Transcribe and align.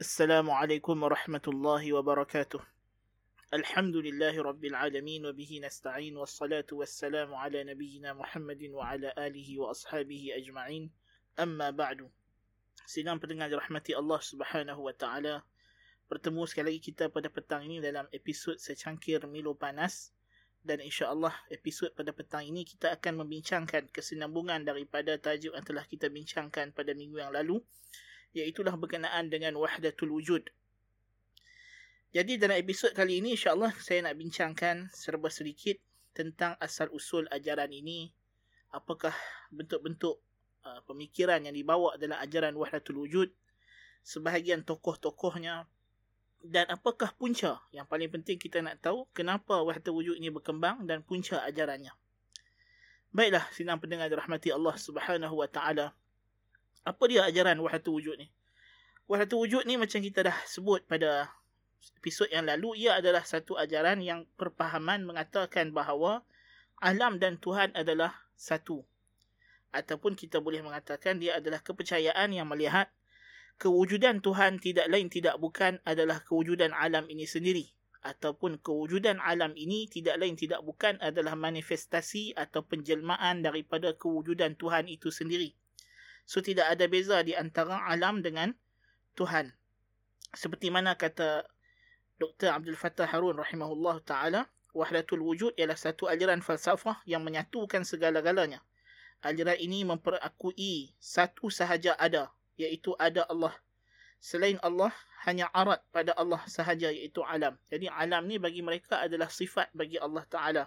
السلام 0.00 0.49
عليكم 0.49 1.03
ورحمة 1.03 1.41
الله 1.47 1.93
وبركاته 1.93 2.59
الحمد 3.53 3.95
لله 3.95 4.41
رب 4.41 4.65
العالمين 4.65 5.25
وبه 5.25 5.59
نستعين 5.63 6.17
والصلاة 6.17 6.65
والسلام 6.71 7.35
على 7.35 7.63
نبينا 7.63 8.13
محمد 8.13 8.63
وعلى 8.71 9.13
آله 9.17 9.59
وأصحابه 9.59 10.23
أجمعين 10.39 10.91
أما 11.39 11.69
بعد 11.75 12.07
Sidang 12.87 13.19
pendengar 13.19 13.51
dirahmati 13.51 13.91
Allah 13.95 14.19
Subhanahu 14.23 14.87
wa 14.87 14.95
taala. 14.95 15.43
Bertemu 16.07 16.43
sekali 16.47 16.75
lagi 16.75 16.91
kita 16.91 17.11
pada 17.11 17.27
petang 17.27 17.67
ini 17.67 17.83
dalam 17.83 18.07
episod 18.15 18.55
secangkir 18.55 19.23
Milo 19.27 19.55
Panas 19.55 20.15
dan 20.61 20.77
insya-Allah 20.77 21.33
episod 21.49 21.89
pada 21.97 22.13
petang 22.13 22.45
ini 22.45 22.61
kita 22.61 22.93
akan 22.93 23.25
membincangkan 23.25 23.89
kesinambungan 23.89 24.61
daripada 24.61 25.17
tajuk 25.17 25.57
yang 25.57 25.65
telah 25.65 25.85
kita 25.89 26.05
bincangkan 26.11 26.69
pada 26.69 26.93
minggu 26.93 27.17
yang 27.17 27.33
lalu 27.33 27.65
iaitulah 28.31 28.75
berkenaan 28.79 29.27
dengan 29.27 29.55
wahdatul 29.59 30.11
wujud. 30.15 30.47
Jadi 32.11 32.35
dalam 32.35 32.59
episod 32.59 32.91
kali 32.91 33.23
ini 33.23 33.39
insya-Allah 33.39 33.71
saya 33.79 34.03
nak 34.03 34.19
bincangkan 34.19 34.91
serba 34.91 35.31
sedikit 35.31 35.79
tentang 36.11 36.59
asal 36.59 36.91
usul 36.91 37.23
ajaran 37.31 37.71
ini. 37.71 38.11
Apakah 38.71 39.15
bentuk-bentuk 39.51 40.19
uh, 40.63 40.79
pemikiran 40.83 41.43
yang 41.43 41.55
dibawa 41.55 41.95
dalam 41.95 42.19
ajaran 42.19 42.55
wahdatul 42.55 43.03
wujud, 43.07 43.31
sebahagian 44.03 44.67
tokoh-tokohnya 44.67 45.67
dan 46.41 46.65
apakah 46.73 47.13
punca 47.13 47.61
yang 47.69 47.85
paling 47.85 48.09
penting 48.09 48.41
kita 48.41 48.65
nak 48.65 48.81
tahu 48.81 49.05
kenapa 49.13 49.61
wahdatul 49.61 50.01
wujud 50.01 50.17
ini 50.17 50.33
berkembang 50.33 50.83
dan 50.89 51.05
punca 51.05 51.39
ajarannya. 51.45 51.93
Baiklah, 53.11 53.43
sinang 53.53 53.77
pendengar 53.77 54.07
dirahmati 54.07 54.55
Allah 54.55 54.73
Subhanahu 54.79 55.35
wa 55.37 55.47
taala. 55.51 55.93
Apa 56.81 57.05
dia 57.05 57.29
ajaran 57.29 57.61
wahdatul 57.61 58.01
wujud 58.01 58.17
ni? 58.17 58.33
Wahdatul 59.05 59.45
wujud 59.45 59.63
ni 59.69 59.77
macam 59.77 60.01
kita 60.01 60.25
dah 60.25 60.37
sebut 60.49 60.81
pada 60.89 61.29
episod 62.01 62.25
yang 62.33 62.49
lalu, 62.49 62.85
ia 62.85 62.97
adalah 62.97 63.21
satu 63.21 63.57
ajaran 63.57 64.01
yang 64.01 64.25
perpahaman 64.37 65.05
mengatakan 65.05 65.69
bahawa 65.69 66.25
alam 66.81 67.21
dan 67.21 67.37
Tuhan 67.37 67.73
adalah 67.77 68.25
satu. 68.33 68.81
Ataupun 69.69 70.17
kita 70.17 70.41
boleh 70.41 70.65
mengatakan 70.65 71.21
dia 71.21 71.37
adalah 71.37 71.61
kepercayaan 71.61 72.33
yang 72.33 72.49
melihat 72.49 72.89
kewujudan 73.61 74.19
Tuhan 74.19 74.57
tidak 74.57 74.89
lain 74.89 75.07
tidak 75.07 75.37
bukan 75.37 75.77
adalah 75.85 76.25
kewujudan 76.25 76.73
alam 76.73 77.05
ini 77.07 77.29
sendiri. 77.29 77.69
Ataupun 78.01 78.57
kewujudan 78.57 79.21
alam 79.21 79.53
ini 79.53 79.85
tidak 79.85 80.17
lain 80.17 80.33
tidak 80.33 80.65
bukan 80.65 80.97
adalah 80.97 81.37
manifestasi 81.37 82.33
atau 82.33 82.65
penjelmaan 82.65 83.45
daripada 83.45 83.93
kewujudan 83.93 84.57
Tuhan 84.57 84.89
itu 84.89 85.13
sendiri. 85.13 85.53
So 86.25 86.39
tidak 86.39 86.71
ada 86.71 86.85
beza 86.87 87.21
di 87.25 87.35
antara 87.35 87.83
alam 87.87 88.23
dengan 88.23 88.53
Tuhan. 89.19 89.51
Seperti 90.31 90.71
mana 90.71 90.95
kata 90.95 91.43
Dr. 92.21 92.53
Abdul 92.53 92.77
Fattah 92.77 93.09
Harun 93.09 93.35
rahimahullah 93.35 93.99
taala, 94.05 94.47
wahdatul 94.71 95.25
wujud 95.25 95.51
ialah 95.57 95.75
satu 95.75 96.07
aliran 96.07 96.39
falsafah 96.39 97.01
yang 97.09 97.25
menyatukan 97.25 97.83
segala-galanya. 97.83 98.63
Aliran 99.25 99.57
ini 99.57 99.83
memperakui 99.83 100.93
satu 101.01 101.49
sahaja 101.49 101.97
ada, 101.97 102.29
iaitu 102.55 102.93
ada 102.95 103.25
Allah. 103.27 103.53
Selain 104.21 104.61
Allah, 104.61 104.93
hanya 105.25 105.49
arat 105.49 105.81
pada 105.89 106.13
Allah 106.13 106.41
sahaja 106.45 106.93
iaitu 106.93 107.25
alam. 107.25 107.57
Jadi 107.73 107.89
alam 107.89 108.25
ni 108.29 108.37
bagi 108.37 108.61
mereka 108.61 109.01
adalah 109.01 109.29
sifat 109.29 109.73
bagi 109.73 109.97
Allah 109.97 110.25
Ta'ala. 110.29 110.63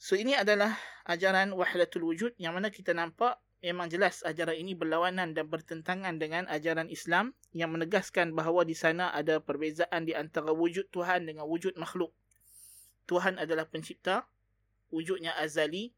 So 0.00 0.16
ini 0.16 0.32
adalah 0.38 0.74
ajaran 1.04 1.52
wahdatul 1.52 2.08
wujud 2.08 2.32
yang 2.40 2.56
mana 2.56 2.72
kita 2.72 2.94
nampak 2.96 3.36
memang 3.60 3.92
jelas 3.92 4.24
ajaran 4.24 4.56
ini 4.56 4.72
berlawanan 4.72 5.36
dan 5.36 5.46
bertentangan 5.48 6.16
dengan 6.16 6.48
ajaran 6.48 6.88
Islam 6.88 7.36
yang 7.52 7.72
menegaskan 7.72 8.32
bahawa 8.32 8.64
di 8.64 8.72
sana 8.72 9.12
ada 9.12 9.40
perbezaan 9.40 10.08
di 10.08 10.16
antara 10.16 10.52
wujud 10.52 10.88
Tuhan 10.88 11.28
dengan 11.28 11.44
wujud 11.44 11.76
makhluk. 11.76 12.12
Tuhan 13.04 13.36
adalah 13.36 13.68
pencipta, 13.68 14.24
wujudnya 14.88 15.36
azali, 15.36 15.92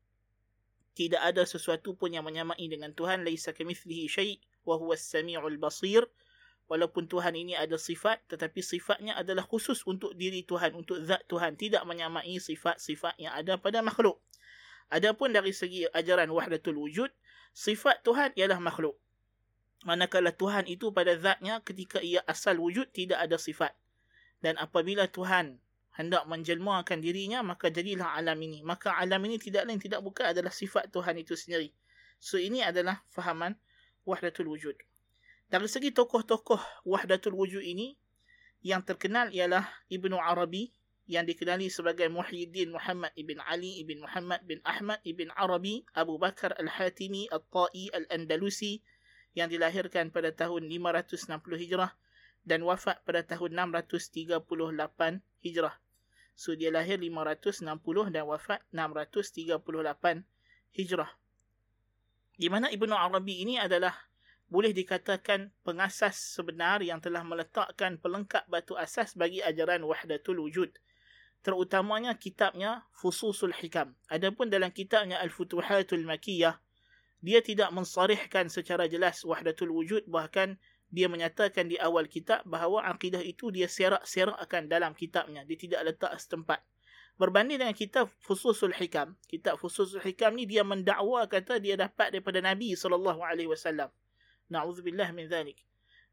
tidak 0.93 1.25
ada 1.25 1.43
sesuatu 1.49 1.97
pun 1.97 2.13
yang 2.13 2.27
menyamai 2.27 2.69
dengan 2.69 2.93
Tuhan, 2.93 3.25
laisa 3.25 3.57
kamithlihi 3.57 4.05
syai' 4.13 4.37
wa 4.69 4.77
huwa 4.77 4.93
as-sami'ul 4.93 5.57
basir. 5.57 6.05
Walaupun 6.69 7.05
Tuhan 7.05 7.37
ini 7.37 7.53
ada 7.53 7.77
sifat, 7.77 8.25
tetapi 8.33 8.65
sifatnya 8.65 9.17
adalah 9.17 9.45
khusus 9.45 9.85
untuk 9.85 10.17
diri 10.17 10.45
Tuhan, 10.45 10.73
untuk 10.73 11.01
zat 11.05 11.21
Tuhan, 11.29 11.57
tidak 11.57 11.85
menyamai 11.85 12.33
sifat-sifat 12.41 13.21
yang 13.21 13.33
ada 13.37 13.61
pada 13.61 13.85
makhluk. 13.85 14.21
Adapun 14.93 15.33
dari 15.33 15.53
segi 15.57 15.89
ajaran 15.89 16.29
wahdatul 16.29 16.77
wujud, 16.77 17.09
sifat 17.53 18.01
Tuhan 18.05 18.33
ialah 18.37 18.59
makhluk. 18.59 18.97
Manakala 19.83 20.31
Tuhan 20.31 20.69
itu 20.71 20.95
pada 20.95 21.17
zatnya 21.19 21.59
ketika 21.61 21.99
ia 21.99 22.23
asal 22.27 22.59
wujud 22.59 22.89
tidak 22.95 23.19
ada 23.19 23.37
sifat. 23.37 23.75
Dan 24.43 24.59
apabila 24.59 25.07
Tuhan 25.07 25.59
hendak 25.95 26.25
menjelmakan 26.25 26.99
dirinya, 27.03 27.45
maka 27.45 27.69
jadilah 27.69 28.17
alam 28.17 28.39
ini. 28.41 28.65
Maka 28.65 28.97
alam 28.97 29.21
ini 29.27 29.37
tidak 29.39 29.69
lain 29.69 29.79
tidak 29.79 30.01
bukan 30.01 30.33
adalah 30.33 30.51
sifat 30.51 30.89
Tuhan 30.89 31.19
itu 31.21 31.35
sendiri. 31.35 31.71
So 32.23 32.39
ini 32.39 32.63
adalah 32.63 33.03
fahaman 33.11 33.59
wahdatul 34.07 34.51
wujud. 34.51 34.79
Dari 35.51 35.69
segi 35.69 35.93
tokoh-tokoh 35.93 36.87
wahdatul 36.89 37.37
wujud 37.37 37.61
ini, 37.61 37.99
yang 38.63 38.81
terkenal 38.87 39.29
ialah 39.35 39.67
Ibnu 39.91 40.15
Arabi 40.17 40.71
yang 41.11 41.27
dikenali 41.27 41.67
sebagai 41.67 42.07
Muhyiddin 42.07 42.71
Muhammad 42.71 43.11
ibn 43.19 43.43
Ali 43.43 43.83
ibn 43.83 44.07
Muhammad 44.07 44.39
bin 44.47 44.63
Ahmad 44.63 45.03
ibn 45.03 45.35
Arabi 45.35 45.83
Abu 45.99 46.15
Bakar 46.15 46.55
Al-Hatimi 46.55 47.27
Al-Ta'i 47.27 47.91
Al-Andalusi 47.91 48.79
yang 49.35 49.51
dilahirkan 49.51 50.15
pada 50.15 50.31
tahun 50.31 50.71
560 50.71 51.27
Hijrah 51.59 51.93
dan 52.47 52.63
wafat 52.63 53.03
pada 53.03 53.27
tahun 53.27 53.75
638 53.75 54.47
Hijrah. 55.43 55.75
So 56.39 56.55
dia 56.55 56.71
lahir 56.71 57.03
560 57.03 57.67
dan 58.15 58.25
wafat 58.31 58.63
638 58.71 60.23
Hijrah. 60.73 61.11
Di 62.39 62.49
mana 62.49 62.71
Ibnu 62.71 62.95
Arabi 62.95 63.43
ini 63.43 63.59
adalah 63.59 63.95
boleh 64.53 64.71
dikatakan 64.77 65.49
pengasas 65.65 66.15
sebenar 66.37 66.85
yang 66.85 67.01
telah 67.01 67.25
meletakkan 67.25 67.97
pelengkap 67.97 68.45
batu 68.53 68.77
asas 68.77 69.17
bagi 69.17 69.41
ajaran 69.41 69.81
wahdatul 69.81 70.45
wujud 70.45 70.69
terutamanya 71.43 72.15
kitabnya 72.17 72.87
Fususul 72.95 73.53
Hikam. 73.53 73.95
Adapun 74.07 74.49
dalam 74.49 74.71
kitabnya 74.71 75.19
Al-Futuhatul 75.19 76.07
Makiyah, 76.07 76.59
dia 77.23 77.39
tidak 77.43 77.71
mensarihkan 77.71 78.51
secara 78.51 78.91
jelas 78.91 79.23
wahdatul 79.23 79.71
wujud 79.71 80.07
bahkan 80.11 80.59
dia 80.93 81.07
menyatakan 81.07 81.71
di 81.71 81.79
awal 81.79 82.05
kitab 82.05 82.45
bahawa 82.45 82.85
akidah 82.91 83.23
itu 83.25 83.49
dia 83.49 83.65
serak-serakkan 83.65 84.69
dalam 84.69 84.93
kitabnya. 84.93 85.41
Dia 85.47 85.57
tidak 85.57 85.81
letak 85.89 86.13
setempat. 86.21 86.61
Berbanding 87.17 87.63
dengan 87.63 87.73
kitab 87.73 88.13
Fususul 88.21 88.77
Hikam, 88.77 89.17
kitab 89.25 89.57
Fususul 89.57 90.05
Hikam 90.05 90.37
ni 90.37 90.45
dia 90.45 90.67
mendakwa 90.67 91.25
kata 91.25 91.63
dia 91.63 91.79
dapat 91.81 92.13
daripada 92.13 92.45
Nabi 92.45 92.77
SAW. 92.77 93.89
Na'udzubillah 94.53 95.09
min 95.17 95.33
dhalik. 95.33 95.65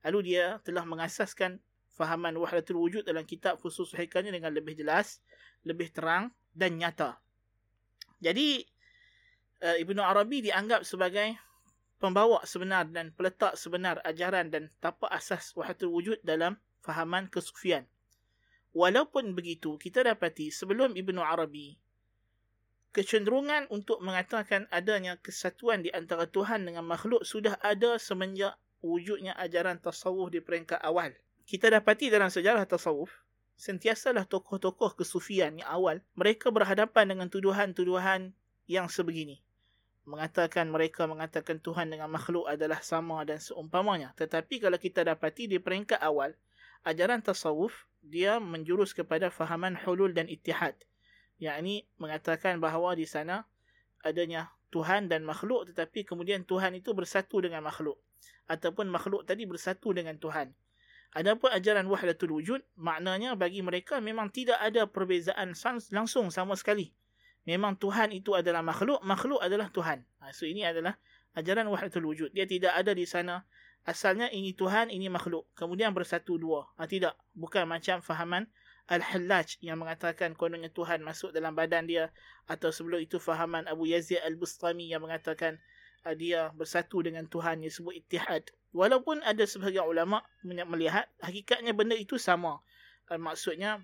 Lalu 0.07 0.31
dia 0.31 0.63
telah 0.63 0.87
mengasaskan 0.87 1.59
fahaman 1.99 2.31
wahdatul 2.39 2.79
wujud 2.79 3.03
dalam 3.03 3.27
kitab 3.27 3.59
khusus 3.59 3.91
hikam 3.91 4.23
dengan 4.23 4.55
lebih 4.55 4.79
jelas, 4.79 5.19
lebih 5.67 5.91
terang 5.91 6.31
dan 6.55 6.79
nyata. 6.79 7.19
Jadi 8.23 8.63
uh, 9.67 9.75
Ibnu 9.75 9.99
Arabi 9.99 10.47
dianggap 10.47 10.87
sebagai 10.87 11.35
pembawa 11.99 12.39
sebenar 12.47 12.87
dan 12.87 13.11
peletak 13.11 13.59
sebenar 13.59 13.99
ajaran 14.07 14.47
dan 14.47 14.71
tapak 14.79 15.11
asas 15.11 15.51
wahdatul 15.59 15.91
wujud 15.91 16.23
dalam 16.23 16.55
fahaman 16.79 17.27
kesufian. 17.27 17.83
Walaupun 18.71 19.35
begitu, 19.35 19.75
kita 19.75 20.07
dapati 20.07 20.55
sebelum 20.55 20.95
Ibnu 20.95 21.19
Arabi 21.19 21.75
kecenderungan 22.89 23.69
untuk 23.69 24.01
mengatakan 24.01 24.65
adanya 24.73 25.19
kesatuan 25.21 25.85
di 25.85 25.93
antara 25.93 26.25
Tuhan 26.25 26.65
dengan 26.65 26.81
makhluk 26.81 27.21
sudah 27.21 27.53
ada 27.61 28.01
semenjak 28.01 28.57
wujudnya 28.81 29.37
ajaran 29.37 29.77
tasawuf 29.77 30.33
di 30.33 30.41
peringkat 30.41 30.81
awal 30.81 31.13
kita 31.49 31.73
dapati 31.73 32.13
dalam 32.13 32.29
sejarah 32.29 32.61
tasawuf, 32.69 33.09
sentiasalah 33.57 34.29
tokoh-tokoh 34.29 34.93
kesufian 34.93 35.57
yang 35.57 35.65
awal, 35.65 35.97
mereka 36.13 36.53
berhadapan 36.53 37.09
dengan 37.09 37.25
tuduhan-tuduhan 37.25 38.37
yang 38.69 38.85
sebegini. 38.85 39.41
Mengatakan 40.05 40.69
mereka 40.69 41.09
mengatakan 41.09 41.57
Tuhan 41.57 41.89
dengan 41.89 42.05
makhluk 42.05 42.45
adalah 42.45 42.85
sama 42.85 43.25
dan 43.25 43.41
seumpamanya. 43.41 44.13
Tetapi 44.13 44.61
kalau 44.61 44.77
kita 44.77 45.01
dapati 45.01 45.49
di 45.49 45.57
peringkat 45.57 45.97
awal, 46.05 46.37
ajaran 46.85 47.25
tasawuf, 47.25 47.73
dia 48.05 48.37
menjurus 48.37 48.93
kepada 48.93 49.33
fahaman 49.33 49.73
hulul 49.73 50.13
dan 50.13 50.29
ittihad. 50.29 50.77
Yang 51.41 51.55
ini 51.65 51.75
mengatakan 51.97 52.61
bahawa 52.61 52.93
di 52.93 53.09
sana 53.09 53.41
adanya 54.05 54.53
Tuhan 54.69 55.09
dan 55.09 55.25
makhluk 55.25 55.73
tetapi 55.73 56.05
kemudian 56.05 56.45
Tuhan 56.45 56.77
itu 56.77 56.93
bersatu 56.93 57.41
dengan 57.41 57.65
makhluk. 57.65 57.97
Ataupun 58.45 58.85
makhluk 58.85 59.25
tadi 59.25 59.49
bersatu 59.49 59.97
dengan 59.97 60.13
Tuhan. 60.21 60.53
Adapun 61.09 61.49
ajaran 61.49 61.89
wahdatul 61.89 62.37
wujud, 62.37 62.61
maknanya 62.77 63.33
bagi 63.33 63.65
mereka 63.65 63.97
memang 63.97 64.29
tidak 64.29 64.61
ada 64.61 64.85
perbezaan 64.85 65.57
langsung 65.89 66.29
sama 66.29 66.53
sekali. 66.53 66.93
Memang 67.49 67.73
Tuhan 67.81 68.13
itu 68.13 68.37
adalah 68.37 68.61
makhluk, 68.61 69.01
makhluk 69.01 69.41
adalah 69.41 69.73
Tuhan. 69.73 70.05
Ha, 70.21 70.29
so 70.29 70.45
ini 70.45 70.61
adalah 70.61 71.01
ajaran 71.33 71.65
wahdatul 71.65 72.05
wujud. 72.05 72.29
Dia 72.29 72.45
tidak 72.45 72.77
ada 72.77 72.93
di 72.93 73.09
sana 73.09 73.41
asalnya 73.89 74.29
ini 74.29 74.53
Tuhan, 74.53 74.93
ini 74.93 75.09
makhluk. 75.09 75.49
Kemudian 75.57 75.89
bersatu 75.95 76.37
dua. 76.37 76.69
Ha, 76.77 76.85
tidak. 76.85 77.17
Bukan 77.33 77.65
macam 77.65 78.05
fahaman 78.05 78.45
Al-Hallaj 78.89 79.61
yang 79.65 79.81
mengatakan 79.81 80.37
kononnya 80.37 80.69
Tuhan 80.69 81.01
masuk 81.01 81.33
dalam 81.33 81.57
badan 81.57 81.89
dia. 81.89 82.13
Atau 82.45 82.69
sebelum 82.69 83.01
itu 83.01 83.17
fahaman 83.17 83.65
Abu 83.65 83.89
Yazid 83.89 84.21
Al-Bustami 84.21 84.89
yang 84.93 85.01
mengatakan 85.01 85.57
uh, 86.05 86.15
dia 86.15 86.51
bersatu 86.55 87.01
dengan 87.03 87.25
Tuhan 87.25 87.63
yang 87.63 87.73
sebut 87.73 87.95
itihad. 87.97 88.51
Walaupun 88.75 89.25
ada 89.25 89.41
sebahagian 89.43 89.87
ulama 89.89 90.21
melihat 90.45 91.09
hakikatnya 91.23 91.73
benda 91.73 91.97
itu 91.97 92.21
sama. 92.21 92.61
Uh, 93.09 93.17
maksudnya 93.17 93.81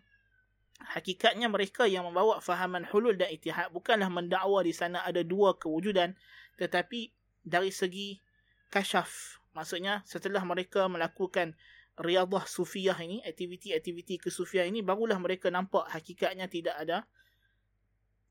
hakikatnya 0.96 1.48
mereka 1.48 1.88
yang 1.88 2.04
membawa 2.06 2.44
fahaman 2.44 2.84
hulul 2.92 3.16
dan 3.16 3.32
itihad 3.32 3.72
bukanlah 3.72 4.12
mendakwa 4.12 4.60
di 4.60 4.76
sana 4.76 5.08
ada 5.08 5.24
dua 5.24 5.56
kewujudan 5.56 6.12
tetapi 6.60 7.16
dari 7.48 7.72
segi 7.72 8.20
kasyaf 8.68 9.40
Maksudnya 9.56 10.04
setelah 10.04 10.44
mereka 10.44 10.92
melakukan 10.92 11.56
riadah 11.96 12.44
sufiah 12.44 13.00
ini, 13.00 13.24
aktiviti-aktiviti 13.24 14.20
kesufiah 14.20 14.68
ini, 14.68 14.84
barulah 14.84 15.16
mereka 15.16 15.48
nampak 15.48 15.88
hakikatnya 15.96 16.52
tidak 16.52 16.76
ada 16.76 17.08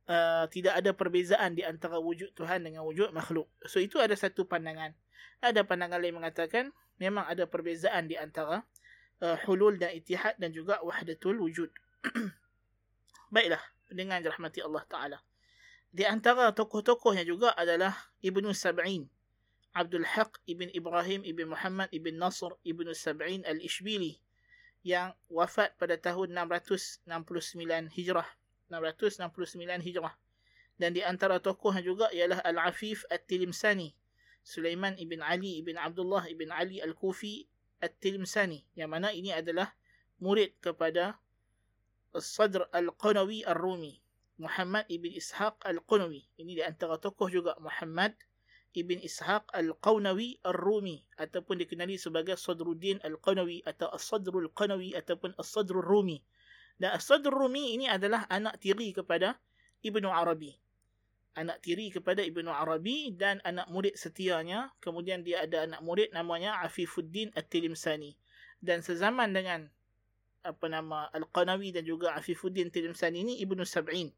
uh, 0.09 0.45
tidak 0.49 0.81
ada 0.81 0.91
perbezaan 0.93 1.57
di 1.57 1.63
antara 1.63 2.01
wujud 2.01 2.33
Tuhan 2.37 2.65
dengan 2.65 2.85
wujud 2.85 3.13
makhluk. 3.13 3.49
So 3.69 3.81
itu 3.81 4.01
ada 4.01 4.15
satu 4.17 4.45
pandangan. 4.49 4.93
Ada 5.45 5.65
pandangan 5.65 6.01
lain 6.01 6.17
mengatakan 6.17 6.73
memang 6.97 7.29
ada 7.29 7.45
perbezaan 7.45 8.09
di 8.09 8.17
antara 8.17 8.65
uh, 9.21 9.37
hulul 9.45 9.77
dan 9.77 9.93
itihad 9.93 10.37
dan 10.41 10.53
juga 10.53 10.81
wahdatul 10.81 11.41
wujud. 11.41 11.69
Baiklah, 13.35 13.61
dengan 13.91 14.23
rahmati 14.23 14.63
Allah 14.63 14.85
Ta'ala. 14.87 15.19
Di 15.95 16.03
antara 16.03 16.51
tokoh-tokohnya 16.51 17.23
juga 17.23 17.55
adalah 17.55 17.95
Ibnu 18.19 18.51
Sab'in. 18.51 19.07
Abdul 19.75 20.07
Haq 20.07 20.39
ibn 20.47 20.71
Ibrahim 20.71 21.27
ibn 21.27 21.51
Muhammad 21.51 21.91
ibn 21.91 22.15
Nasr 22.15 22.55
ibn 22.63 22.87
Sab'in 22.95 23.43
al-Ishbili 23.43 24.23
yang 24.87 25.19
wafat 25.27 25.75
pada 25.75 25.99
tahun 25.99 26.31
669 26.31 27.91
Hijrah. 27.91 28.29
669 28.71 29.85
Hijrah. 29.85 30.15
Dan 30.75 30.95
di 30.97 31.03
antara 31.07 31.39
tokohnya 31.39 31.83
juga 31.85 32.07
ialah 32.11 32.43
Al-Afif 32.43 33.07
At-Tilimsani. 33.11 33.95
Sulaiman 34.45 34.99
ibn 35.01 35.25
Ali 35.25 35.63
ibn 35.63 35.79
Abdullah 35.81 36.29
ibn 36.29 36.53
Ali 36.53 36.83
Al-Kufi 36.83 37.47
At-Tilimsani. 37.81 38.67
Yang 38.77 38.91
mana 38.91 39.09
ini 39.15 39.31
adalah 39.31 39.73
murid 40.19 40.59
kepada 40.59 41.17
Sadr 42.15 42.67
Al-Qunawi 42.75 43.47
Ar-Rumi. 43.47 44.03
Muhammad 44.43 44.85
ibn 44.91 45.15
Ishaq 45.15 45.63
Al-Qunawi. 45.63 46.27
Ini 46.43 46.59
di 46.59 46.63
antara 46.67 46.99
tokoh 46.99 47.31
juga 47.31 47.55
Muhammad 47.63 48.19
Ibn 48.75 48.99
Ishaq 49.07 49.55
Al-Qawnawi 49.55 50.43
Ar-Rumi 50.43 51.07
ataupun 51.15 51.63
dikenali 51.63 51.95
sebagai 51.95 52.35
Sadruddin 52.35 52.99
Al-Qawnawi 53.07 53.63
atau 53.63 53.87
As-Sadrul 53.95 54.51
Qawnawi 54.51 54.99
ataupun 54.99 55.31
As-Sadrul 55.39 55.87
Rumi. 55.87 56.19
Dan 56.75 56.99
As-Sadrul 56.99 57.47
Rumi 57.47 57.79
ini 57.79 57.87
adalah 57.87 58.27
anak 58.27 58.59
tiri 58.59 58.91
kepada 58.91 59.39
Ibnu 59.85 60.11
Arabi. 60.11 60.55
Anak 61.35 61.63
tiri 61.63 61.91
kepada 61.91 62.23
Ibnu 62.23 62.51
Arabi 62.51 63.15
dan 63.15 63.39
anak 63.43 63.71
murid 63.71 63.95
setianya. 63.95 64.75
Kemudian 64.83 65.23
dia 65.23 65.47
ada 65.47 65.67
anak 65.67 65.83
murid 65.83 66.11
namanya 66.11 66.63
Afifuddin 66.63 67.31
At-Tilimsani. 67.35 68.15
Dan 68.59 68.83
sezaman 68.83 69.35
dengan 69.35 69.67
apa 70.45 70.67
nama 70.69 71.09
Al-Qanawi 71.11 71.73
dan 71.73 71.89
juga 71.89 72.13
Afifuddin 72.15 72.69
Tilimsani 72.71 73.25
ini 73.25 73.35
Ibnu 73.43 73.65
Sab'in. 73.65 74.13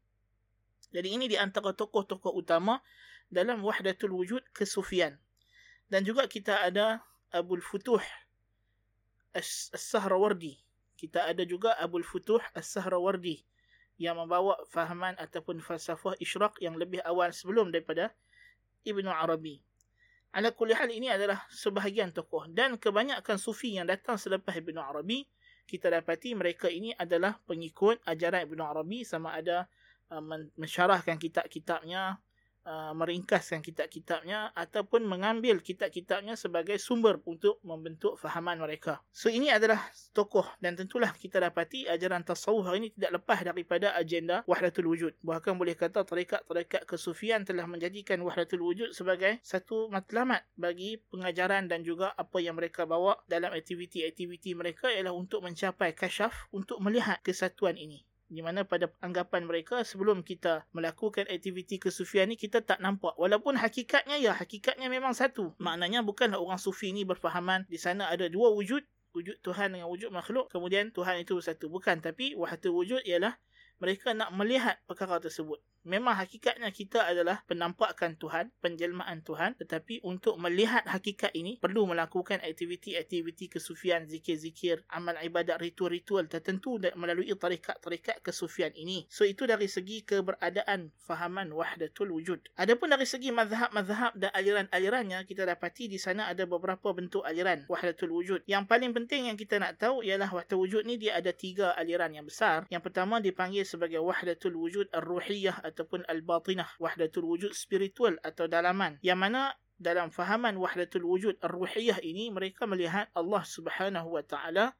Jadi 0.91 1.09
ini 1.13 1.25
di 1.31 1.37
antara 1.39 1.73
tokoh-tokoh 1.73 2.35
utama 2.35 2.79
dalam 3.27 3.63
wahdatul 3.63 4.13
wujud 4.13 4.43
kesufian. 4.55 5.15
Dan 5.87 6.03
juga 6.03 6.27
kita 6.27 6.67
ada 6.67 6.99
Abul 7.31 7.63
Futuh 7.63 8.03
As-Sahrawardi. 9.31 10.66
Kita 10.97 11.29
ada 11.29 11.45
juga 11.45 11.77
Abul 11.77 12.01
Futuh 12.01 12.41
As-Sahrawardi 12.57 13.45
yang 14.01 14.17
membawa 14.17 14.57
fahaman 14.69 15.13
ataupun 15.17 15.61
falsafah 15.61 16.17
isyraq 16.17 16.57
yang 16.61 16.77
lebih 16.77 17.01
awal 17.05 17.29
sebelum 17.33 17.69
daripada 17.69 18.13
Ibnu 18.81 19.09
Arabi. 19.09 19.61
Ala 20.33 20.53
kulli 20.53 20.73
hal 20.73 20.89
ini 20.89 21.09
adalah 21.09 21.45
sebahagian 21.49 22.13
tokoh 22.13 22.45
dan 22.49 22.77
kebanyakan 22.77 23.37
sufi 23.41 23.77
yang 23.77 23.89
datang 23.89 24.17
selepas 24.17 24.53
Ibnu 24.53 24.77
Arabi 24.77 25.25
kita 25.67 25.91
dapati 25.91 26.31
mereka 26.31 26.71
ini 26.71 26.95
adalah 26.95 27.35
pengikut 27.43 27.99
ajaran 28.07 28.47
Ibnu 28.47 28.63
Arabi 28.63 29.03
sama 29.03 29.35
ada 29.35 29.67
uh, 30.07 30.23
mensyarahkan 30.55 31.19
kitab-kitabnya 31.19 32.15
Uh, 32.67 32.91
meringkaskan 32.99 33.63
kitab-kitabnya 33.63 34.51
ataupun 34.51 35.07
mengambil 35.07 35.63
kitab-kitabnya 35.63 36.35
sebagai 36.35 36.75
sumber 36.75 37.15
untuk 37.23 37.63
membentuk 37.63 38.19
fahaman 38.19 38.59
mereka. 38.59 38.99
So 39.07 39.31
ini 39.31 39.47
adalah 39.47 39.87
tokoh 40.11 40.43
dan 40.59 40.75
tentulah 40.75 41.15
kita 41.15 41.39
dapati 41.39 41.87
ajaran 41.87 42.27
tasawuf 42.27 42.67
ini 42.75 42.91
tidak 42.91 43.23
lepas 43.23 43.47
daripada 43.47 43.95
agenda 43.95 44.43
wahdatul 44.43 44.91
wujud. 44.91 45.15
Bahkan 45.23 45.55
boleh 45.55 45.79
kata 45.79 46.03
tarekat-tarekat 46.03 46.83
kesufian 46.83 47.47
telah 47.47 47.63
menjadikan 47.71 48.19
wahdatul 48.19 48.67
wujud 48.67 48.91
sebagai 48.91 49.39
satu 49.47 49.87
matlamat 49.87 50.43
bagi 50.59 50.99
pengajaran 51.07 51.71
dan 51.71 51.87
juga 51.87 52.11
apa 52.19 52.43
yang 52.43 52.59
mereka 52.59 52.83
bawa 52.83 53.15
dalam 53.31 53.55
aktiviti-aktiviti 53.55 54.59
mereka 54.59 54.91
ialah 54.91 55.15
untuk 55.15 55.39
mencapai 55.39 55.95
kasyaf 55.95 56.51
untuk 56.51 56.83
melihat 56.83 57.23
kesatuan 57.23 57.79
ini 57.79 58.03
di 58.27 58.43
mana 58.43 58.67
pada 58.67 58.91
anggapan 58.99 59.47
mereka 59.47 59.87
sebelum 59.87 60.19
kita 60.19 60.67
melakukan 60.75 61.23
aktiviti 61.31 61.79
kesufian 61.79 62.27
ni 62.27 62.35
kita 62.35 62.59
tak 62.59 62.83
nampak. 62.83 63.15
Walaupun 63.15 63.55
hakikatnya 63.55 64.19
ya 64.19 64.35
hakikatnya 64.35 64.91
memang 64.91 65.15
satu. 65.15 65.55
Maknanya 65.63 66.03
bukanlah 66.03 66.39
orang 66.39 66.59
sufi 66.59 66.91
ni 66.91 67.07
berfahaman 67.07 67.63
di 67.71 67.79
sana 67.79 68.11
ada 68.11 68.27
dua 68.27 68.51
wujud. 68.51 68.83
Wujud 69.15 69.39
Tuhan 69.41 69.73
dengan 69.73 69.87
wujud 69.87 70.11
makhluk. 70.11 70.51
Kemudian 70.51 70.91
Tuhan 70.91 71.23
itu 71.23 71.39
satu 71.39 71.71
bukan 71.71 72.03
tapi 72.03 72.35
wahdatul 72.35 72.75
wujud 72.75 73.01
ialah 73.07 73.39
mereka 73.77 74.13
nak 74.13 74.33
melihat 74.33 74.81
perkara 74.89 75.21
tersebut. 75.21 75.61
Memang 75.87 76.19
hakikatnya 76.19 76.67
kita 76.75 77.07
adalah 77.07 77.47
penampakan 77.47 78.19
Tuhan, 78.19 78.51
penjelmaan 78.59 79.23
Tuhan. 79.23 79.55
Tetapi 79.55 80.03
untuk 80.03 80.35
melihat 80.35 80.83
hakikat 80.83 81.31
ini, 81.31 81.63
perlu 81.63 81.87
melakukan 81.87 82.43
aktiviti-aktiviti 82.43 83.47
kesufian, 83.47 84.03
zikir-zikir, 84.03 84.83
amal 84.91 85.15
ibadat, 85.23 85.55
ritual-ritual 85.63 86.27
tertentu 86.27 86.75
melalui 86.99 87.31
tarikat-tarikat 87.31 88.19
kesufian 88.19 88.75
ini. 88.75 89.07
So, 89.07 89.23
itu 89.23 89.47
dari 89.47 89.71
segi 89.71 90.03
keberadaan 90.03 90.91
fahaman 91.07 91.55
wahdatul 91.55 92.11
wujud. 92.11 92.51
Adapun 92.59 92.91
dari 92.91 93.07
segi 93.07 93.31
mazhab-mazhab 93.31 94.11
dan 94.19 94.35
aliran-alirannya, 94.35 95.23
kita 95.23 95.47
dapati 95.47 95.87
di 95.87 95.95
sana 95.95 96.27
ada 96.27 96.43
beberapa 96.43 96.91
bentuk 96.91 97.23
aliran 97.23 97.63
wahdatul 97.71 98.11
wujud. 98.11 98.43
Yang 98.43 98.67
paling 98.67 98.91
penting 98.91 99.31
yang 99.31 99.39
kita 99.39 99.55
nak 99.55 99.79
tahu 99.79 100.03
ialah 100.03 100.27
wahdatul 100.27 100.67
wujud 100.67 100.83
ni 100.83 100.99
dia 100.99 101.15
ada 101.15 101.31
tiga 101.31 101.71
aliran 101.79 102.11
yang 102.11 102.27
besar. 102.27 102.67
Yang 102.67 102.91
pertama 102.91 103.23
dipanggil 103.23 103.63
sebagai 103.67 103.99
wahdatul 103.99 104.55
wujud 104.55 104.87
ar-ruhiyah 104.95 105.59
ataupun 105.67 106.07
al-batinah, 106.07 106.79
wahdatul 106.79 107.27
wujud 107.27 107.51
spiritual 107.51 108.15
atau 108.23 108.47
dalaman. 108.47 108.95
Yang 109.03 109.19
mana 109.19 109.41
dalam 109.75 110.09
fahaman 110.09 110.55
wahdatul 110.55 111.03
wujud 111.05 111.35
ar-ruhiyah 111.43 111.99
ini 112.01 112.31
mereka 112.31 112.63
melihat 112.63 113.11
Allah 113.11 113.43
Subhanahu 113.43 114.15
wa 114.15 114.23
taala 114.23 114.73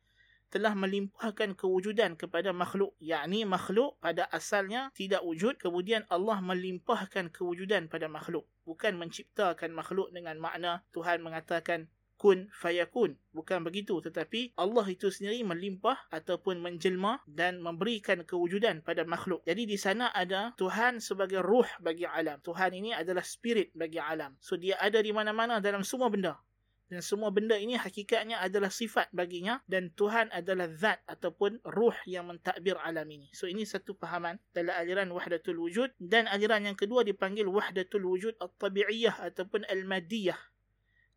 telah 0.47 0.71
melimpahkan 0.73 1.59
kewujudan 1.59 2.15
kepada 2.15 2.55
makhluk 2.55 2.95
yakni 3.03 3.43
makhluk 3.43 3.99
pada 3.99 4.31
asalnya 4.31 4.95
tidak 4.95 5.19
wujud 5.27 5.59
kemudian 5.59 6.07
Allah 6.07 6.39
melimpahkan 6.39 7.35
kewujudan 7.35 7.91
pada 7.91 8.07
makhluk 8.07 8.47
bukan 8.63 8.95
menciptakan 8.95 9.75
makhluk 9.75 10.07
dengan 10.15 10.39
makna 10.39 10.87
Tuhan 10.95 11.19
mengatakan 11.19 11.91
kun 12.17 12.49
fayakun. 12.51 13.15
Bukan 13.31 13.61
begitu 13.61 14.01
tetapi 14.01 14.57
Allah 14.57 14.85
itu 14.89 15.13
sendiri 15.13 15.45
melimpah 15.45 16.09
ataupun 16.09 16.59
menjelma 16.59 17.21
dan 17.29 17.61
memberikan 17.61 18.25
kewujudan 18.25 18.81
pada 18.81 19.05
makhluk. 19.05 19.45
Jadi 19.45 19.69
di 19.69 19.77
sana 19.77 20.09
ada 20.11 20.51
Tuhan 20.57 20.97
sebagai 20.97 21.45
ruh 21.45 21.69
bagi 21.79 22.09
alam. 22.09 22.41
Tuhan 22.41 22.73
ini 22.73 22.91
adalah 22.97 23.21
spirit 23.21 23.71
bagi 23.77 24.01
alam. 24.01 24.33
So 24.41 24.57
dia 24.57 24.75
ada 24.81 24.97
di 24.99 25.13
mana-mana 25.13 25.61
dalam 25.61 25.85
semua 25.85 26.09
benda. 26.09 26.41
Dan 26.87 27.03
semua 27.03 27.35
benda 27.35 27.59
ini 27.59 27.75
hakikatnya 27.75 28.39
adalah 28.39 28.71
sifat 28.71 29.11
baginya 29.11 29.59
dan 29.67 29.91
Tuhan 29.91 30.31
adalah 30.31 30.71
zat 30.71 31.03
ataupun 31.03 31.59
ruh 31.67 31.95
yang 32.07 32.31
mentadbir 32.31 32.79
alam 32.79 33.03
ini. 33.11 33.27
So 33.35 33.43
ini 33.43 33.67
satu 33.67 33.91
pahaman 33.99 34.39
dalam 34.55 34.71
aliran 34.71 35.11
wahdatul 35.11 35.59
wujud 35.59 35.91
dan 35.99 36.31
aliran 36.31 36.63
yang 36.63 36.79
kedua 36.79 37.03
dipanggil 37.03 37.43
wahdatul 37.51 38.07
wujud 38.07 38.39
at-tabi'iyah 38.39 39.19
ataupun 39.19 39.67
al-madiyah 39.67 40.39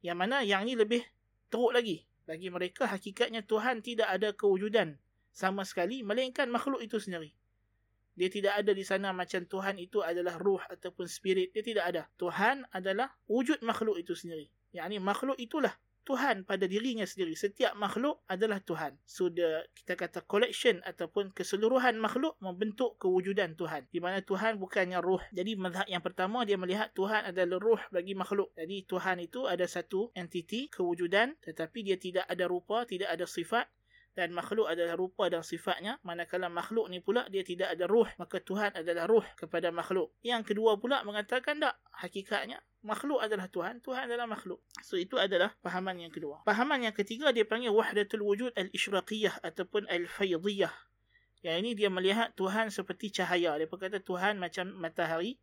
yang 0.01 0.17
mana 0.17 0.41
yang 0.45 0.65
ni 0.65 0.77
lebih 0.77 1.05
teruk 1.53 1.73
lagi. 1.77 2.05
Bagi 2.25 2.47
mereka 2.47 2.87
hakikatnya 2.87 3.43
Tuhan 3.43 3.83
tidak 3.83 4.07
ada 4.07 4.31
kewujudan 4.31 4.95
sama 5.35 5.67
sekali 5.67 6.07
melainkan 6.07 6.47
makhluk 6.47 6.79
itu 6.79 7.03
sendiri. 7.03 7.35
Dia 8.15 8.29
tidak 8.29 8.61
ada 8.61 8.73
di 8.77 8.85
sana 8.85 9.17
macam 9.17 9.43
Tuhan 9.49 9.81
itu 9.81 10.05
adalah 10.05 10.37
ruh 10.37 10.61
ataupun 10.69 11.09
spirit. 11.09 11.57
Dia 11.57 11.65
tidak 11.65 11.85
ada. 11.89 12.03
Tuhan 12.21 12.69
adalah 12.71 13.09
wujud 13.27 13.65
makhluk 13.65 13.97
itu 13.97 14.13
sendiri. 14.13 14.51
Yang 14.77 14.87
ni 14.93 14.99
makhluk 15.01 15.39
itulah 15.41 15.73
Tuhan 16.11 16.43
pada 16.43 16.67
dirinya 16.67 17.07
sendiri. 17.07 17.39
Setiap 17.39 17.79
makhluk 17.79 18.27
adalah 18.27 18.59
Tuhan. 18.59 18.99
So, 19.07 19.31
the, 19.31 19.63
kita 19.79 19.95
kata 19.95 20.27
collection 20.27 20.83
ataupun 20.83 21.31
keseluruhan 21.31 21.95
makhluk 22.03 22.35
membentuk 22.43 22.99
kewujudan 22.99 23.55
Tuhan. 23.55 23.87
Di 23.95 24.03
mana 24.03 24.19
Tuhan 24.19 24.59
bukannya 24.59 24.99
ruh. 24.99 25.23
Jadi, 25.31 25.55
mazhab 25.55 25.87
yang 25.87 26.03
pertama, 26.03 26.43
dia 26.43 26.59
melihat 26.59 26.91
Tuhan 26.99 27.31
adalah 27.31 27.63
ruh 27.63 27.83
bagi 27.95 28.19
makhluk. 28.19 28.51
Jadi, 28.59 28.91
Tuhan 28.91 29.23
itu 29.23 29.47
ada 29.47 29.63
satu 29.71 30.11
entiti, 30.19 30.67
kewujudan, 30.67 31.39
tetapi 31.47 31.87
dia 31.87 31.95
tidak 31.95 32.27
ada 32.27 32.51
rupa, 32.51 32.83
tidak 32.91 33.15
ada 33.15 33.23
sifat, 33.23 33.71
dan 34.15 34.35
makhluk 34.35 34.67
adalah 34.67 34.99
rupa 34.99 35.31
dan 35.31 35.43
sifatnya. 35.47 35.99
Manakala 36.03 36.51
makhluk 36.51 36.91
ni 36.91 36.99
pula 36.99 37.27
dia 37.31 37.47
tidak 37.47 37.75
ada 37.75 37.87
ruh 37.87 38.09
maka 38.19 38.43
Tuhan 38.43 38.75
adalah 38.75 39.07
ruh 39.07 39.27
kepada 39.39 39.71
makhluk. 39.71 40.15
Yang 40.23 40.55
kedua 40.55 40.77
pula 40.79 41.03
mengatakan 41.07 41.63
tak? 41.63 41.79
Hakikatnya 41.95 42.61
makhluk 42.81 43.21
adalah 43.21 43.47
Tuhan 43.47 43.85
Tuhan 43.85 44.09
adalah 44.09 44.27
makhluk. 44.27 44.61
So 44.83 44.97
itu 44.97 45.21
adalah 45.21 45.55
pahaman 45.61 46.01
yang 46.01 46.13
kedua. 46.13 46.43
Pahaman 46.43 46.83
yang 46.85 46.97
ketiga 46.97 47.31
dia 47.31 47.45
panggil 47.45 47.71
wahdatul 47.71 48.25
wujud 48.25 48.53
al-ishraqiyah 48.57 49.45
ataupun 49.45 49.87
al-faydiyah 49.87 50.73
yang 51.41 51.65
ini 51.65 51.73
dia 51.73 51.89
melihat 51.89 52.37
Tuhan 52.37 52.69
seperti 52.69 53.09
cahaya. 53.17 53.57
Dia 53.57 53.65
berkata 53.65 53.97
Tuhan 53.97 54.37
macam 54.37 54.77
matahari 54.77 55.41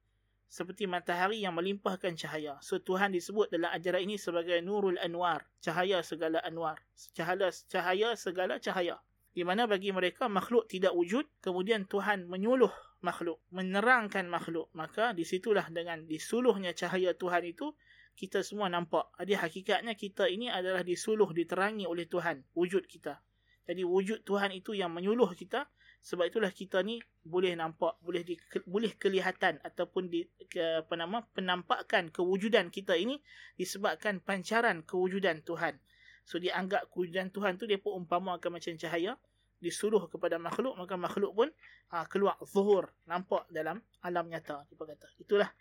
seperti 0.48 0.88
matahari 0.88 1.44
yang 1.44 1.54
melimpahkan 1.54 2.16
cahaya. 2.16 2.56
So 2.64 2.80
Tuhan 2.80 3.12
disebut 3.12 3.52
dalam 3.52 3.72
ajaran 3.76 4.08
ini 4.08 4.16
sebagai 4.16 4.58
Nurul 4.64 4.96
Anwar, 5.00 5.44
cahaya 5.60 6.00
segala 6.02 6.40
anwar, 6.44 6.80
cahaya 7.14 7.52
cahaya 7.68 8.10
segala 8.16 8.56
cahaya. 8.58 8.98
Di 9.38 9.46
mana 9.46 9.70
bagi 9.70 9.94
mereka 9.94 10.26
makhluk 10.26 10.66
tidak 10.66 10.98
wujud, 10.98 11.30
kemudian 11.46 11.86
Tuhan 11.86 12.26
menyuluh 12.26 12.74
makhluk, 13.06 13.38
menerangkan 13.54 14.26
makhluk. 14.26 14.74
Maka 14.74 15.14
disitulah 15.14 15.70
dengan 15.70 16.02
disuluhnya 16.10 16.74
cahaya 16.74 17.14
Tuhan 17.14 17.46
itu, 17.46 17.78
kita 18.18 18.42
semua 18.42 18.66
nampak. 18.66 19.14
Jadi 19.22 19.38
hakikatnya 19.38 19.94
kita 19.94 20.26
ini 20.26 20.50
adalah 20.50 20.82
disuluh, 20.82 21.30
diterangi 21.30 21.86
oleh 21.86 22.10
Tuhan, 22.10 22.42
wujud 22.58 22.90
kita. 22.90 23.22
Jadi 23.70 23.86
wujud 23.86 24.26
Tuhan 24.26 24.50
itu 24.58 24.74
yang 24.74 24.90
menyuluh 24.90 25.30
kita, 25.38 25.70
sebab 26.08 26.32
itulah 26.32 26.56
kita 26.56 26.80
ni 26.88 27.04
boleh 27.28 27.52
nampak 27.60 28.00
boleh 28.00 28.24
di, 28.24 28.40
boleh 28.64 28.96
kelihatan 28.96 29.60
ataupun 29.60 30.08
di 30.08 30.24
ke, 30.48 30.88
apa 30.88 30.96
nama 30.96 31.20
penampakan 31.36 32.16
kewujudan 32.16 32.72
kita 32.72 32.96
ini 32.96 33.20
disebabkan 33.60 34.24
pancaran 34.24 34.88
kewujudan 34.88 35.44
Tuhan. 35.44 35.76
So 36.24 36.40
dia 36.40 36.56
anggap 36.56 36.88
kewujudan 36.96 37.28
Tuhan 37.36 37.60
tu 37.60 37.68
dia 37.68 37.76
pun 37.76 38.08
umpamakan 38.08 38.56
macam 38.56 38.72
cahaya 38.80 39.20
disuruh 39.60 40.08
kepada 40.08 40.40
makhluk 40.40 40.80
maka 40.80 40.96
makhluk 40.96 41.36
pun 41.36 41.50
ha, 41.92 42.08
keluar 42.08 42.40
zuhur 42.48 42.88
nampak 43.04 43.44
dalam 43.52 43.84
alam 44.00 44.32
nyata 44.32 44.64
kata. 44.64 45.08
Itulah 45.20 45.52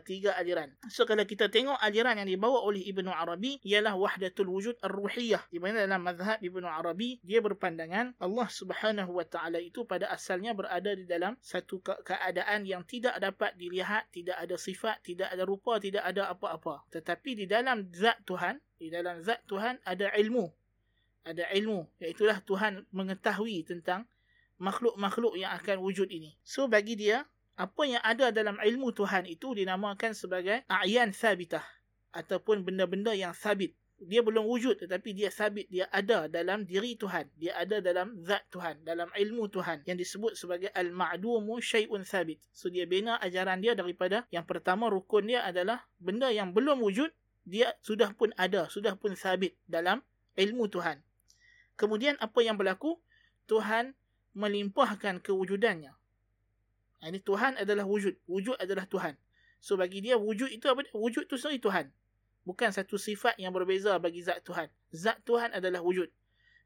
tiga 0.00 0.32
aliran. 0.38 0.72
So 0.88 1.04
kalau 1.04 1.26
kita 1.26 1.50
tengok 1.52 1.76
aliran 1.82 2.16
yang 2.16 2.30
dibawa 2.30 2.64
oleh 2.64 2.80
Ibnu 2.86 3.10
Arabi 3.10 3.60
ialah 3.66 3.98
wahdatul 3.98 4.48
wujud 4.48 4.78
ar-ruhiyah. 4.80 5.50
Di 5.52 5.58
mana 5.58 5.84
dalam 5.84 6.00
mazhab 6.00 6.38
Ibnu 6.40 6.64
Arabi 6.64 7.20
dia 7.20 7.42
berpandangan 7.44 8.16
Allah 8.16 8.48
Subhanahu 8.48 9.18
wa 9.18 9.26
taala 9.26 9.58
itu 9.58 9.84
pada 9.84 10.08
asalnya 10.08 10.54
berada 10.54 10.94
di 10.94 11.04
dalam 11.04 11.36
satu 11.42 11.82
ke- 11.82 12.00
keadaan 12.06 12.64
yang 12.64 12.86
tidak 12.86 13.18
dapat 13.18 13.52
dilihat, 13.58 14.08
tidak 14.14 14.38
ada 14.38 14.56
sifat, 14.56 15.02
tidak 15.02 15.28
ada 15.34 15.42
rupa, 15.42 15.76
tidak 15.82 16.06
ada 16.06 16.30
apa-apa. 16.30 16.86
Tetapi 16.94 17.44
di 17.44 17.46
dalam 17.50 17.90
zat 17.90 18.22
Tuhan, 18.22 18.62
di 18.78 18.88
dalam 18.88 19.18
zat 19.20 19.42
Tuhan 19.50 19.82
ada 19.82 20.08
ilmu. 20.14 20.46
Ada 21.22 21.54
ilmu, 21.54 21.86
iaitu 22.02 22.26
Tuhan 22.26 22.82
mengetahui 22.90 23.62
tentang 23.62 24.10
makhluk-makhluk 24.62 25.34
yang 25.38 25.50
akan 25.58 25.82
wujud 25.82 26.06
ini. 26.10 26.38
So 26.46 26.70
bagi 26.70 26.94
dia 26.94 27.26
apa 27.56 27.82
yang 27.84 28.00
ada 28.00 28.32
dalam 28.32 28.56
ilmu 28.56 28.96
Tuhan 28.96 29.28
itu 29.28 29.52
dinamakan 29.52 30.16
sebagai 30.16 30.64
a'yan 30.72 31.12
sabitah 31.12 31.64
ataupun 32.12 32.64
benda-benda 32.64 33.12
yang 33.12 33.36
sabit. 33.36 33.76
Dia 34.02 34.18
belum 34.18 34.50
wujud 34.50 34.82
tetapi 34.82 35.14
dia 35.14 35.30
sabit, 35.30 35.70
dia 35.70 35.86
ada 35.94 36.26
dalam 36.26 36.66
diri 36.66 36.98
Tuhan. 36.98 37.30
Dia 37.38 37.54
ada 37.54 37.78
dalam 37.78 38.18
zat 38.24 38.42
Tuhan, 38.50 38.82
dalam 38.82 39.06
ilmu 39.14 39.46
Tuhan 39.46 39.86
yang 39.86 39.94
disebut 39.94 40.34
sebagai 40.34 40.74
al-ma'dumu 40.74 41.62
syai'un 41.62 42.02
sabit. 42.02 42.42
So 42.50 42.66
dia 42.66 42.88
bina 42.88 43.20
ajaran 43.22 43.62
dia 43.62 43.78
daripada 43.78 44.26
yang 44.34 44.42
pertama 44.42 44.90
rukun 44.90 45.30
dia 45.30 45.46
adalah 45.46 45.86
benda 46.02 46.34
yang 46.34 46.50
belum 46.50 46.82
wujud, 46.82 47.14
dia 47.46 47.78
sudah 47.78 48.10
pun 48.16 48.34
ada, 48.34 48.66
sudah 48.66 48.98
pun 48.98 49.14
sabit 49.14 49.54
dalam 49.70 50.02
ilmu 50.34 50.66
Tuhan. 50.66 50.98
Kemudian 51.78 52.18
apa 52.18 52.42
yang 52.42 52.58
berlaku? 52.58 52.98
Tuhan 53.46 53.94
melimpahkan 54.34 55.20
kewujudannya 55.22 56.01
ini 57.02 57.18
Tuhan 57.18 57.58
adalah 57.58 57.82
wujud. 57.82 58.14
Wujud 58.30 58.54
adalah 58.62 58.86
Tuhan. 58.86 59.18
So 59.58 59.74
bagi 59.74 59.98
dia 60.02 60.14
wujud 60.14 60.50
itu 60.50 60.66
apa? 60.70 60.86
Wujud 60.94 61.26
itu 61.26 61.34
sendiri 61.34 61.62
Tuhan. 61.62 61.86
Bukan 62.42 62.70
satu 62.74 62.98
sifat 62.98 63.38
yang 63.38 63.54
berbeza 63.54 63.94
bagi 64.02 64.22
zat 64.22 64.42
Tuhan. 64.42 64.66
Zat 64.90 65.22
Tuhan 65.22 65.54
adalah 65.54 65.82
wujud. 65.82 66.10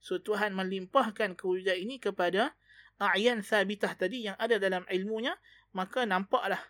So 0.01 0.21
Tuhan 0.21 0.53
melimpahkan 0.57 1.37
kewujudan 1.37 1.77
ini 1.77 2.01
kepada 2.01 2.53
a'yan 2.97 3.45
sabitah 3.45 3.93
tadi 3.97 4.29
yang 4.29 4.37
ada 4.41 4.57
dalam 4.57 4.85
ilmunya. 4.89 5.37
Maka 5.77 6.09
nampaklah 6.09 6.61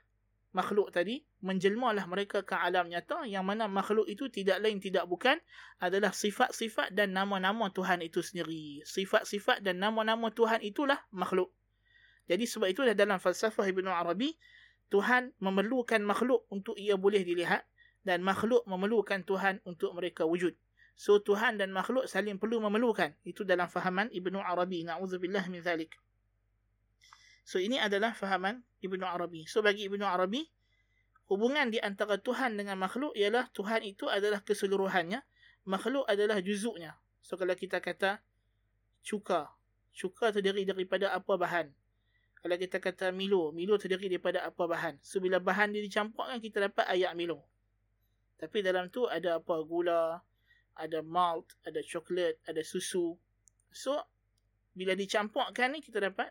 makhluk 0.50 0.90
tadi. 0.90 1.23
Menjelmalah 1.42 2.06
mereka 2.11 2.42
ke 2.42 2.58
alam 2.58 2.90
nyata. 2.90 3.26
Yang 3.26 3.44
mana 3.46 3.70
makhluk 3.70 4.11
itu 4.11 4.26
tidak 4.26 4.58
lain 4.62 4.82
tidak 4.82 5.06
bukan. 5.06 5.38
Adalah 5.78 6.11
sifat-sifat 6.11 6.90
dan 6.90 7.14
nama-nama 7.14 7.70
Tuhan 7.70 8.02
itu 8.02 8.23
sendiri. 8.23 8.82
Sifat-sifat 8.82 9.62
dan 9.62 9.78
nama-nama 9.78 10.30
Tuhan 10.35 10.62
itulah 10.66 10.99
makhluk. 11.14 11.54
Jadi 12.26 12.45
sebab 12.47 12.68
itulah 12.71 12.95
dalam 12.95 13.23
falsafah 13.23 13.66
Ibn 13.66 13.87
Arabi, 13.90 14.35
Tuhan 14.90 15.35
memerlukan 15.42 16.02
makhluk 16.02 16.47
untuk 16.50 16.78
ia 16.78 16.95
boleh 16.95 17.23
dilihat 17.23 17.66
dan 18.06 18.23
makhluk 18.23 18.62
memerlukan 18.71 19.26
Tuhan 19.26 19.59
untuk 19.66 19.95
mereka 19.99 20.23
wujud. 20.23 20.54
So 20.97 21.21
Tuhan 21.21 21.61
dan 21.61 21.75
makhluk 21.75 22.09
saling 22.09 22.38
perlu 22.38 22.62
memerlukan. 22.62 23.12
Itu 23.26 23.45
dalam 23.45 23.68
fahaman 23.68 24.09
Ibn 24.14 24.35
Arabi. 24.40 24.87
Na'udzubillah 24.87 25.45
min 25.52 25.61
zalik. 25.61 25.92
So 27.47 27.62
ini 27.62 27.78
adalah 27.78 28.16
fahaman 28.16 28.64
Ibn 28.83 29.00
Arabi. 29.06 29.47
So 29.47 29.62
bagi 29.62 29.87
Ibn 29.87 30.02
Arabi, 30.02 30.49
hubungan 31.30 31.71
di 31.71 31.78
antara 31.78 32.18
Tuhan 32.18 32.59
dengan 32.59 32.80
makhluk 32.80 33.14
ialah 33.14 33.50
Tuhan 33.54 33.87
itu 33.87 34.11
adalah 34.11 34.42
keseluruhannya, 34.42 35.23
makhluk 35.68 36.06
adalah 36.11 36.42
juzuknya. 36.42 36.99
So 37.23 37.38
kalau 37.38 37.54
kita 37.54 37.78
kata 37.78 38.18
cuka, 39.06 39.52
cuka 39.95 40.35
terdiri 40.35 40.66
daripada 40.66 41.12
apa 41.14 41.35
bahan? 41.38 41.71
Kalau 42.47 42.62
kita 42.62 42.79
kata 42.79 43.11
Milo, 43.11 43.50
Milo 43.50 43.75
terdiri 43.75 44.07
daripada 44.07 44.47
apa 44.47 44.71
bahan. 44.71 45.03
So, 45.03 45.19
bila 45.19 45.43
bahan 45.43 45.75
dia 45.75 45.83
dicampurkan, 45.83 46.38
kita 46.38 46.71
dapat 46.71 46.87
ayak 46.95 47.19
Milo. 47.19 47.43
Tapi 48.38 48.62
dalam 48.62 48.87
tu 48.87 49.03
ada 49.11 49.43
apa? 49.43 49.67
Gula, 49.67 50.23
ada 50.79 51.03
malt, 51.03 51.59
ada 51.67 51.83
coklat, 51.83 52.38
ada 52.47 52.62
susu. 52.62 53.19
So, 53.75 53.99
bila 54.79 54.95
dicampurkan 54.95 55.75
ni, 55.75 55.83
kita 55.83 55.99
dapat 55.99 56.31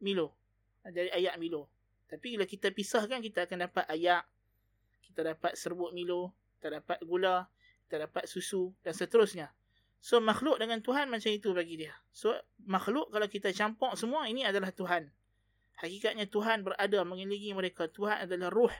Milo. 0.00 0.32
Dari 0.80 1.12
ayak 1.12 1.36
Milo. 1.36 1.68
Tapi 2.08 2.40
bila 2.40 2.48
kita 2.48 2.72
pisahkan, 2.72 3.20
kita 3.20 3.44
akan 3.44 3.68
dapat 3.68 3.84
ayak. 3.92 4.24
Kita 5.04 5.20
dapat 5.20 5.52
serbuk 5.52 5.92
Milo. 5.92 6.32
Kita 6.56 6.80
dapat 6.80 7.04
gula. 7.04 7.44
Kita 7.84 8.08
dapat 8.08 8.24
susu. 8.24 8.72
Dan 8.80 8.96
seterusnya. 8.96 9.52
So, 10.00 10.16
makhluk 10.24 10.56
dengan 10.56 10.80
Tuhan 10.80 11.12
macam 11.12 11.28
itu 11.28 11.52
bagi 11.52 11.76
dia. 11.76 11.92
So, 12.16 12.32
makhluk 12.64 13.12
kalau 13.12 13.28
kita 13.28 13.52
campur 13.52 13.92
semua, 14.00 14.32
ini 14.32 14.40
adalah 14.40 14.72
Tuhan. 14.72 15.12
Hakikatnya 15.76 16.24
Tuhan 16.32 16.64
berada 16.64 17.04
mengelilingi 17.04 17.52
mereka. 17.52 17.84
Tuhan 17.92 18.24
adalah 18.24 18.48
ruh 18.48 18.72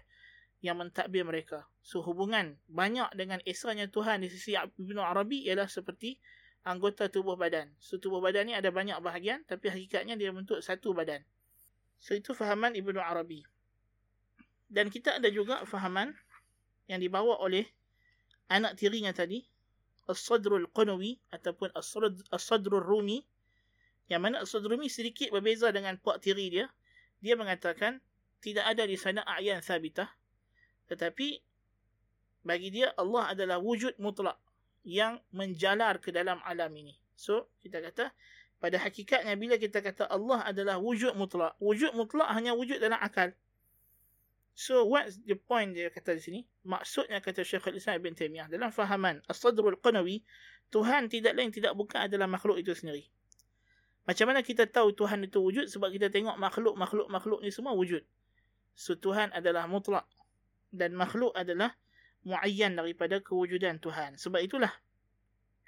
yang 0.65 0.81
mentadbir 0.81 1.29
mereka. 1.29 1.69
So 1.85 2.01
hubungan 2.01 2.57
banyak 2.73 3.13
dengan 3.13 3.45
esanya 3.45 3.85
Tuhan 3.93 4.25
di 4.25 4.33
sisi 4.33 4.57
Ibn 4.57 4.99
Arabi 5.05 5.45
ialah 5.45 5.69
seperti 5.69 6.17
anggota 6.65 7.13
tubuh 7.13 7.37
badan. 7.37 7.69
So 7.77 8.01
tubuh 8.01 8.25
badan 8.25 8.49
ni 8.49 8.55
ada 8.57 8.73
banyak 8.73 8.97
bahagian 9.05 9.45
tapi 9.45 9.69
hakikatnya 9.69 10.17
dia 10.17 10.33
bentuk 10.33 10.65
satu 10.65 10.97
badan. 10.97 11.21
So 12.01 12.17
itu 12.17 12.33
fahaman 12.33 12.73
Ibn 12.73 12.97
Arabi. 12.97 13.45
Dan 14.67 14.89
kita 14.89 15.21
ada 15.21 15.29
juga 15.29 15.63
fahaman 15.69 16.17
yang 16.89 16.99
dibawa 16.99 17.37
oleh 17.45 17.69
anak 18.49 18.81
tirinya 18.81 19.13
tadi. 19.13 19.45
As-Sadrul 20.07 20.71
Qunawi 20.71 21.19
ataupun 21.35 21.75
As-Sadrul 22.33 22.83
Rumi. 22.83 23.21
Yang 24.07 24.21
mana 24.23 24.37
As-Sadrul 24.43 24.79
Rumi 24.79 24.89
sedikit 24.89 25.35
berbeza 25.35 25.69
dengan 25.75 25.99
puak 25.99 26.23
tiri 26.23 26.47
dia 26.49 26.67
dia 27.21 27.35
mengatakan 27.35 28.01
tidak 28.45 28.65
ada 28.69 28.85
di 28.85 28.95
sana 28.95 29.25
a'yan 29.25 29.65
sabitah. 29.65 30.09
Tetapi 30.87 31.43
bagi 32.47 32.71
dia 32.71 32.95
Allah 32.95 33.35
adalah 33.35 33.59
wujud 33.59 33.99
mutlak 33.99 34.39
yang 34.87 35.19
menjalar 35.35 35.99
ke 35.99 36.15
dalam 36.15 36.39
alam 36.47 36.71
ini. 36.79 36.95
So 37.19 37.51
kita 37.59 37.83
kata 37.83 38.15
pada 38.63 38.79
hakikatnya 38.79 39.35
bila 39.35 39.59
kita 39.59 39.83
kata 39.83 40.07
Allah 40.07 40.47
adalah 40.47 40.79
wujud 40.79 41.13
mutlak 41.19 41.59
wujud 41.59 41.93
mutlak 41.99 42.31
hanya 42.31 42.55
wujud 42.55 42.79
dalam 42.79 43.01
akal. 43.03 43.35
So 44.57 44.89
what's 44.89 45.21
the 45.27 45.37
point 45.37 45.77
dia 45.77 45.93
kata 45.93 46.17
di 46.17 46.23
sini? 46.23 46.41
Maksudnya 46.65 47.21
kata 47.21 47.45
Syekhul 47.45 47.77
Islam 47.77 48.01
Ibn 48.01 48.15
Taymiyah 48.17 48.49
dalam 48.49 48.73
fahaman 48.73 49.21
As-Sadrul 49.29 49.77
Qanawi 49.83 50.25
Tuhan 50.73 51.13
tidak 51.13 51.37
lain 51.37 51.53
tidak 51.53 51.77
bukan 51.77 52.09
adalah 52.09 52.25
makhluk 52.25 52.57
itu 52.57 52.73
sendiri 52.73 53.05
macam 54.07 54.31
mana 54.31 54.41
kita 54.47 54.71
tahu 54.71 54.95
Tuhan 54.95 55.27
itu 55.27 55.43
wujud? 55.43 55.67
Sebab 55.67 55.91
kita 55.91 56.07
tengok 56.15 56.39
makhluk-makhluk-makhluk 56.39 57.43
ni 57.43 57.51
semua 57.51 57.75
wujud. 57.75 58.07
So 58.79 58.95
Tuhan 58.95 59.35
adalah 59.35 59.67
mutlak. 59.67 60.07
Dan 60.71 60.95
makhluk 60.95 61.35
adalah 61.35 61.75
muayyan 62.23 62.79
daripada 62.79 63.19
kewujudan 63.19 63.83
Tuhan. 63.83 64.15
Sebab 64.15 64.39
itulah 64.39 64.71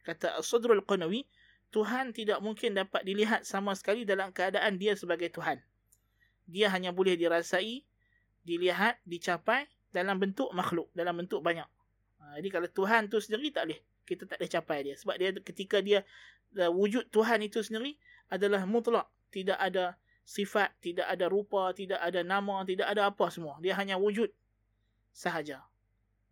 kata 0.06 0.38
As-Sadrul 0.38 0.86
Qanawi, 0.86 1.26
Tuhan 1.74 2.14
tidak 2.14 2.38
mungkin 2.38 2.78
dapat 2.78 3.02
dilihat 3.04 3.42
sama 3.42 3.74
sekali 3.74 4.06
dalam 4.06 4.30
keadaan 4.30 4.78
dia 4.78 4.94
sebagai 4.94 5.28
Tuhan. 5.34 5.58
Dia 6.48 6.72
hanya 6.72 6.94
boleh 6.94 7.18
dirasai, 7.18 7.84
dilihat, 8.46 9.02
dicapai 9.04 9.68
dalam 9.92 10.16
bentuk 10.16 10.48
makhluk, 10.56 10.88
dalam 10.96 11.18
bentuk 11.20 11.44
banyak. 11.44 11.66
Ha, 12.22 12.40
jadi 12.40 12.48
kalau 12.48 12.68
Tuhan 12.70 13.12
tu 13.12 13.20
sendiri 13.20 13.52
tak 13.52 13.68
boleh. 13.68 13.80
Kita 14.08 14.24
tak 14.24 14.40
boleh 14.40 14.50
capai 14.50 14.78
dia. 14.86 14.94
Sebab 14.96 15.14
dia 15.20 15.30
ketika 15.36 15.84
dia 15.84 16.00
uh, 16.56 16.72
wujud 16.72 17.12
Tuhan 17.12 17.44
itu 17.44 17.60
sendiri 17.60 18.00
adalah 18.28 18.64
mutlak. 18.64 19.08
Tidak 19.28 19.56
ada 19.56 19.96
sifat, 20.24 20.72
tidak 20.84 21.08
ada 21.08 21.28
rupa, 21.28 21.72
tidak 21.72 22.00
ada 22.00 22.20
nama, 22.24 22.64
tidak 22.64 22.88
ada 22.88 23.08
apa 23.08 23.28
semua. 23.32 23.56
Dia 23.64 23.76
hanya 23.76 23.96
wujud 23.96 24.28
sahaja. 25.12 25.64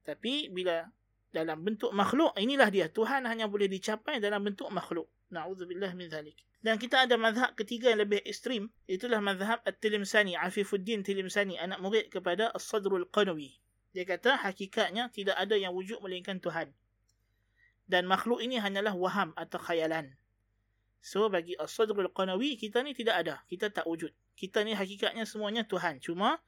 Tapi 0.04 0.52
bila 0.52 0.86
dalam 1.32 1.60
bentuk 1.60 1.92
makhluk, 1.92 2.32
inilah 2.38 2.68
dia. 2.72 2.86
Tuhan 2.88 3.24
hanya 3.28 3.48
boleh 3.50 3.68
dicapai 3.68 4.20
dalam 4.22 4.44
bentuk 4.44 4.68
makhluk. 4.72 5.08
Na'udzubillah 5.32 5.92
min 5.92 6.08
zalik. 6.08 6.38
Dan 6.62 6.80
kita 6.80 7.04
ada 7.04 7.20
mazhab 7.20 7.52
ketiga 7.52 7.92
yang 7.92 8.02
lebih 8.06 8.22
ekstrim. 8.24 8.72
Itulah 8.88 9.20
mazhab 9.20 9.60
At-Tilimsani, 9.66 10.38
Afifuddin 10.38 11.04
Tilimsani, 11.04 11.60
anak 11.60 11.78
murid 11.82 12.08
kepada 12.08 12.50
As-Sadrul 12.54 13.06
Qanawi. 13.12 13.58
Dia 13.92 14.04
kata 14.04 14.40
hakikatnya 14.44 15.08
tidak 15.08 15.36
ada 15.36 15.56
yang 15.56 15.72
wujud 15.72 16.00
melainkan 16.00 16.36
Tuhan. 16.40 16.72
Dan 17.86 18.04
makhluk 18.10 18.42
ini 18.42 18.58
hanyalah 18.58 18.98
waham 18.98 19.30
atau 19.38 19.62
khayalan. 19.62 20.10
So 21.06 21.30
bagi 21.30 21.54
As-Sadrul 21.54 22.10
Qanawi, 22.10 22.58
kita 22.58 22.82
ni 22.82 22.90
tidak 22.90 23.22
ada. 23.22 23.38
Kita 23.46 23.70
tak 23.70 23.86
wujud. 23.86 24.10
Kita 24.34 24.66
ni 24.66 24.74
hakikatnya 24.74 25.22
semuanya 25.22 25.62
Tuhan. 25.62 26.02
Cuma 26.02 26.42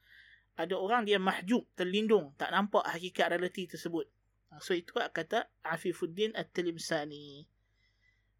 ada 0.59 0.75
orang 0.75 1.07
dia 1.07 1.15
mahjub, 1.15 1.63
terlindung, 1.79 2.35
tak 2.35 2.51
nampak 2.51 2.83
hakikat 2.83 3.31
realiti 3.31 3.71
tersebut. 3.71 4.11
So 4.59 4.75
itu 4.75 4.91
kata 4.91 5.47
Afifuddin 5.63 6.35
At-Tilimsani. 6.35 7.47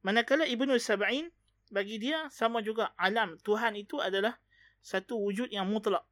Manakala 0.04 0.44
Ibnu 0.44 0.76
Sab'in 0.76 1.32
bagi 1.72 1.96
dia 2.04 2.28
sama 2.36 2.60
juga 2.60 2.92
alam 3.00 3.40
Tuhan 3.40 3.80
itu 3.80 4.04
adalah 4.04 4.36
satu 4.84 5.16
wujud 5.16 5.48
yang 5.56 5.72
mutlak 5.72 6.04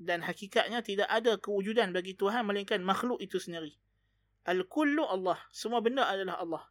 dan 0.00 0.24
hakikatnya 0.24 0.80
tidak 0.80 1.10
ada 1.10 1.36
kewujudan 1.36 1.92
bagi 1.92 2.16
Tuhan 2.16 2.48
melainkan 2.48 2.80
makhluk 2.80 3.20
itu 3.20 3.36
sendiri. 3.36 3.76
Al-kullu 4.48 5.04
Allah, 5.04 5.36
semua 5.52 5.84
benda 5.84 6.08
adalah 6.08 6.40
Allah. 6.40 6.64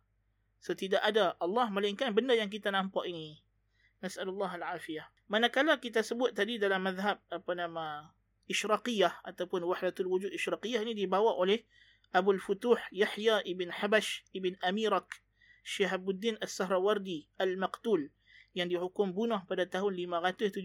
So 0.61 0.73
tidak 0.73 1.01
ada 1.05 1.37
Allah 1.37 1.69
melainkan 1.69 2.11
benda 2.11 2.33
yang 2.33 2.49
kita 2.49 2.73
nampak 2.73 3.05
ini. 3.07 3.39
Nasallallahu 4.01 4.61
al-afiyah. 4.61 5.05
Manakala 5.27 5.77
kita 5.81 6.05
sebut 6.05 6.31
tadi 6.31 6.61
dalam 6.61 6.85
mazhab 6.85 7.19
apa 7.27 7.51
nama 7.57 8.13
Isyraqiyah 8.47 9.27
ataupun 9.27 9.67
Wahdatul 9.67 10.07
Wujud 10.07 10.31
Isyraqiyah 10.31 10.85
ini 10.87 10.95
dibawa 10.95 11.35
oleh 11.35 11.67
Abu 12.15 12.31
Futuh 12.39 12.79
Yahya 12.95 13.43
ibn 13.43 13.67
Habash 13.67 14.23
ibn 14.31 14.55
Amirak 14.63 15.19
Syihabuddin 15.67 16.39
As-Sahrawardi 16.39 17.27
Al-Maqtul 17.35 18.07
yang 18.55 18.71
dihukum 18.71 19.11
bunuh 19.11 19.43
pada 19.43 19.67
tahun 19.67 19.99
578 19.99 20.63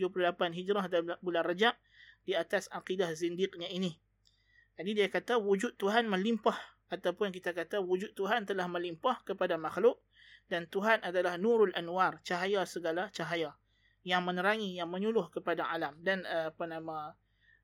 Hijrah 0.55 0.87
dalam 0.87 1.19
bulan 1.19 1.43
Rajab 1.43 1.75
di 2.23 2.39
atas 2.39 2.71
akidah 2.71 3.11
zindiqnya 3.11 3.67
ini. 3.67 3.99
Jadi 4.79 4.91
dia 4.95 5.09
kata 5.11 5.43
wujud 5.43 5.75
Tuhan 5.77 6.07
melimpah 6.07 6.57
ataupun 6.93 7.33
kita 7.33 7.57
kata 7.57 7.81
wujud 7.81 8.13
Tuhan 8.13 8.45
telah 8.45 8.69
melimpah 8.69 9.25
kepada 9.25 9.57
makhluk 9.57 10.05
dan 10.53 10.69
Tuhan 10.69 11.01
adalah 11.01 11.41
nurul 11.41 11.73
anwar, 11.73 12.21
cahaya 12.21 12.69
segala 12.69 13.09
cahaya 13.09 13.57
yang 14.05 14.21
menerangi, 14.29 14.77
yang 14.77 14.93
menyuluh 14.93 15.33
kepada 15.33 15.65
alam 15.73 15.97
dan 16.05 16.29
uh, 16.29 16.53
apa 16.53 16.65
nama 16.69 17.17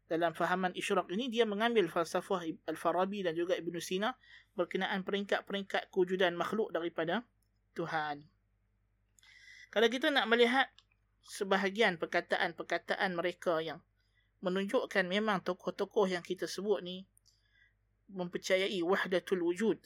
dalam 0.09 0.33
fahaman 0.33 0.73
isyraq 0.73 1.13
ini 1.13 1.29
dia 1.29 1.45
mengambil 1.45 1.85
falsafah 1.93 2.41
Al-Farabi 2.65 3.21
dan 3.29 3.37
juga 3.37 3.53
Ibn 3.61 3.77
Sina 3.77 4.17
berkenaan 4.57 5.05
peringkat-peringkat 5.05 5.93
kewujudan 5.93 6.33
makhluk 6.33 6.73
daripada 6.73 7.29
Tuhan. 7.77 8.25
Kalau 9.69 9.89
kita 9.93 10.09
nak 10.09 10.25
melihat 10.33 10.73
sebahagian 11.29 12.01
perkataan-perkataan 12.01 13.13
mereka 13.13 13.61
yang 13.61 13.85
menunjukkan 14.41 15.05
memang 15.05 15.45
tokoh-tokoh 15.45 16.09
yang 16.09 16.25
kita 16.25 16.49
sebut 16.49 16.81
ni 16.81 17.05
mempercayai 18.13 18.81
wahdatul 18.85 19.45
wujud. 19.45 19.79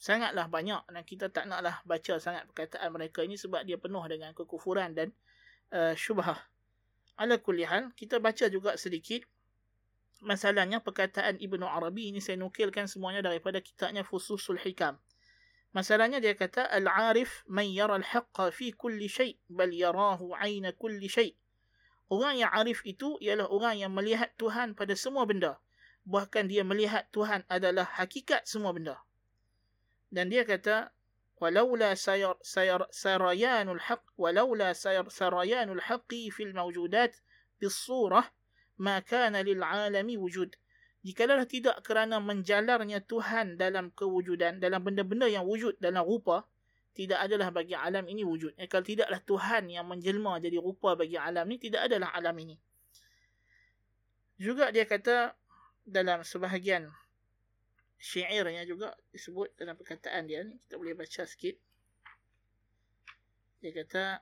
Sangatlah 0.00 0.48
banyak 0.48 0.80
dan 0.88 1.02
kita 1.04 1.28
tak 1.28 1.44
naklah 1.44 1.84
baca 1.84 2.16
sangat 2.16 2.48
perkataan 2.48 2.88
mereka 2.88 3.20
ini 3.20 3.36
sebab 3.36 3.68
dia 3.68 3.76
penuh 3.76 4.00
dengan 4.08 4.32
kekufuran 4.32 4.96
dan 4.96 5.12
uh, 5.76 5.92
syubhah. 5.92 6.40
Ala 7.20 7.36
kulli 7.36 7.68
hal, 7.68 7.92
kita 7.92 8.16
baca 8.16 8.48
juga 8.48 8.80
sedikit 8.80 9.28
masalahnya 10.20 10.84
perkataan 10.84 11.40
Ibnu 11.40 11.64
Arabi 11.64 12.12
ini 12.12 12.20
saya 12.20 12.36
nukilkan 12.40 12.88
semuanya 12.88 13.24
daripada 13.24 13.60
kitabnya 13.60 14.04
Fususul 14.04 14.60
Hikam. 14.60 15.00
Masalahnya 15.70 16.18
dia 16.18 16.34
kata 16.34 16.66
al-arif 16.66 17.46
man 17.46 17.64
yara 17.70 17.96
al-haqqa 17.96 18.50
fi 18.50 18.74
kulli 18.74 19.06
shay 19.06 19.38
bal 19.46 19.70
yarahu 19.70 20.34
'aina 20.36 20.74
kulli 20.74 21.08
shay. 21.08 21.38
Orang 22.10 22.42
yang 22.42 22.50
arif 22.50 22.82
itu 22.82 23.16
ialah 23.22 23.46
orang 23.46 23.78
yang 23.78 23.92
melihat 23.94 24.34
Tuhan 24.34 24.74
pada 24.74 24.98
semua 24.98 25.22
benda. 25.30 25.62
Bahkan 26.08 26.48
dia 26.48 26.64
melihat 26.64 27.06
Tuhan 27.12 27.44
adalah 27.46 27.84
hakikat 27.98 28.48
semua 28.48 28.72
benda. 28.72 28.96
Dan 30.10 30.32
dia 30.32 30.42
kata 30.42 30.90
walaula 31.40 31.96
sayar 31.96 32.36
sayar 32.44 32.84
sarayanul 32.92 33.80
haqq 33.80 34.04
walaula 34.18 34.76
sayar 34.76 35.08
sarayanul 35.08 35.80
haqqi 35.80 36.28
fil 36.28 36.52
mawjudat 36.52 37.16
bis 37.56 37.72
surah 37.72 38.26
ma 38.80 39.00
kana 39.00 39.40
lil 39.44 39.62
alami 39.62 40.16
wujud. 40.16 40.56
Jikalau 41.00 41.40
tidak 41.48 41.80
kerana 41.80 42.20
menjalarnya 42.20 43.00
Tuhan 43.08 43.56
dalam 43.56 43.88
kewujudan 43.96 44.60
dalam 44.60 44.84
benda-benda 44.84 45.24
yang 45.32 45.48
wujud 45.48 45.80
dalam 45.80 46.04
rupa 46.04 46.44
tidak 46.92 47.24
adalah 47.24 47.48
bagi 47.54 47.72
alam 47.72 48.04
ini 48.04 48.26
wujud. 48.26 48.52
Eh, 48.60 48.68
kalau 48.68 48.84
tidaklah 48.84 49.16
Tuhan 49.24 49.70
yang 49.72 49.88
menjelma 49.88 50.36
jadi 50.42 50.60
rupa 50.60 50.98
bagi 50.98 51.16
alam 51.16 51.48
ini 51.48 51.56
tidak 51.56 51.88
adalah 51.88 52.12
alam 52.12 52.36
ini. 52.36 52.60
Juga 54.36 54.68
dia 54.68 54.84
kata 54.84 55.32
dalam 55.85 56.25
sebahagian 56.25 56.89
syairnya 58.01 58.65
juga 58.67 58.93
disebut 59.13 59.53
dalam 59.55 59.77
perkataan 59.77 60.27
dia 60.27 60.43
ni 60.43 60.57
kita 60.65 60.75
boleh 60.77 60.93
baca 60.97 61.23
sikit 61.25 61.55
dia 63.61 63.71
kata 63.71 64.21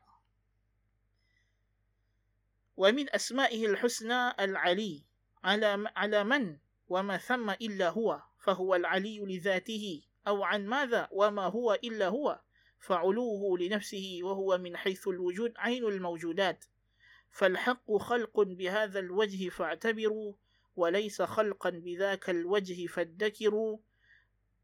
ومن 2.77 3.05
أسمائه 3.15 3.65
الحسنى 3.65 4.33
العلي 4.39 5.05
على 5.43 5.85
على 5.95 6.23
من 6.23 6.57
وما 6.89 7.17
ثم 7.17 7.49
إلا 7.49 7.89
هو 7.89 8.21
فهو 8.39 8.75
العلي 8.75 9.19
لذاته 9.19 10.01
أو 10.27 10.43
عن 10.43 10.65
ماذا 10.65 11.07
وما 11.11 11.45
هو 11.47 11.73
إلا 11.73 12.07
هو 12.07 12.41
فعلوه 12.79 13.59
لنفسه 13.59 14.19
وهو 14.23 14.57
من 14.57 14.77
حيث 14.77 15.07
الوجود 15.07 15.53
عين 15.57 15.85
الموجودات 15.85 16.65
فالحق 17.31 17.97
خلق 17.97 18.39
بهذا 18.39 18.99
الوجه 18.99 19.49
فاعتبروا 19.49 20.33
وليس 20.78 21.22
خلقا 21.22 21.70
بذاك 21.70 22.30
الوجه 22.30 22.86
فادكروا. 22.86 23.78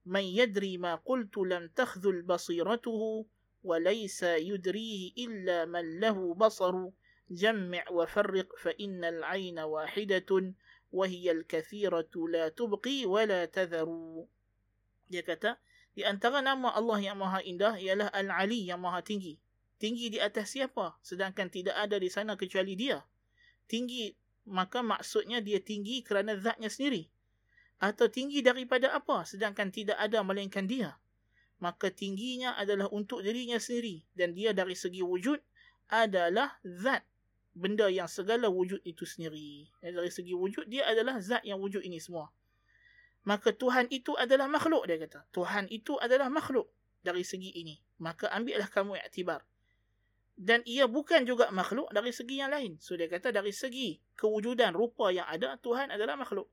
من 0.06 0.20
يدري 0.20 0.78
ما 0.78 0.94
قلت 0.94 1.38
لم 1.38 1.68
تخذل 1.68 2.22
بصيرته 2.22 3.26
وليس 3.64 4.22
يدريه 4.22 5.12
إلا 5.18 5.64
من 5.64 6.00
له 6.00 6.34
بصر. 6.34 6.88
جمع 7.30 7.84
وفرق 7.90 8.56
فإن 8.56 9.04
العين 9.04 9.58
واحدة 9.58 10.54
وهي 10.92 11.30
الكثيرة 11.30 12.10
لا 12.30 12.48
تبقي 12.48 13.06
ولا 13.06 13.44
تذر. 13.44 14.24
يكتا 15.10 15.56
لأن 15.96 16.20
تغنم 16.20 16.66
الله 16.66 17.00
يا 17.00 17.14
مها 17.14 17.46
إنده 17.46 17.76
يا 17.76 17.94
له 17.94 18.06
العلي 18.06 18.66
يا 18.66 18.76
مها 18.76 19.00
تنجي 19.00 19.38
تنجي 19.80 20.08
دي 20.08 20.20
سدان 21.02 21.32
كان 21.32 21.50
تدأ 21.50 21.82
أدري 21.82 22.08
سنة 22.08 22.34
كجالي 22.34 22.74
دي 22.74 23.00
تنجي 23.68 24.16
maka 24.44 24.84
maksudnya 24.84 25.40
dia 25.40 25.60
tinggi 25.60 26.04
kerana 26.04 26.36
zatnya 26.36 26.68
sendiri 26.68 27.08
atau 27.80 28.06
tinggi 28.08 28.44
daripada 28.44 28.92
apa 28.92 29.24
sedangkan 29.24 29.72
tidak 29.72 29.98
ada 29.98 30.20
melainkan 30.20 30.68
dia 30.68 30.96
maka 31.62 31.88
tingginya 31.88 32.54
adalah 32.60 32.90
untuk 32.92 33.24
dirinya 33.24 33.56
sendiri 33.56 34.04
dan 34.12 34.36
dia 34.36 34.52
dari 34.52 34.76
segi 34.76 35.00
wujud 35.00 35.40
adalah 35.88 36.60
zat 36.64 37.04
benda 37.54 37.86
yang 37.86 38.10
segala 38.10 38.50
wujud 38.50 38.82
itu 38.82 39.06
sendiri. 39.06 39.70
Dari 39.78 40.10
segi 40.10 40.34
wujud, 40.34 40.66
dia 40.66 40.84
adalah 40.90 41.22
zat 41.22 41.46
yang 41.46 41.62
wujud 41.62 41.80
ini 41.86 42.02
semua. 42.02 42.28
Maka 43.24 43.54
Tuhan 43.56 43.88
itu 43.88 44.12
adalah 44.20 44.50
makhluk, 44.50 44.84
dia 44.84 45.00
kata. 45.00 45.24
Tuhan 45.32 45.70
itu 45.72 45.96
adalah 45.96 46.28
makhluk 46.28 46.68
dari 47.00 47.24
segi 47.24 47.54
ini. 47.56 47.80
Maka 48.02 48.28
ambillah 48.28 48.68
kamu 48.68 49.00
iktibar. 49.00 49.46
Dan 50.34 50.60
ia 50.66 50.90
bukan 50.90 51.24
juga 51.24 51.48
makhluk 51.54 51.88
dari 51.94 52.10
segi 52.10 52.42
yang 52.42 52.50
lain. 52.50 52.76
So 52.82 52.98
dia 52.98 53.06
kata 53.06 53.30
dari 53.30 53.54
segi 53.54 53.96
kewujudan 54.18 54.74
rupa 54.74 55.10
yang 55.10 55.26
ada, 55.26 55.58
Tuhan 55.60 55.90
adalah 55.90 56.14
makhluk. 56.18 56.46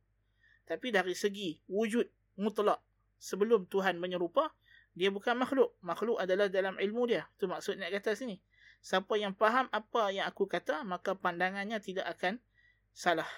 Tapi 0.66 0.94
dari 0.94 1.18
segi 1.18 1.60
wujud 1.68 2.06
mutlak 2.40 2.80
sebelum 3.22 3.70
Tuhan 3.70 4.02
menyerupa, 4.02 4.54
dia 4.92 5.08
bukan 5.14 5.40
makhluk. 5.40 5.76
Makhluk 5.80 6.20
adalah 6.20 6.52
dalam 6.52 6.76
ilmu 6.76 7.08
dia. 7.08 7.28
Itu 7.38 7.48
maksud 7.48 7.80
nak 7.80 7.94
kata 7.96 8.18
sini. 8.18 8.42
Siapa 8.82 9.14
yang 9.16 9.38
faham 9.38 9.70
apa 9.70 10.10
yang 10.10 10.26
aku 10.26 10.50
kata, 10.50 10.82
maka 10.84 11.14
pandangannya 11.14 11.78
tidak 11.80 12.10
akan 12.18 12.42
salah. 12.92 13.30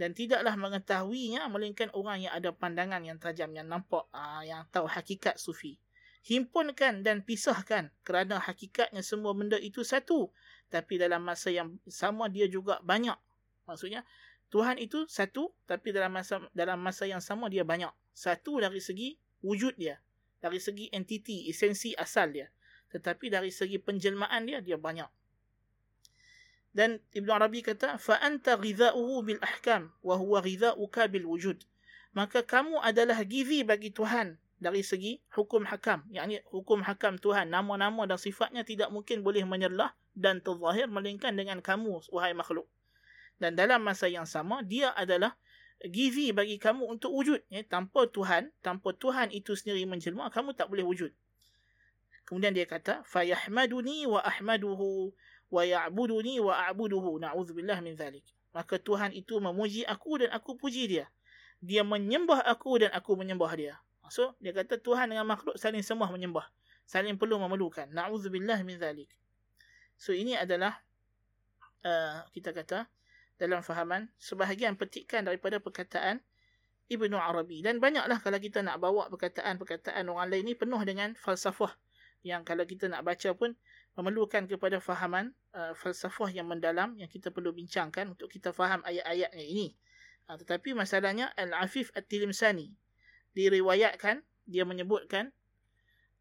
Dan 0.00 0.16
tidaklah 0.16 0.56
mengetahuinya, 0.56 1.44
melainkan 1.52 1.92
orang 1.92 2.24
yang 2.24 2.32
ada 2.32 2.56
pandangan 2.56 3.04
yang 3.04 3.20
tajam, 3.20 3.52
yang 3.52 3.68
nampak, 3.68 4.08
aa, 4.16 4.40
ah, 4.40 4.42
yang 4.46 4.64
tahu 4.72 4.88
hakikat 4.88 5.36
sufi. 5.36 5.76
Himpunkan 6.24 7.00
dan 7.00 7.24
pisahkan 7.24 7.88
kerana 8.04 8.40
hakikatnya 8.40 9.00
semua 9.00 9.32
benda 9.32 9.56
itu 9.56 9.80
satu. 9.84 10.28
Tapi 10.70 11.02
dalam 11.02 11.26
masa 11.26 11.50
yang 11.50 11.80
sama 11.90 12.30
dia 12.30 12.46
juga 12.46 12.78
banyak. 12.86 13.16
Maksudnya 13.66 14.06
Tuhan 14.50 14.78
itu 14.78 15.06
satu 15.06 15.50
tapi 15.66 15.90
dalam 15.94 16.14
masa 16.14 16.42
dalam 16.54 16.78
masa 16.78 17.06
yang 17.06 17.22
sama 17.22 17.50
dia 17.50 17.66
banyak. 17.66 17.90
Satu 18.14 18.60
dari 18.62 18.78
segi 18.78 19.18
wujud 19.42 19.74
dia 19.78 19.98
dari 20.40 20.58
segi 20.58 20.88
entiti 20.90 21.46
esensi 21.46 21.92
asal 21.94 22.32
dia. 22.32 22.48
Tetapi 22.90 23.30
dari 23.30 23.54
segi 23.54 23.78
penjelmaan 23.78 24.46
dia 24.48 24.58
dia 24.58 24.80
banyak. 24.80 25.06
Dan 26.70 27.02
Ibn 27.14 27.30
Arabi 27.42 27.66
kata 27.66 27.98
fa 27.98 28.22
anta 28.22 28.54
ghidha'uhu 28.54 29.26
bil 29.26 29.42
ahkam 29.42 29.90
wa 30.06 30.14
huwa 30.14 30.38
ghidha'uka 30.38 31.10
bil 31.10 31.26
wujud. 31.26 31.66
Maka 32.14 32.42
kamu 32.42 32.78
adalah 32.82 33.22
gizi 33.22 33.62
bagi 33.62 33.94
Tuhan 33.94 34.38
dari 34.59 34.81
segi 34.81 35.19
hukum 35.35 35.67
hakam. 35.67 36.03
Yang 36.09 36.41
hukum 36.49 36.81
hakam 36.81 37.19
Tuhan, 37.19 37.51
nama-nama 37.51 38.07
dan 38.07 38.17
sifatnya 38.17 38.63
tidak 38.63 38.89
mungkin 38.89 39.21
boleh 39.21 39.43
menyerlah 39.43 39.93
dan 40.15 40.39
terzahir 40.39 40.87
melainkan 40.87 41.35
dengan 41.35 41.59
kamu, 41.59 42.07
wahai 42.09 42.31
makhluk. 42.31 42.65
Dan 43.35 43.59
dalam 43.59 43.83
masa 43.83 44.07
yang 44.07 44.23
sama, 44.23 44.63
dia 44.63 44.95
adalah 44.95 45.35
gizi 45.83 46.31
bagi 46.31 46.55
kamu 46.55 46.87
untuk 46.87 47.11
wujud. 47.11 47.43
Ya, 47.51 47.61
tanpa 47.67 48.07
Tuhan, 48.07 48.55
tanpa 48.63 48.95
Tuhan 48.95 49.29
itu 49.35 49.59
sendiri 49.59 49.83
menjelma, 49.83 50.31
kamu 50.31 50.55
tak 50.55 50.71
boleh 50.71 50.87
wujud. 50.87 51.11
Kemudian 52.25 52.55
dia 52.55 52.65
kata, 52.65 53.05
فَيَحْمَدُنِي 53.05 54.09
وَأَحْمَدُهُ 54.09 54.81
وَيَعْبُدُنِي 55.51 56.35
وَأَعْبُدُهُ 56.41 57.05
نَعُوذُ 57.21 57.49
بِاللَّهِ 57.53 57.79
مِنْ 57.85 57.93
ذَلِكَ 57.93 58.25
Maka 58.55 58.79
Tuhan 58.79 59.11
itu 59.11 59.37
memuji 59.37 59.83
aku 59.83 60.23
dan 60.23 60.31
aku 60.31 60.55
puji 60.55 60.87
dia. 60.87 61.05
Dia 61.59 61.83
menyembah 61.83 62.39
aku 62.47 62.79
dan 62.79 62.89
aku 62.95 63.19
menyembah 63.19 63.51
dia. 63.53 63.75
So, 64.10 64.34
dia 64.42 64.50
kata 64.50 64.82
Tuhan 64.82 65.14
dengan 65.14 65.24
makhluk 65.24 65.54
saling 65.54 65.86
sembah 65.86 66.10
menyembah. 66.10 66.50
Saling 66.82 67.14
perlu 67.14 67.38
memerlukan. 67.38 67.86
Na'udzubillah 67.94 68.58
min 68.66 68.76
zalik. 68.76 69.06
So, 69.94 70.10
ini 70.10 70.34
adalah 70.34 70.82
uh, 71.86 72.26
kita 72.34 72.50
kata 72.50 72.90
dalam 73.38 73.62
fahaman 73.62 74.10
sebahagian 74.18 74.74
petikan 74.74 75.24
daripada 75.24 75.62
perkataan 75.62 76.18
Ibnu 76.90 77.14
Arabi. 77.14 77.62
Dan 77.62 77.78
banyaklah 77.78 78.18
kalau 78.18 78.42
kita 78.42 78.66
nak 78.66 78.82
bawa 78.82 79.06
perkataan-perkataan 79.14 80.10
orang 80.10 80.26
lain 80.26 80.42
ni 80.42 80.54
penuh 80.58 80.82
dengan 80.82 81.14
falsafah. 81.14 81.70
Yang 82.26 82.42
kalau 82.50 82.64
kita 82.66 82.90
nak 82.90 83.06
baca 83.06 83.30
pun 83.32 83.54
memerlukan 83.94 84.50
kepada 84.50 84.82
fahaman 84.82 85.32
uh, 85.54 85.72
falsafah 85.78 86.34
yang 86.34 86.50
mendalam 86.50 86.98
yang 86.98 87.06
kita 87.06 87.30
perlu 87.30 87.54
bincangkan 87.54 88.12
untuk 88.12 88.26
kita 88.26 88.50
faham 88.50 88.82
ayat-ayatnya 88.82 89.40
ini. 89.46 89.78
Uh, 90.26 90.34
tetapi 90.34 90.74
masalahnya 90.74 91.30
Al-Afif 91.38 91.94
At-Tilimsani 91.94 92.89
diriwayatkan 93.34 94.22
dia 94.50 94.66
menyebutkan 94.66 95.30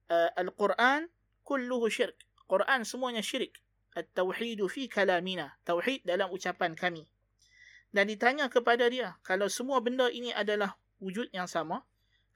uh, 0.09 0.29
al-Quran 0.37 1.09
kulluhu 1.41 1.89
syirk. 1.89 2.13
Quran 2.45 2.85
semuanya 2.85 3.25
syirik. 3.25 3.57
At-tauhidu 3.97 4.69
fi 4.69 4.85
kalamina. 4.85 5.57
Tauhid 5.65 6.05
dalam 6.05 6.29
ucapan 6.29 6.77
kami. 6.77 7.09
Dan 7.89 8.05
ditanya 8.05 8.45
kepada 8.53 8.85
dia, 8.85 9.17
kalau 9.25 9.49
semua 9.49 9.81
benda 9.81 10.05
ini 10.13 10.29
adalah 10.29 10.77
wujud 11.01 11.33
yang 11.33 11.49
sama, 11.49 11.81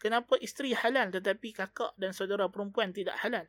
kenapa 0.01 0.33
isteri 0.41 0.73
halal 0.73 1.13
tetapi 1.13 1.53
kakak 1.53 1.93
dan 1.93 2.09
saudara 2.09 2.49
perempuan 2.49 2.89
tidak 2.89 3.21
halal? 3.21 3.45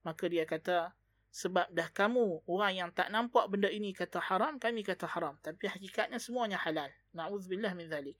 Maka 0.00 0.32
dia 0.32 0.48
kata, 0.48 0.96
sebab 1.28 1.68
dah 1.68 1.92
kamu 1.92 2.48
orang 2.48 2.72
yang 2.72 2.90
tak 2.96 3.12
nampak 3.12 3.52
benda 3.52 3.68
ini 3.68 3.92
kata 3.92 4.16
haram, 4.20 4.56
kami 4.56 4.80
kata 4.80 5.04
haram. 5.04 5.36
Tapi 5.44 5.68
hakikatnya 5.68 6.16
semuanya 6.16 6.56
halal. 6.56 6.88
Na'udzubillah 7.12 7.76
min 7.76 7.84
zalik. 7.92 8.16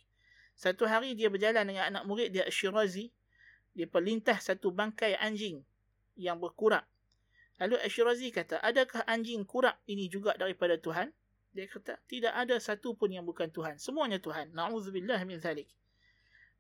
Satu 0.58 0.90
hari 0.90 1.14
dia 1.14 1.30
berjalan 1.30 1.70
dengan 1.70 1.86
anak 1.94 2.04
murid 2.10 2.34
dia 2.34 2.44
Ashirazi. 2.48 3.14
Dia 3.78 3.86
perlintah 3.86 4.42
satu 4.42 4.74
bangkai 4.74 5.14
anjing 5.22 5.62
yang 6.18 6.42
berkurak. 6.42 6.90
Lalu 7.62 7.78
Ashirazi 7.82 8.34
kata, 8.34 8.58
adakah 8.62 9.06
anjing 9.06 9.46
kurak 9.46 9.78
ini 9.86 10.10
juga 10.10 10.34
daripada 10.34 10.78
Tuhan? 10.82 11.14
Dia 11.54 11.66
kata, 11.70 12.02
tidak 12.10 12.34
ada 12.34 12.58
satu 12.58 12.98
pun 12.98 13.10
yang 13.14 13.26
bukan 13.26 13.50
Tuhan. 13.50 13.78
Semuanya 13.78 14.18
Tuhan. 14.18 14.54
Na'udzubillah 14.54 15.22
min 15.26 15.42
zalik. 15.42 15.70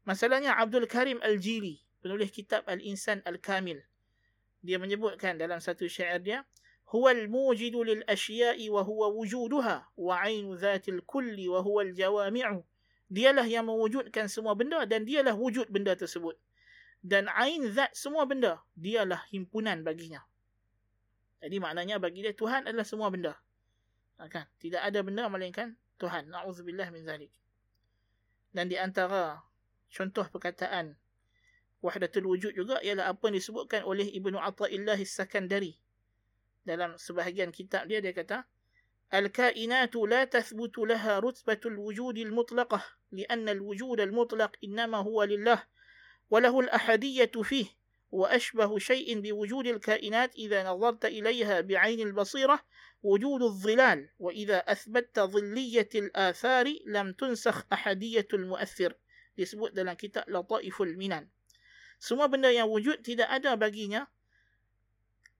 Masalahnya 0.05 0.57
Abdul 0.57 0.85
Karim 0.85 1.21
Al-Jili, 1.21 1.81
penulis 2.01 2.29
kitab 2.33 2.65
Al-Insan 2.69 3.25
Al-Kamil. 3.25 3.81
Dia 4.61 4.81
menyebutkan 4.81 5.37
dalam 5.37 5.61
satu 5.61 5.85
syair 5.85 6.21
dia, 6.21 6.45
هو 6.87 7.09
الموجد 7.09 7.75
للأشياء 7.75 8.69
وهو 8.69 9.19
وجودها 9.19 9.91
وعين 9.97 10.55
ذات 10.55 10.89
الكل 10.89 11.49
وهو 11.49 11.81
الجوامع 11.81 12.63
dialah 13.12 13.44
yang 13.44 13.68
mewujudkan 13.68 14.32
semua 14.32 14.56
benda 14.56 14.88
dan 14.88 15.04
dialah 15.04 15.36
wujud 15.36 15.68
benda 15.68 15.92
tersebut. 15.92 16.32
Dan 17.04 17.28
ain 17.36 17.68
zat 17.68 17.92
semua 17.92 18.24
benda 18.24 18.64
dialah 18.72 19.20
himpunan 19.28 19.84
baginya. 19.84 20.24
Jadi 21.44 21.60
maknanya 21.60 22.00
bagi 22.00 22.24
dia 22.24 22.32
Tuhan 22.32 22.64
adalah 22.64 22.86
semua 22.88 23.12
benda. 23.12 23.36
Ha, 24.16 24.30
kan? 24.32 24.48
Tidak 24.62 24.80
ada 24.80 25.04
benda 25.04 25.28
melainkan 25.28 25.76
Tuhan. 26.00 26.32
Naudzubillah 26.32 26.88
min 26.88 27.04
zalik. 27.04 27.28
Dan 28.54 28.72
di 28.72 28.80
antara 28.80 29.44
contoh 29.92 30.24
perkataan 30.30 30.96
wahdatul 31.82 32.30
wujud 32.30 32.54
juga 32.54 32.78
ialah 32.80 33.10
apa 33.10 33.28
yang 33.28 33.42
disebutkan 33.42 33.82
oleh 33.82 34.06
Ibnu 34.06 34.38
Athaillah 34.38 34.96
As-Sakandari 34.96 35.76
dalam 36.62 36.94
sebahagian 36.94 37.50
kitab 37.50 37.90
dia 37.90 37.98
dia 37.98 38.14
kata 38.14 38.46
al-kainatu 39.10 40.06
la 40.06 40.24
tathbutu 40.30 40.86
laha 40.86 41.18
rutbatul 41.18 41.74
wujudil 41.76 42.30
mutlaqah. 42.30 43.01
لأن 43.12 43.48
الوجود 43.48 44.00
المطلق 44.00 44.52
إنما 44.64 44.98
هو 44.98 45.22
لله 45.22 45.62
وله 46.30 46.60
الأحدية 46.60 47.32
فيه 47.42 47.66
وأشبه 48.10 48.78
شيء 48.78 49.20
بوجود 49.20 49.66
الكائنات 49.66 50.34
إذا 50.34 50.70
نظرت 50.70 51.04
إليها 51.04 51.60
بعين 51.60 52.00
البصيرة 52.00 52.60
وجود 53.02 53.42
الظلال 53.42 54.08
وإذا 54.18 54.58
أثبتت 54.58 55.20
ظلية 55.20 55.88
الآثار 55.94 56.74
لم 56.86 57.12
تنسخ 57.12 57.64
أحدية 57.72 58.28
المؤثر 58.32 58.94
disebut 59.32 59.72
dalam 59.72 59.96
kitab 59.96 60.28
Lataiful 60.28 60.92
Minan. 60.92 61.24
Semua 61.96 62.28
benda 62.28 62.52
yang 62.52 62.68
wujud 62.68 63.00
tidak 63.00 63.30
ada 63.32 63.56
baginya 63.56 64.04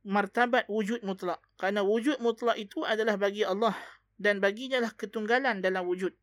martabat 0.07 0.65
wujud 0.71 1.05
mutlak. 1.05 1.43
Kerana 1.59 1.85
wujud 1.85 2.19
mutlak 2.23 2.57
itu 2.57 2.87
adalah 2.87 3.19
bagi 3.19 3.45
Allah 3.45 3.77
dan 4.17 4.39
baginya 4.41 4.81
lah 4.81 4.93
ketunggalan 4.95 5.61
dalam 5.61 5.85
wujud. 5.85 6.15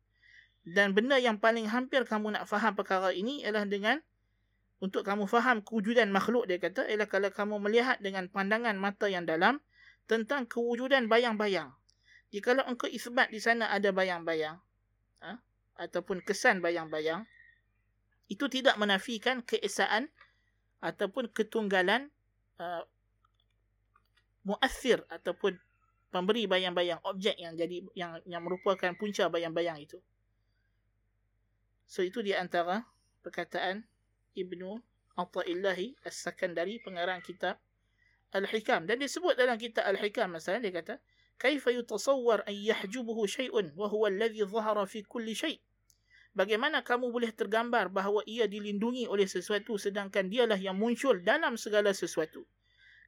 Dan 0.66 0.92
benda 0.92 1.16
yang 1.16 1.40
paling 1.40 1.66
hampir 1.68 2.04
kamu 2.04 2.36
nak 2.36 2.44
faham 2.44 2.76
perkara 2.76 3.10
ini 3.16 3.40
ialah 3.40 3.64
dengan 3.64 3.96
untuk 4.80 5.04
kamu 5.04 5.28
faham 5.28 5.60
kewujudan 5.60 6.08
makhluk 6.08 6.48
dia 6.48 6.56
kata 6.56 6.88
ialah 6.88 7.08
kalau 7.08 7.28
kamu 7.28 7.60
melihat 7.60 8.00
dengan 8.00 8.28
pandangan 8.32 8.76
mata 8.80 9.08
yang 9.08 9.28
dalam 9.28 9.60
tentang 10.08 10.48
kewujudan 10.48 11.08
bayang-bayang. 11.08 11.72
Jikalau 12.32 12.64
engkau 12.64 12.88
isbat 12.88 13.28
di 13.28 13.42
sana 13.42 13.68
ada 13.68 13.90
bayang-bayang 13.90 14.56
ha? 15.20 15.38
ataupun 15.76 16.22
kesan 16.24 16.62
bayang-bayang 16.62 17.26
itu 18.30 18.46
tidak 18.46 18.78
menafikan 18.78 19.42
keesaan 19.42 20.08
ataupun 20.78 21.28
ketunggalan 21.34 22.08
uh, 22.62 22.86
muassir 24.46 25.02
ataupun 25.10 25.58
pemberi 26.08 26.46
bayang-bayang 26.46 27.02
objek 27.04 27.36
yang 27.36 27.54
jadi 27.58 27.84
yang 27.92 28.12
yang 28.24 28.42
merupakan 28.42 28.94
punca 28.96 29.28
bayang-bayang 29.28 29.78
itu. 29.82 29.98
So 31.90 32.06
itu 32.06 32.22
di 32.22 32.30
antara 32.30 32.86
perkataan 33.26 33.82
Ibnu 34.38 34.78
Athaillahi 35.18 35.98
As-Sakandari 36.06 36.78
pengarang 36.86 37.18
kitab 37.18 37.58
Al-Hikam 38.30 38.86
dan 38.86 39.02
disebut 39.02 39.34
dalam 39.34 39.58
kitab 39.58 39.90
Al-Hikam 39.90 40.38
masa 40.38 40.62
dia 40.62 40.70
kata 40.70 41.02
kaifa 41.34 41.74
yutasawwar 41.74 42.46
an 42.46 42.54
yahjubuhu 42.54 43.26
shay'un 43.26 43.74
wa 43.74 43.90
huwa 43.90 44.06
alladhi 44.06 44.46
dhahara 44.46 44.86
fi 44.86 45.02
kulli 45.02 45.34
shay' 45.34 45.58
Bagaimana 46.30 46.86
kamu 46.86 47.10
boleh 47.10 47.34
tergambar 47.34 47.90
bahawa 47.90 48.22
ia 48.22 48.46
dilindungi 48.46 49.10
oleh 49.10 49.26
sesuatu 49.26 49.74
sedangkan 49.74 50.30
dialah 50.30 50.62
yang 50.62 50.78
muncul 50.78 51.18
dalam 51.18 51.58
segala 51.58 51.90
sesuatu? 51.90 52.46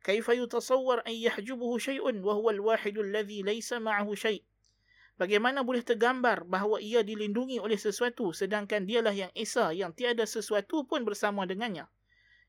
Kaifa 0.03 0.35
yutasawwar 0.35 1.07
an 1.07 1.15
yahjubuhu 1.15 1.79
shay'un 1.79 2.19
wa 2.19 2.35
huwa 2.35 2.51
al-wahid 2.51 2.99
alladhi 2.99 3.47
laysa 3.47 3.79
ma'ahu 3.79 4.19
shay'. 4.19 4.43
Bagaimana 5.21 5.61
boleh 5.61 5.85
tergambar 5.85 6.49
bahawa 6.49 6.81
ia 6.81 7.05
dilindungi 7.05 7.61
oleh 7.61 7.77
sesuatu 7.77 8.33
sedangkan 8.33 8.89
dialah 8.89 9.13
yang 9.13 9.33
esa 9.37 9.71
yang 9.71 9.93
tiada 9.93 10.25
sesuatu 10.25 10.89
pun 10.89 11.05
bersama 11.05 11.45
dengannya. 11.45 11.85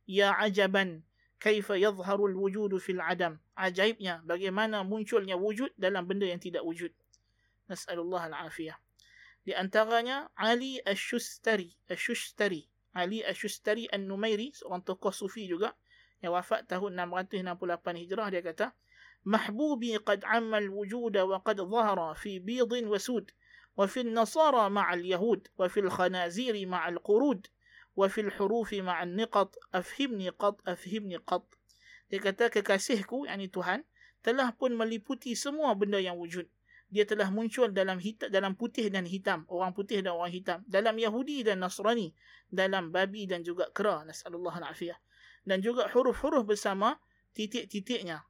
Ya 0.07 0.31
ajaban 0.39 1.03
kaifa 1.43 1.75
yadhharu 1.75 2.31
alwujudu 2.31 2.79
fil 2.79 3.03
adam. 3.03 3.35
Ajaibnya 3.59 4.23
bagaimana 4.23 4.87
munculnya 4.87 5.35
wujud 5.35 5.75
dalam 5.75 6.07
benda 6.07 6.23
yang 6.23 6.39
tidak 6.39 6.63
wujud. 6.63 6.95
Nas'alullah 7.67 8.31
al-afiyah. 8.31 8.79
Di 9.43 9.51
antaranya 9.51 10.31
Ali 10.39 10.79
Ash-Shustari, 10.87 11.75
Ash-Shustari, 11.91 12.63
Ali 12.95 13.19
Ash-Shustari 13.27 13.91
An-Numairi, 13.91 14.55
seorang 14.55 14.87
tokoh 14.87 15.11
sufi 15.11 15.43
juga 15.51 15.75
yang 16.23 16.31
wafat 16.31 16.63
tahun 16.71 16.95
668 16.95 17.99
Hijrah 18.07 18.27
dia 18.31 18.39
kata 18.39 18.71
محبوبي 19.24 19.96
قد 19.96 20.24
عم 20.24 20.54
الوجود 20.54 21.16
وقد 21.16 21.60
ظهر 21.60 22.14
في 22.14 22.38
بيض 22.38 22.72
وسود 22.72 23.30
وفي 23.76 24.00
النصارى 24.00 24.70
مع 24.70 24.94
اليهود 24.94 25.48
وفي 25.58 25.80
الخنازير 25.80 26.66
مع 26.66 26.88
القرود 26.88 27.46
wa 27.98 28.06
fil 28.06 28.30
hurufi 28.30 28.78
ma'an 28.78 29.18
niqat 29.18 29.58
afhimni 29.74 30.30
qat 30.38 30.62
afhimni 30.62 31.18
qat 31.26 31.42
dia 32.06 32.22
kata 32.22 32.46
kekasihku 32.46 33.26
yakni 33.26 33.50
Tuhan 33.50 33.82
telah 34.22 34.54
pun 34.54 34.70
meliputi 34.78 35.34
semua 35.34 35.74
benda 35.74 35.98
yang 35.98 36.14
wujud 36.14 36.46
dia 36.88 37.04
telah 37.04 37.28
muncul 37.28 37.68
dalam 37.68 37.98
hitam, 38.00 38.30
dalam 38.30 38.54
putih 38.54 38.86
dan 38.88 39.02
hitam 39.02 39.42
orang 39.50 39.74
putih 39.74 39.98
dan 39.98 40.14
orang 40.14 40.30
hitam 40.30 40.58
dalam 40.70 40.94
Yahudi 40.94 41.42
dan 41.42 41.58
Nasrani 41.58 42.14
dalam 42.46 42.94
babi 42.94 43.26
dan 43.26 43.42
juga 43.42 43.66
kera 43.74 44.06
nasallallahu 44.06 44.62
alafiyah 44.62 44.96
dan 45.42 45.58
juga 45.58 45.90
huruf-huruf 45.90 46.46
bersama 46.46 47.02
titik-titiknya 47.34 48.22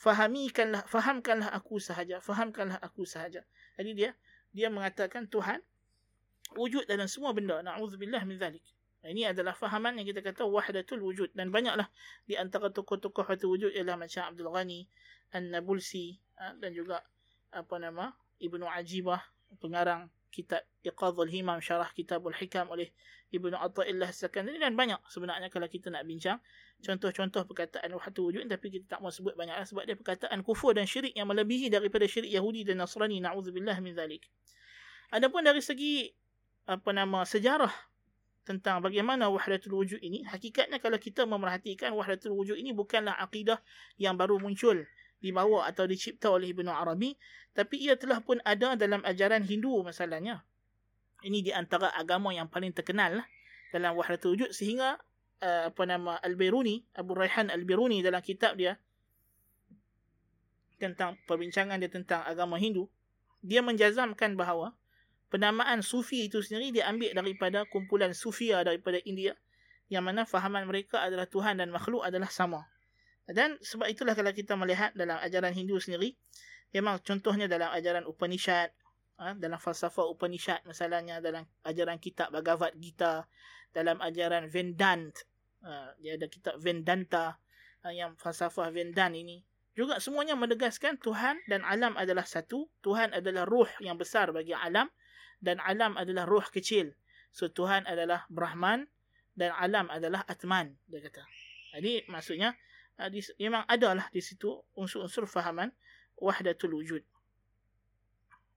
fahamikanlah 0.00 0.88
fahamkanlah 0.88 1.52
aku 1.52 1.76
sahaja 1.76 2.24
fahamkanlah 2.24 2.80
aku 2.80 3.04
sahaja. 3.04 3.44
Jadi 3.76 3.90
dia 3.92 4.10
dia 4.56 4.72
mengatakan 4.72 5.28
Tuhan 5.28 5.60
wujud 6.56 6.88
dalam 6.88 7.06
semua 7.06 7.36
benda 7.36 7.60
naudzubillah 7.60 8.24
min 8.24 8.40
zalik 8.40 8.64
ini 9.00 9.24
adalah 9.24 9.56
fahaman 9.56 9.96
yang 9.96 10.04
kita 10.04 10.20
kata 10.20 10.44
wahdatul 10.44 11.00
wujud. 11.00 11.32
Dan 11.32 11.48
banyaklah 11.48 11.88
di 12.28 12.36
antara 12.36 12.68
tokoh-tokoh 12.68 13.24
wahdatul 13.24 13.56
wujud 13.56 13.72
ialah 13.72 13.96
macam 13.96 14.28
Abdul 14.28 14.52
Ghani 14.52 14.84
An-Nabulsi 15.32 16.20
ha, 16.36 16.52
dan 16.60 16.76
juga 16.76 17.00
apa 17.48 17.80
nama 17.80 18.12
Ibnu 18.44 18.68
Ajibah 18.68 19.24
pengarang 19.56 20.12
kitab 20.28 20.60
Iqadhul 20.84 21.32
Himam 21.32 21.64
syarah 21.64 21.88
Kitabul 21.96 22.36
Hikam 22.36 22.68
oleh 22.68 22.92
Ibnu 23.32 23.56
Athaillah 23.56 24.12
Sakandari 24.12 24.60
dan 24.60 24.76
banyak 24.76 25.00
sebenarnya 25.08 25.48
kalau 25.48 25.66
kita 25.66 25.88
nak 25.88 26.04
bincang 26.04 26.38
contoh-contoh 26.80 27.44
perkataan 27.44 27.92
wahdatul 27.92 28.32
wujud 28.32 28.48
tapi 28.48 28.72
kita 28.72 28.96
tak 28.96 29.00
mau 29.04 29.12
sebut 29.12 29.36
banyaklah 29.36 29.68
sebab 29.68 29.84
dia 29.84 29.96
perkataan 29.96 30.40
kufur 30.40 30.72
dan 30.72 30.88
syirik 30.88 31.12
yang 31.12 31.28
melebihi 31.28 31.68
daripada 31.68 32.08
syirik 32.08 32.32
Yahudi 32.32 32.64
dan 32.64 32.80
Nasrani. 32.80 33.20
Na'udzubillah 33.20 33.76
min 33.84 33.92
zalik. 33.92 34.24
Adapun 35.12 35.44
dari 35.44 35.60
segi 35.60 36.08
apa 36.64 36.90
nama 36.94 37.26
sejarah 37.26 37.72
tentang 38.48 38.80
bagaimana 38.80 39.28
wahdatul 39.28 39.78
wujud 39.84 40.00
ini 40.00 40.24
hakikatnya 40.24 40.80
kalau 40.80 40.96
kita 40.96 41.28
memerhatikan 41.28 41.92
wahdatul 41.92 42.34
wujud 42.34 42.56
ini 42.56 42.72
bukanlah 42.72 43.14
akidah 43.20 43.60
yang 44.00 44.16
baru 44.16 44.40
muncul 44.40 44.80
dibawa 45.20 45.68
atau 45.68 45.84
dicipta 45.84 46.32
oleh 46.32 46.50
Ibnu 46.56 46.72
Arabi 46.72 47.12
tapi 47.52 47.82
ia 47.82 47.98
telah 47.98 48.22
pun 48.24 48.38
ada 48.46 48.78
dalam 48.78 49.02
ajaran 49.02 49.42
Hindu 49.44 49.82
masalahnya. 49.82 50.46
Ini 51.20 51.44
di 51.44 51.52
antara 51.52 51.92
agama 51.92 52.32
yang 52.32 52.48
paling 52.48 52.72
terkenal 52.72 53.20
lah 53.20 53.26
dalam 53.74 53.98
wahdatul 53.98 54.38
wujud 54.38 54.50
sehingga 54.56 54.96
uh, 55.42 55.72
apa 55.72 55.82
nama 55.84 56.16
Al-Biruni 56.22 56.84
Abu 56.96 57.16
Raihan 57.16 57.48
Al-Biruni 57.52 58.00
dalam 58.00 58.20
kitab 58.24 58.56
dia 58.56 58.76
tentang 60.80 61.20
perbincangan 61.28 61.76
dia 61.76 61.92
tentang 61.92 62.24
agama 62.24 62.56
Hindu 62.56 62.88
dia 63.40 63.60
menjazamkan 63.60 64.36
bahawa 64.36 64.76
penamaan 65.32 65.80
sufi 65.80 66.28
itu 66.28 66.44
sendiri 66.44 66.82
diambil 66.82 67.16
daripada 67.16 67.64
kumpulan 67.68 68.12
sufia 68.12 68.60
daripada 68.64 69.00
India 69.06 69.36
yang 69.90 70.06
mana 70.06 70.22
fahaman 70.22 70.64
mereka 70.70 71.02
adalah 71.02 71.26
Tuhan 71.26 71.58
dan 71.58 71.74
makhluk 71.74 72.06
adalah 72.06 72.30
sama. 72.30 72.62
Dan 73.26 73.58
sebab 73.58 73.90
itulah 73.90 74.14
kalau 74.14 74.30
kita 74.30 74.54
melihat 74.54 74.94
dalam 74.94 75.18
ajaran 75.18 75.50
Hindu 75.50 75.82
sendiri, 75.82 76.14
memang 76.70 77.02
contohnya 77.02 77.50
dalam 77.50 77.74
ajaran 77.74 78.06
Upanishad, 78.06 78.70
ha, 79.18 79.34
dalam 79.34 79.58
falsafah 79.58 80.06
Upanishad 80.06 80.62
misalnya 80.62 81.18
dalam 81.18 81.42
ajaran 81.66 81.98
kitab 81.98 82.30
Bhagavad 82.30 82.74
Gita, 82.78 83.26
dalam 83.74 83.98
ajaran 83.98 84.46
Vedant, 84.46 85.14
ha, 85.64 85.92
dia 86.00 86.16
ada 86.16 86.26
kitab 86.26 86.56
Vedanta 86.60 87.36
ha, 87.84 87.86
yang 87.92 88.16
falsafah 88.16 88.72
Vedant 88.72 89.12
ini, 89.12 89.44
juga 89.78 90.02
semuanya 90.02 90.34
menegaskan 90.34 90.98
Tuhan 91.00 91.40
dan 91.46 91.62
alam 91.62 91.94
adalah 91.96 92.26
satu, 92.26 92.68
Tuhan 92.82 93.14
adalah 93.14 93.46
ruh 93.46 93.70
yang 93.80 93.96
besar 93.96 94.34
bagi 94.34 94.52
alam, 94.52 94.90
dan 95.40 95.62
alam 95.64 95.96
adalah 95.96 96.28
ruh 96.28 96.44
kecil. 96.52 96.92
So 97.32 97.48
Tuhan 97.48 97.86
adalah 97.86 98.28
Brahman 98.28 98.90
dan 99.38 99.54
alam 99.56 99.88
adalah 99.88 100.26
Atman 100.26 100.76
dia 100.90 101.00
kata. 101.00 101.22
Jadi 101.78 102.04
maksudnya 102.10 102.58
ah, 102.98 103.08
memang 103.38 103.64
adalah 103.70 104.10
di 104.10 104.20
situ 104.20 104.60
unsur-unsur 104.74 105.24
fahaman 105.24 105.72
wahdatul 106.18 106.76
wujud. 106.76 107.00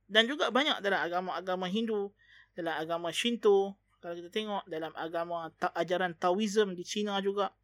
Dan 0.10 0.28
juga 0.28 0.52
banyak 0.52 0.84
dalam 0.84 1.00
agama-agama 1.08 1.72
Hindu, 1.72 2.12
dalam 2.54 2.76
agama 2.76 3.10
Shinto, 3.16 3.80
kalau 4.04 4.20
kita 4.20 4.28
tengok 4.36 4.68
dalam 4.68 4.92
agama 5.00 5.48
ta- 5.56 5.72
ajaran 5.80 6.12
Taoism 6.20 6.76
di 6.76 6.84
China 6.84 7.16
juga, 7.24 7.56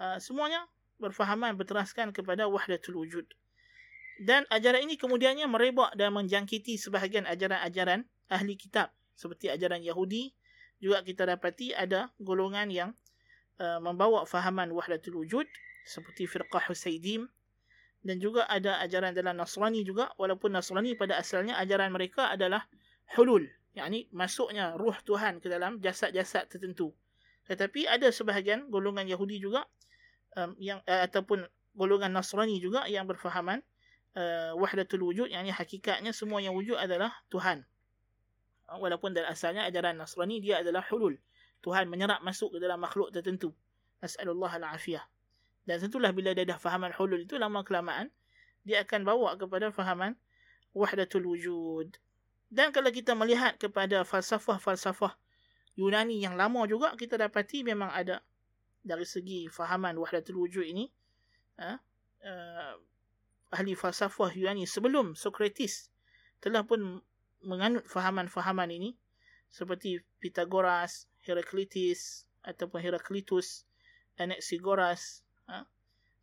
uh, 0.00 0.16
semuanya 0.16 0.64
berfahaman 0.96 1.52
berteraskan 1.52 2.16
kepada 2.16 2.48
wahdatul 2.48 3.04
wujud. 3.04 3.28
Dan 4.16 4.48
ajaran 4.48 4.88
ini 4.88 4.96
kemudiannya 4.96 5.44
merebak 5.52 5.92
dan 5.92 6.16
menjangkiti 6.16 6.80
sebahagian 6.80 7.28
ajaran-ajaran 7.28 8.08
ahli 8.32 8.56
kitab 8.56 8.88
seperti 9.12 9.52
ajaran 9.52 9.84
Yahudi. 9.84 10.32
Juga 10.80 11.04
kita 11.04 11.28
dapati 11.28 11.76
ada 11.76 12.08
golongan 12.16 12.72
yang 12.72 12.90
uh, 13.60 13.76
membawa 13.84 14.24
fahaman 14.24 14.72
wahdatul 14.72 15.20
wujud 15.20 15.44
seperti 15.84 16.24
firqah 16.24 16.72
Husaydim. 16.72 17.28
Dan 18.00 18.16
juga 18.16 18.48
ada 18.48 18.80
ajaran 18.80 19.12
dalam 19.12 19.36
Nasrani 19.36 19.84
juga 19.84 20.08
walaupun 20.16 20.56
Nasrani 20.56 20.96
pada 20.96 21.20
asalnya 21.20 21.60
ajaran 21.60 21.92
mereka 21.92 22.32
adalah 22.32 22.64
hulul 23.14 23.44
yakni 23.72 24.08
masuknya 24.12 24.76
ruh 24.76 24.96
Tuhan 25.04 25.40
ke 25.40 25.48
dalam 25.48 25.80
jasad-jasad 25.80 26.48
tertentu 26.48 26.92
tetapi 27.48 27.88
ada 27.88 28.08
sebahagian 28.12 28.68
golongan 28.68 29.08
Yahudi 29.08 29.42
juga 29.42 29.66
um, 30.36 30.54
yang 30.60 30.78
uh, 30.86 31.02
ataupun 31.08 31.44
golongan 31.72 32.12
Nasrani 32.12 32.60
juga 32.60 32.84
yang 32.86 33.08
berfahaman 33.08 33.64
uh, 34.14 34.52
wahdatul 34.60 35.08
wujud 35.08 35.32
yakni 35.32 35.50
hakikatnya 35.50 36.12
semua 36.12 36.44
yang 36.44 36.52
wujud 36.52 36.76
adalah 36.76 37.10
Tuhan 37.32 37.64
Ah, 38.72 38.80
walaupun 38.80 39.12
dari 39.12 39.28
asalnya 39.28 39.68
ajaran 39.68 40.00
Nasrani 40.00 40.40
dia 40.40 40.64
adalah 40.64 40.80
hulul. 40.88 41.20
Tuhan 41.60 41.92
menyerap 41.92 42.24
masuk 42.24 42.56
ke 42.56 42.58
dalam 42.58 42.80
makhluk 42.80 43.12
tertentu. 43.12 43.52
Nas'alullah 44.00 44.48
al-afiyah. 44.48 45.04
Dan 45.68 45.76
tentulah 45.76 46.08
bila 46.10 46.32
dia 46.32 46.48
dah 46.48 46.56
fahaman 46.56 46.90
hulul 46.96 47.20
itu 47.22 47.36
lama 47.36 47.60
kelamaan 47.62 48.08
dia 48.64 48.80
akan 48.82 49.04
bawa 49.04 49.36
kepada 49.36 49.68
fahaman 49.68 50.16
wahdatul 50.72 51.28
wujud. 51.28 52.00
Dan 52.52 52.68
kalau 52.68 52.92
kita 52.92 53.16
melihat 53.16 53.56
kepada 53.56 54.04
falsafah-falsafah 54.04 55.16
Yunani 55.72 56.20
yang 56.20 56.36
lama 56.36 56.68
juga 56.68 56.92
kita 57.00 57.16
dapati 57.16 57.64
memang 57.64 57.88
ada 57.88 58.20
dari 58.84 59.08
segi 59.08 59.48
fahaman 59.48 59.96
wahdatul 59.96 60.44
wujud 60.44 60.68
ini 60.68 60.84
uh, 61.56 61.80
uh, 62.20 62.74
ahli 63.56 63.72
falsafah 63.72 64.36
Yunani 64.36 64.68
sebelum 64.68 65.16
Socrates 65.16 65.88
telah 66.44 66.60
pun 66.68 67.00
menganut 67.40 67.88
fahaman-fahaman 67.88 68.68
ini 68.68 68.92
seperti 69.48 70.04
Pythagoras, 70.20 71.08
Heraclitus 71.24 72.28
ataupun 72.44 72.80
Heraclitus, 72.80 73.64
Anaxagoras, 74.16 75.24
ha? 75.48 75.64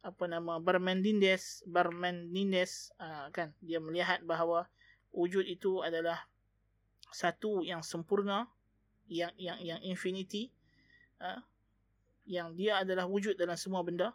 apa 0.02 0.24
nama 0.26 0.58
Barmendindes, 0.58 1.62
Barmendindes 1.66 2.94
ha, 2.98 3.30
kan 3.30 3.54
dia 3.62 3.78
melihat 3.82 4.22
bahawa 4.26 4.66
wujud 5.14 5.46
itu 5.46 5.82
adalah 5.82 6.26
satu 7.10 7.66
yang 7.66 7.82
sempurna, 7.82 8.46
yang 9.10 9.34
yang 9.38 9.58
yang 9.62 9.80
infinity, 9.82 10.54
ha? 11.18 11.42
yang 12.30 12.54
dia 12.54 12.82
adalah 12.86 13.10
wujud 13.10 13.34
dalam 13.34 13.58
semua 13.58 13.82
benda 13.82 14.14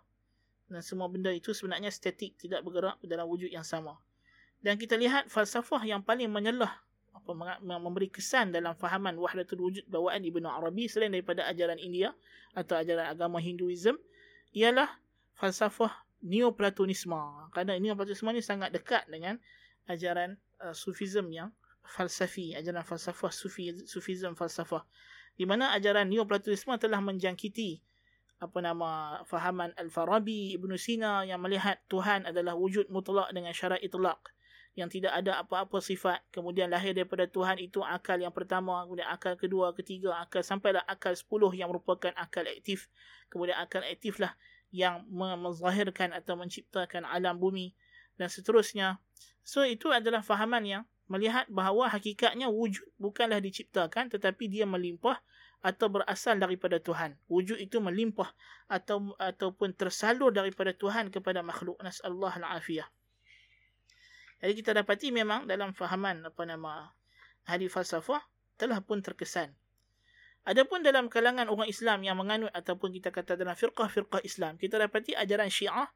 dan 0.71 0.81
semua 0.81 1.11
benda 1.11 1.29
itu 1.29 1.53
sebenarnya 1.53 1.93
statik 1.93 2.39
tidak 2.41 2.65
bergerak 2.65 2.97
dalam 3.05 3.29
wujud 3.29 3.51
yang 3.53 3.67
sama. 3.67 4.01
Dan 4.65 4.81
kita 4.81 4.97
lihat 4.97 5.29
falsafah 5.29 5.85
yang 5.85 6.01
paling 6.01 6.31
menyelah 6.33 6.73
apa 7.15 7.31
memberi 7.63 8.11
kesan 8.11 8.51
dalam 8.51 8.75
fahaman 8.75 9.15
wahdatul 9.15 9.71
wujud 9.71 9.85
bawaan 9.87 10.25
Ibnu 10.25 10.49
Arabi 10.49 10.91
selain 10.91 11.13
daripada 11.13 11.47
ajaran 11.47 11.77
India 11.79 12.11
atau 12.57 12.75
ajaran 12.75 13.07
agama 13.07 13.39
Hinduism 13.39 14.01
ialah 14.57 14.89
falsafah 15.37 15.93
Neoplatonisme. 16.25 17.53
Kerana 17.53 17.77
Neoplatonisme 17.77 18.33
ni 18.33 18.41
sangat 18.41 18.73
dekat 18.73 19.05
dengan 19.13 19.37
ajaran 19.91 20.37
uh, 20.63 20.73
Sufism 20.73 21.31
yang 21.33 21.53
falsafi, 21.85 22.57
ajaran 22.57 22.83
falsafah 22.83 23.33
Sufi, 23.33 23.75
Sufism 23.85 24.33
falsafah. 24.33 24.85
Di 25.35 25.45
mana 25.45 25.75
ajaran 25.75 26.07
Neoplatonisme 26.07 26.79
telah 26.79 27.03
menjangkiti 27.03 27.83
apa 28.43 28.59
nama 28.61 29.23
fahaman 29.25 29.73
Al-Farabi, 29.79 30.55
Ibn 30.59 30.71
Sina 30.77 31.25
yang 31.25 31.41
melihat 31.41 31.81
Tuhan 31.89 32.29
adalah 32.29 32.59
wujud 32.59 32.91
mutlak 32.91 33.31
dengan 33.33 33.55
syarat 33.55 33.81
itlaq 33.81 34.21
yang 34.75 34.91
tidak 34.91 35.15
ada 35.15 35.39
apa-apa 35.43 35.79
sifat. 35.79 36.21
Kemudian 36.35 36.67
lahir 36.67 36.93
daripada 36.93 37.31
Tuhan 37.31 37.63
itu 37.63 37.81
akal 37.81 38.19
yang 38.19 38.35
pertama 38.35 38.83
kemudian 38.83 39.07
akal 39.07 39.39
kedua 39.39 39.71
ketiga 39.71 40.19
akal 40.19 40.43
sampailah 40.43 40.83
akal 40.91 41.15
sepuluh 41.15 41.51
yang 41.55 41.71
merupakan 41.71 42.11
akal 42.19 42.43
aktif. 42.45 42.91
Kemudian 43.31 43.55
akal 43.59 43.87
aktif 43.87 44.19
lah 44.19 44.35
yang 44.75 45.07
menzahirkan 45.15 46.11
atau 46.11 46.35
menciptakan 46.35 47.07
alam 47.07 47.39
bumi 47.39 47.79
dan 48.21 48.29
seterusnya 48.31 49.03
so 49.43 49.63
itu 49.67 49.91
adalah 49.91 50.25
fahaman 50.25 50.65
yang 50.65 50.83
melihat 51.09 51.45
bahawa 51.53 51.93
hakikatnya 51.93 52.49
wujud 52.49 52.85
bukanlah 52.97 53.39
diciptakan 53.41 54.09
tetapi 54.09 54.49
dia 54.49 54.65
melimpah 54.65 55.21
atau 55.65 55.89
berasal 55.89 56.37
daripada 56.37 56.77
Tuhan. 56.77 57.17
Wujud 57.25 57.57
itu 57.57 57.81
melimpah 57.81 58.29
atau 58.69 59.17
ataupun 59.17 59.73
tersalur 59.73 60.29
daripada 60.29 60.77
Tuhan 60.77 61.09
kepada 61.09 61.41
makhluk. 61.41 61.81
Nasallahu 61.81 62.37
al-afiyah. 62.37 62.85
Jadi 64.45 64.53
kita 64.61 64.77
dapati 64.77 65.09
memang 65.09 65.49
dalam 65.49 65.73
fahaman 65.73 66.29
apa 66.29 66.45
nama 66.45 66.93
ahli 67.49 67.73
falsafah 67.73 68.21
telah 68.61 68.85
pun 68.85 69.01
terkesan. 69.01 69.57
Adapun 70.45 70.85
dalam 70.85 71.09
kalangan 71.09 71.49
orang 71.49 71.65
Islam 71.65 72.05
yang 72.05 72.21
menganut 72.21 72.53
ataupun 72.53 72.93
kita 72.93 73.09
kata 73.09 73.41
dalam 73.41 73.57
firqah-firqah 73.57 74.21
Islam, 74.21 74.61
kita 74.61 74.77
dapati 74.77 75.17
ajaran 75.17 75.49
Syiah 75.49 75.89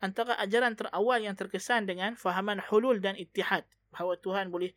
antara 0.00 0.34
ajaran 0.40 0.74
terawal 0.74 1.20
yang 1.20 1.36
terkesan 1.36 1.84
dengan 1.84 2.16
fahaman 2.16 2.58
hulul 2.72 2.98
dan 2.98 3.14
ittihad. 3.14 3.68
Bahawa 3.92 4.16
Tuhan 4.16 4.48
boleh 4.48 4.72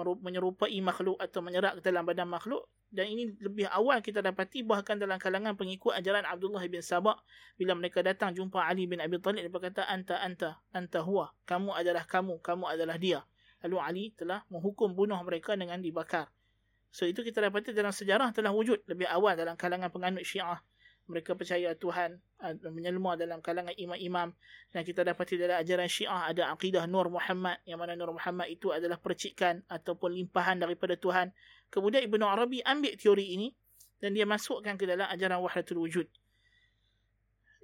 menyerupai 0.00 0.76
makhluk 0.84 1.16
atau 1.18 1.40
menyerak 1.40 1.80
ke 1.80 1.90
dalam 1.90 2.06
badan 2.06 2.30
makhluk. 2.30 2.70
Dan 2.94 3.10
ini 3.10 3.34
lebih 3.42 3.66
awal 3.74 3.98
kita 3.98 4.22
dapati 4.22 4.62
bahkan 4.62 4.94
dalam 4.94 5.18
kalangan 5.18 5.58
pengikut 5.58 5.98
ajaran 5.98 6.22
Abdullah 6.22 6.62
bin 6.70 6.78
Sabah. 6.78 7.18
Bila 7.58 7.74
mereka 7.74 8.06
datang 8.06 8.30
jumpa 8.30 8.62
Ali 8.62 8.86
bin 8.86 9.02
Abi 9.02 9.18
Talib, 9.18 9.42
dia 9.42 9.50
berkata, 9.50 9.82
Anta, 9.90 10.22
anta, 10.22 10.62
anta 10.70 11.02
huwa. 11.02 11.34
Kamu 11.42 11.74
adalah 11.74 12.06
kamu, 12.06 12.38
kamu 12.38 12.64
adalah 12.70 12.94
dia. 12.94 13.26
Lalu 13.66 13.76
Ali 13.82 14.04
telah 14.14 14.46
menghukum 14.46 14.94
bunuh 14.94 15.18
mereka 15.26 15.58
dengan 15.58 15.82
dibakar. 15.82 16.30
So 16.94 17.10
itu 17.10 17.26
kita 17.26 17.42
dapati 17.42 17.74
dalam 17.74 17.90
sejarah 17.90 18.30
telah 18.30 18.54
wujud 18.54 18.86
lebih 18.86 19.10
awal 19.10 19.34
dalam 19.34 19.58
kalangan 19.58 19.90
penganut 19.90 20.22
syiah. 20.22 20.62
Mereka 21.04 21.36
percaya 21.36 21.76
Tuhan 21.76 22.16
uh, 22.40 22.54
menyelma 22.72 23.16
dalam 23.20 23.44
kalangan 23.44 23.76
imam-imam. 23.76 24.32
Dan 24.72 24.80
kita 24.82 25.04
dapati 25.04 25.36
dalam 25.36 25.60
ajaran 25.60 25.88
syiah 25.88 26.32
ada 26.32 26.48
akidah 26.52 26.88
Nur 26.88 27.12
Muhammad. 27.12 27.60
Yang 27.68 27.78
mana 27.80 27.92
Nur 27.96 28.16
Muhammad 28.16 28.48
itu 28.48 28.72
adalah 28.72 28.96
percikan 28.96 29.60
ataupun 29.68 30.16
limpahan 30.16 30.60
daripada 30.60 30.96
Tuhan. 30.96 31.30
Kemudian 31.68 32.08
Ibn 32.08 32.20
Arabi 32.24 32.64
ambil 32.64 32.96
teori 32.96 33.36
ini. 33.36 33.48
Dan 34.00 34.12
dia 34.12 34.28
masukkan 34.28 34.76
ke 34.76 34.84
dalam 34.84 35.08
ajaran 35.08 35.40
wahdatul 35.40 35.80
wujud. 35.80 36.04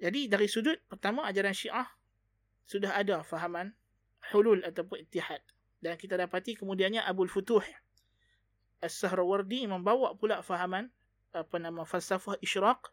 Jadi 0.01 0.25
dari 0.25 0.49
sudut 0.49 0.81
pertama 0.89 1.29
ajaran 1.29 1.53
syiah 1.53 1.85
sudah 2.65 2.97
ada 2.97 3.21
fahaman 3.21 3.77
hulul 4.33 4.65
ataupun 4.65 5.05
ittihad. 5.05 5.45
Dan 5.77 5.97
kita 5.97 6.17
dapati 6.17 6.57
kemudiannya 6.57 7.05
Abul 7.05 7.29
Futuh 7.29 7.61
As-Sahrawardi 8.81 9.69
membawa 9.69 10.17
pula 10.17 10.41
fahaman 10.41 10.89
apa 11.31 11.55
nama 11.61 11.85
falsafah 11.85 12.41
isyraq 12.41 12.89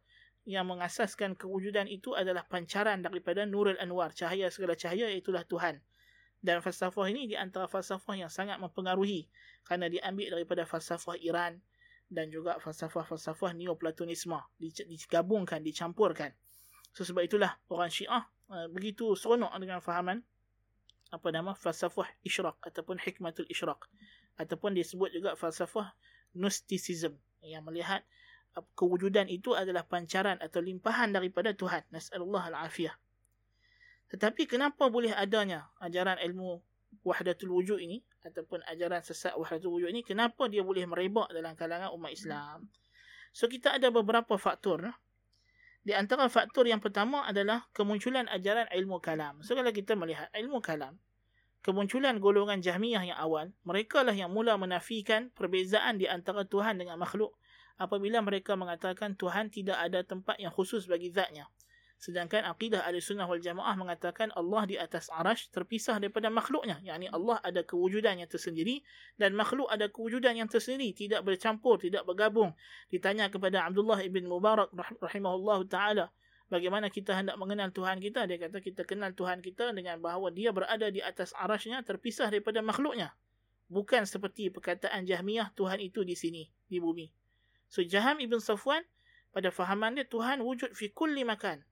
yang 0.48 0.64
mengasaskan 0.64 1.36
kewujudan 1.36 1.84
itu 1.92 2.16
adalah 2.16 2.40
pancaran 2.48 3.04
daripada 3.04 3.44
Nurul 3.44 3.76
Anwar, 3.76 4.16
cahaya 4.16 4.48
segala 4.48 4.72
cahaya 4.72 5.12
itulah 5.12 5.44
Tuhan. 5.44 5.84
Dan 6.40 6.64
falsafah 6.64 7.04
ini 7.12 7.28
di 7.28 7.36
antara 7.36 7.68
falsafah 7.68 8.16
yang 8.16 8.32
sangat 8.32 8.56
mempengaruhi 8.56 9.28
kerana 9.68 9.92
diambil 9.92 10.40
daripada 10.40 10.64
falsafah 10.64 11.20
Iran 11.20 11.60
dan 12.08 12.32
juga 12.32 12.56
falsafah-falsafah 12.64 13.52
Neoplatonisme 13.52 14.40
digabungkan, 14.56 15.60
dicampurkan. 15.60 16.32
So, 16.96 17.04
sebab 17.04 17.28
itulah 17.28 17.60
orang 17.68 17.92
Syiah 17.92 18.24
uh, 18.48 18.66
begitu 18.72 19.12
seronok 19.12 19.52
dengan 19.60 19.84
fahaman 19.84 20.24
apa 21.12 21.28
nama 21.28 21.52
falsafah 21.52 22.08
isyraq 22.24 22.56
ataupun 22.64 22.96
hikmatul 23.00 23.44
isyraq 23.52 23.84
ataupun 24.40 24.72
disebut 24.72 25.12
juga 25.12 25.36
falsafah 25.36 25.92
gnosticism 26.32 27.16
yang 27.44 27.64
melihat 27.68 28.00
kewujudan 28.76 29.26
itu 29.28 29.52
adalah 29.52 29.84
pancaran 29.84 30.38
atau 30.40 30.62
limpahan 30.62 31.12
daripada 31.12 31.52
Tuhan. 31.52 31.84
Nasallahu 31.90 32.50
al-afiyah. 32.54 32.94
Tetapi 34.08 34.48
kenapa 34.48 34.88
boleh 34.88 35.12
adanya 35.12 35.68
ajaran 35.84 36.16
ilmu 36.16 36.64
wahdatul 37.04 37.52
wujud 37.52 37.76
ini 37.76 38.00
ataupun 38.24 38.64
ajaran 38.64 39.04
sesat 39.04 39.36
wahdatul 39.36 39.76
wujud 39.76 39.92
ini 39.92 40.00
kenapa 40.00 40.48
dia 40.48 40.64
boleh 40.64 40.88
merebak 40.88 41.28
dalam 41.28 41.52
kalangan 41.52 41.92
umat 41.92 42.12
Islam? 42.16 42.72
So 43.36 43.46
kita 43.46 43.76
ada 43.76 43.92
beberapa 43.92 44.40
faktor. 44.40 44.96
Di 45.84 45.92
antara 45.92 46.28
faktor 46.32 46.64
yang 46.64 46.80
pertama 46.80 47.28
adalah 47.28 47.68
kemunculan 47.76 48.28
ajaran 48.32 48.68
ilmu 48.72 49.00
kalam. 49.04 49.44
So 49.44 49.52
kalau 49.52 49.72
kita 49.72 49.92
melihat 49.92 50.32
ilmu 50.32 50.64
kalam 50.64 50.96
kemunculan 51.62 52.22
golongan 52.22 52.62
Jahmiyah 52.62 53.12
yang 53.12 53.18
awal, 53.18 53.50
mereka 53.66 54.06
lah 54.06 54.14
yang 54.14 54.30
mula 54.30 54.54
menafikan 54.56 55.28
perbezaan 55.34 55.98
di 55.98 56.06
antara 56.06 56.46
Tuhan 56.46 56.78
dengan 56.78 56.96
makhluk 56.96 57.34
apabila 57.78 58.20
mereka 58.20 58.58
mengatakan 58.58 59.14
Tuhan 59.14 59.48
tidak 59.48 59.78
ada 59.78 60.02
tempat 60.02 60.36
yang 60.42 60.50
khusus 60.50 60.84
bagi 60.90 61.08
zatnya. 61.14 61.46
Sedangkan 61.98 62.46
akidah 62.46 62.86
ahli 62.86 63.02
sunnah 63.02 63.26
wal 63.26 63.42
jamaah 63.42 63.74
mengatakan 63.74 64.30
Allah 64.38 64.62
di 64.70 64.78
atas 64.78 65.10
arash 65.10 65.50
terpisah 65.50 65.98
daripada 65.98 66.30
makhluknya. 66.30 66.78
Yang 66.86 67.10
Allah 67.10 67.42
ada 67.42 67.66
kewujudan 67.66 68.22
yang 68.22 68.30
tersendiri 68.30 68.86
dan 69.18 69.34
makhluk 69.34 69.66
ada 69.66 69.90
kewujudan 69.90 70.38
yang 70.38 70.46
tersendiri. 70.46 70.94
Tidak 70.94 71.26
bercampur, 71.26 71.82
tidak 71.82 72.06
bergabung. 72.06 72.54
Ditanya 72.86 73.26
kepada 73.26 73.66
Abdullah 73.66 73.98
ibn 74.06 74.30
Mubarak 74.30 74.70
rahimahullah 75.02 75.58
ta'ala 75.66 76.06
bagaimana 76.46 76.86
kita 76.86 77.18
hendak 77.18 77.34
mengenal 77.34 77.74
Tuhan 77.74 77.98
kita. 77.98 78.30
Dia 78.30 78.38
kata 78.46 78.62
kita 78.62 78.86
kenal 78.86 79.10
Tuhan 79.18 79.42
kita 79.42 79.74
dengan 79.74 79.98
bahawa 79.98 80.30
dia 80.30 80.54
berada 80.54 80.86
di 80.94 81.02
atas 81.02 81.34
arasnya 81.34 81.82
terpisah 81.82 82.30
daripada 82.30 82.62
makhluknya. 82.62 83.10
Bukan 83.66 84.06
seperti 84.06 84.54
perkataan 84.54 85.02
Jahmiyah 85.02 85.50
Tuhan 85.58 85.82
itu 85.82 86.06
di 86.06 86.14
sini, 86.14 86.46
di 86.70 86.78
bumi. 86.78 87.17
So 87.68 87.84
Jaham 87.84 88.20
Ibn 88.20 88.40
Safwan 88.40 88.84
pada 89.32 89.52
fahaman 89.52 89.96
dia 89.96 90.08
Tuhan 90.08 90.40
wujud 90.40 90.72
fi 90.72 90.90
kulli 90.92 91.22
makan. 91.22 91.62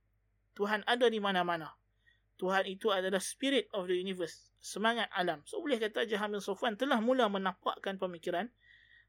Tuhan 0.56 0.84
ada 0.88 1.08
di 1.08 1.20
mana-mana. 1.20 1.76
Tuhan 2.36 2.68
itu 2.68 2.92
adalah 2.92 3.20
spirit 3.20 3.68
of 3.72 3.88
the 3.88 3.96
universe. 3.96 4.52
Semangat 4.60 5.08
alam. 5.12 5.40
So 5.48 5.60
boleh 5.64 5.80
kata 5.80 6.04
Jaham 6.04 6.36
bin 6.36 6.40
Safwan 6.44 6.76
telah 6.76 7.00
mula 7.00 7.28
menampakkan 7.32 7.96
pemikiran 7.96 8.52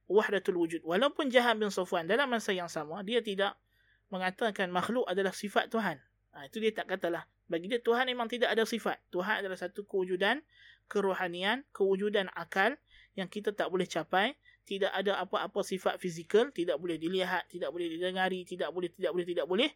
wahdatul 0.08 0.56
wujud. 0.56 0.82
Walaupun 0.88 1.28
Jaham 1.28 1.60
bin 1.60 1.67
Safwan 1.67 2.08
dalam 2.08 2.32
masa 2.32 2.56
yang 2.56 2.71
sama, 2.71 3.04
dia 3.04 3.19
tidak 3.19 3.60
mengatakan 4.08 4.71
makhluk 4.71 5.04
adalah 5.12 5.36
sifat 5.36 5.67
Tuhan. 5.67 6.00
Ha, 6.32 6.47
itu 6.47 6.63
dia 6.63 6.71
tak 6.71 6.88
katalah. 6.88 7.28
Bagi 7.52 7.67
dia 7.67 7.84
Tuhan 7.84 8.08
memang 8.08 8.32
tidak 8.32 8.56
ada 8.56 8.63
sifat. 8.63 9.00
Tuhan 9.12 9.43
adalah 9.43 9.60
satu 9.60 9.84
kewujudan, 9.84 10.39
kerohanian, 10.88 11.67
kewujudan 11.76 12.32
akal 12.32 12.80
yang 13.19 13.28
kita 13.28 13.52
tak 13.52 13.67
boleh 13.67 13.88
capai. 13.88 14.39
Tidak 14.67 14.91
ada 14.91 15.23
apa-apa 15.23 15.63
sifat 15.63 15.95
fizikal, 15.95 16.51
tidak 16.51 16.75
boleh 16.75 16.99
dilihat, 16.99 17.47
tidak 17.47 17.71
boleh 17.71 17.88
didengari, 17.88 18.43
tidak 18.43 18.67
boleh, 18.75 18.91
tidak 18.91 19.15
boleh, 19.15 19.25
tidak 19.25 19.45
boleh. 19.47 19.69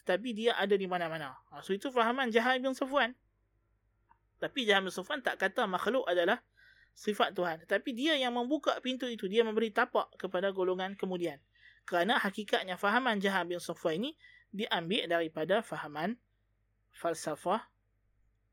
Tetapi 0.00 0.28
dia 0.30 0.54
ada 0.54 0.78
di 0.78 0.86
mana-mana. 0.86 1.34
Ha, 1.50 1.66
so 1.66 1.74
itu 1.74 1.90
fahaman 1.90 2.30
Jahal 2.30 2.62
bin 2.62 2.70
Safwan. 2.70 3.10
Tapi 4.38 4.70
Jahal 4.70 4.86
bin 4.86 4.94
Safwan 4.94 5.18
tak 5.18 5.42
kata 5.42 5.66
makhluk 5.66 6.06
adalah 6.06 6.38
sifat 6.94 7.34
Tuhan. 7.34 7.66
Tetapi 7.66 7.90
dia 7.90 8.14
yang 8.14 8.30
membuka 8.38 8.78
pintu 8.78 9.10
itu. 9.10 9.26
Dia 9.26 9.42
memberi 9.42 9.74
tapak 9.74 10.14
kepada 10.14 10.54
golongan 10.54 10.94
kemudian 10.94 11.42
kerana 11.90 12.22
hakikatnya 12.22 12.78
fahaman 12.78 13.18
Jahal 13.18 13.50
bin 13.50 13.58
Safwan 13.58 13.98
ini 13.98 14.10
diambil 14.54 15.10
daripada 15.10 15.58
fahaman 15.58 16.14
falsafah 16.94 17.66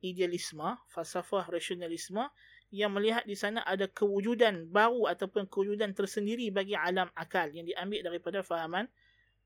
idealisme, 0.01 0.77
falsafah 0.89 1.49
rasionalisme 1.49 2.21
yang 2.67 2.91
melihat 2.91 3.23
di 3.23 3.35
sana 3.35 3.63
ada 3.63 3.87
kewujudan 3.87 4.67
baru 4.67 5.07
ataupun 5.07 5.47
kewujudan 5.47 5.95
tersendiri 5.95 6.51
bagi 6.51 6.75
alam 6.75 7.07
akal 7.15 7.47
yang 7.55 7.63
diambil 7.63 8.11
daripada 8.11 8.43
fahaman 8.43 8.91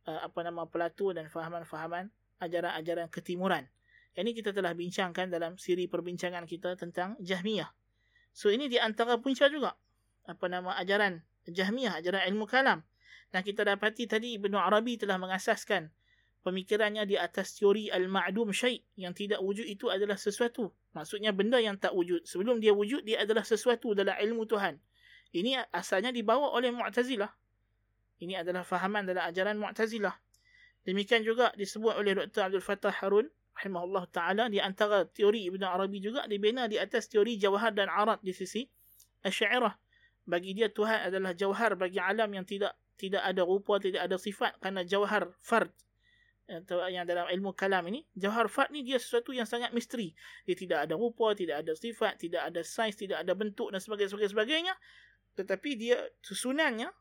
uh, 0.10 0.26
apa 0.26 0.40
nama 0.42 0.66
Plato 0.66 1.14
dan 1.14 1.30
fahaman-fahaman 1.30 2.10
ajaran-ajaran 2.42 3.08
ketimuran. 3.14 3.70
Ini 4.18 4.34
kita 4.34 4.52
telah 4.52 4.74
bincangkan 4.74 5.30
dalam 5.30 5.56
siri 5.56 5.86
perbincangan 5.86 6.44
kita 6.50 6.76
tentang 6.76 7.16
Jahmiyah. 7.22 7.70
So 8.34 8.50
ini 8.50 8.68
di 8.68 8.82
antara 8.82 9.22
punca 9.22 9.48
juga 9.48 9.78
apa 10.26 10.46
nama 10.50 10.74
ajaran 10.82 11.22
Jahmiyah, 11.46 12.02
ajaran 12.02 12.26
ilmu 12.34 12.50
kalam 12.50 12.82
dan 13.32 13.42
kita 13.46 13.64
dapati 13.64 14.10
tadi 14.10 14.36
Ibn 14.36 14.60
Arabi 14.60 15.00
telah 15.00 15.16
mengasaskan 15.22 15.94
pemikirannya 16.42 17.06
di 17.06 17.16
atas 17.18 17.54
teori 17.58 17.90
al-ma'dum 17.94 18.50
syai' 18.50 18.82
yang 18.98 19.14
tidak 19.14 19.42
wujud 19.42 19.66
itu 19.66 19.88
adalah 19.94 20.18
sesuatu. 20.18 20.74
Maksudnya 20.98 21.32
benda 21.32 21.62
yang 21.62 21.78
tak 21.78 21.94
wujud. 21.94 22.26
Sebelum 22.26 22.58
dia 22.58 22.74
wujud, 22.74 23.06
dia 23.06 23.22
adalah 23.22 23.46
sesuatu 23.46 23.94
dalam 23.94 24.18
ilmu 24.18 24.50
Tuhan. 24.50 24.82
Ini 25.32 25.64
asalnya 25.72 26.12
dibawa 26.12 26.52
oleh 26.52 26.74
Mu'tazilah. 26.74 27.32
Ini 28.22 28.44
adalah 28.44 28.68
fahaman 28.68 29.08
dalam 29.08 29.24
ajaran 29.24 29.56
Mu'tazilah. 29.56 30.14
Demikian 30.84 31.22
juga 31.22 31.54
disebut 31.56 31.94
oleh 31.94 32.18
Dr. 32.18 32.50
Abdul 32.50 32.66
Fattah 32.66 32.92
Harun 32.92 33.30
rahimahullah 33.54 34.10
ta'ala 34.10 34.50
di 34.50 34.58
antara 34.58 35.06
teori 35.06 35.46
Ibn 35.46 35.62
Arabi 35.62 36.02
juga 36.02 36.26
dibina 36.26 36.66
di 36.66 36.82
atas 36.82 37.06
teori 37.06 37.38
jawahar 37.38 37.78
dan 37.78 37.88
arat 37.88 38.18
di 38.26 38.34
sisi 38.34 38.66
Asy'ariyah. 39.22 39.78
Bagi 40.26 40.58
dia 40.58 40.74
Tuhan 40.74 41.14
adalah 41.14 41.38
jawahar 41.38 41.78
bagi 41.78 42.02
alam 42.02 42.30
yang 42.34 42.46
tidak 42.46 42.74
tidak 42.98 43.22
ada 43.22 43.42
rupa, 43.46 43.78
tidak 43.78 44.06
ada 44.10 44.18
sifat 44.18 44.58
kerana 44.62 44.82
jawhar 44.86 45.34
fard 45.42 45.70
yang 46.92 47.08
dalam 47.08 47.32
ilmu 47.32 47.56
kalam 47.56 47.88
ini, 47.88 48.04
jawhar 48.14 48.52
fard 48.52 48.76
ni 48.76 48.84
dia 48.84 49.00
sesuatu 49.00 49.32
yang 49.32 49.48
sangat 49.48 49.72
misteri. 49.72 50.12
Dia 50.44 50.56
tidak 50.60 50.80
ada 50.90 51.00
rupa, 51.00 51.32
tidak 51.32 51.64
ada 51.64 51.72
sifat, 51.72 52.20
tidak 52.20 52.52
ada 52.52 52.62
saiz, 52.62 53.00
tidak 53.00 53.24
ada 53.24 53.32
bentuk 53.32 53.72
dan 53.72 53.80
sebagainya, 53.80 54.28
sebagainya. 54.28 54.74
Tetapi 55.40 55.70
dia 55.80 55.98
susunannya 56.20 56.92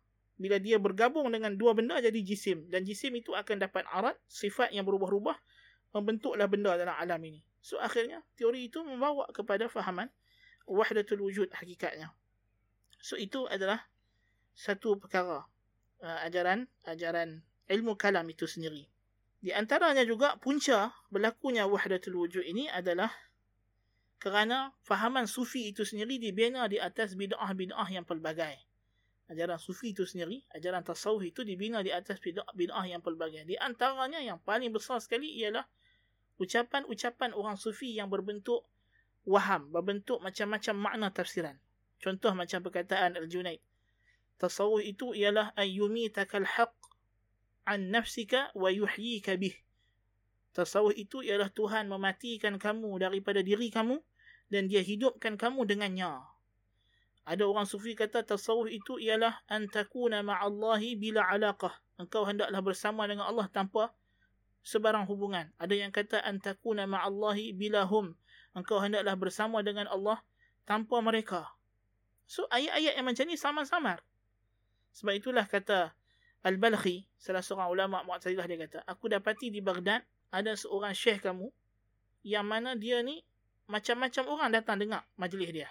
bila 0.41 0.57
dia 0.57 0.81
bergabung 0.81 1.29
dengan 1.29 1.53
dua 1.53 1.77
benda 1.77 2.01
jadi 2.01 2.17
jisim 2.25 2.65
dan 2.73 2.81
jisim 2.81 3.13
itu 3.13 3.37
akan 3.37 3.61
dapat 3.61 3.85
arat 3.93 4.17
sifat 4.25 4.73
yang 4.73 4.89
berubah-ubah 4.89 5.37
membentuklah 5.93 6.49
benda 6.49 6.81
dalam 6.81 6.97
alam 6.97 7.21
ini. 7.29 7.45
So 7.61 7.77
akhirnya 7.77 8.25
teori 8.41 8.73
itu 8.73 8.81
membawa 8.81 9.29
kepada 9.37 9.69
fahaman 9.69 10.09
wahdatul 10.65 11.21
wujud 11.21 11.53
hakikatnya. 11.53 12.09
So 13.05 13.21
itu 13.21 13.45
adalah 13.53 13.85
satu 14.57 14.97
perkara 14.97 15.45
uh, 16.01 16.19
ajaran 16.25 16.65
ajaran 16.89 17.45
ilmu 17.69 18.01
kalam 18.01 18.25
itu 18.33 18.49
sendiri. 18.49 18.89
Di 19.41 19.57
antaranya 19.57 20.05
juga 20.05 20.37
punca 20.37 20.93
berlakunya 21.09 21.65
wahdatul 21.65 22.21
wujud 22.21 22.45
ini 22.45 22.69
adalah 22.69 23.09
kerana 24.21 24.77
fahaman 24.85 25.25
sufi 25.25 25.73
itu 25.73 25.81
sendiri 25.81 26.21
dibina 26.21 26.69
di 26.69 26.77
atas 26.77 27.17
bid'ah-bid'ah 27.17 27.89
yang 27.89 28.05
pelbagai. 28.05 28.61
ajaran 29.31 29.63
sufi 29.63 29.95
itu 29.95 30.03
sendiri, 30.05 30.43
ajaran 30.53 30.83
tasawuf 30.83 31.23
itu 31.23 31.47
dibina 31.47 31.81
di 31.87 31.95
atas 31.95 32.19
bid'ah 32.53 32.85
yang 32.85 33.01
pelbagai. 33.01 33.47
Di 33.47 33.57
antaranya 33.57 34.19
yang 34.21 34.43
paling 34.43 34.75
besar 34.75 34.99
sekali 34.99 35.39
ialah 35.39 35.65
ucapan-ucapan 36.37 37.33
orang 37.33 37.55
sufi 37.55 37.95
yang 37.95 38.11
berbentuk 38.11 38.67
waham, 39.25 39.71
berbentuk 39.71 40.19
macam-macam 40.19 40.75
makna 40.77 41.09
tafsiran. 41.15 41.57
Contoh 42.03 42.35
macam 42.35 42.59
perkataan 42.61 43.17
Al-Junaid. 43.17 43.63
Tasawuf 44.41 44.83
itu 44.83 45.15
ialah 45.15 45.55
ayyumi 45.55 46.11
takal 46.11 46.43
haq 46.45 46.73
an 47.67 47.93
nafsika 47.93 48.53
wa 48.57 48.69
yuhyika 48.71 49.37
bih. 49.37 49.57
Tasawuf 50.51 50.99
itu 50.99 51.23
ialah 51.23 51.49
Tuhan 51.55 51.87
mematikan 51.87 52.59
kamu 52.59 52.99
daripada 52.99 53.39
diri 53.41 53.71
kamu 53.71 54.03
dan 54.51 54.67
dia 54.67 54.83
hidupkan 54.83 55.39
kamu 55.39 55.63
dengannya. 55.63 56.19
Ada 57.23 57.47
orang 57.47 57.69
sufi 57.69 57.95
kata 57.95 58.27
tasawuf 58.27 58.67
itu 58.67 58.99
ialah 58.99 59.39
antakuna 59.47 60.27
ma'allahi 60.27 60.99
bila 60.99 61.23
alaqah. 61.31 61.71
Engkau 62.01 62.27
hendaklah 62.27 62.59
bersama 62.59 63.07
dengan 63.07 63.31
Allah 63.31 63.47
tanpa 63.53 63.95
sebarang 64.67 65.07
hubungan. 65.07 65.53
Ada 65.61 65.75
yang 65.79 65.95
kata 65.95 66.19
antakuna 66.27 66.91
ma'allahi 66.91 67.55
bila 67.55 67.87
hum. 67.87 68.19
Engkau 68.57 68.83
hendaklah 68.83 69.15
bersama 69.15 69.63
dengan 69.63 69.87
Allah 69.87 70.19
tanpa 70.67 70.99
mereka. 70.99 71.47
So 72.27 72.51
ayat-ayat 72.51 72.99
yang 72.99 73.07
macam 73.07 73.25
ni 73.31 73.39
sama-sama. 73.39 74.03
Sebab 74.99 75.15
itulah 75.15 75.47
kata 75.47 75.95
Al-Balkhi, 76.41 77.05
salah 77.21 77.45
seorang 77.45 77.69
ulama 77.69 78.01
Mu'tazilah 78.05 78.49
dia 78.49 78.57
kata, 78.57 78.79
aku 78.89 79.13
dapati 79.13 79.53
di 79.53 79.61
Baghdad 79.61 80.01
ada 80.33 80.57
seorang 80.57 80.97
syekh 80.97 81.21
kamu 81.21 81.53
yang 82.25 82.49
mana 82.49 82.77
dia 82.77 83.05
ni 83.05 83.21
macam-macam 83.69 84.25
orang 84.29 84.49
datang 84.53 84.81
dengar 84.81 85.05
majlis 85.21 85.53
dia 85.53 85.71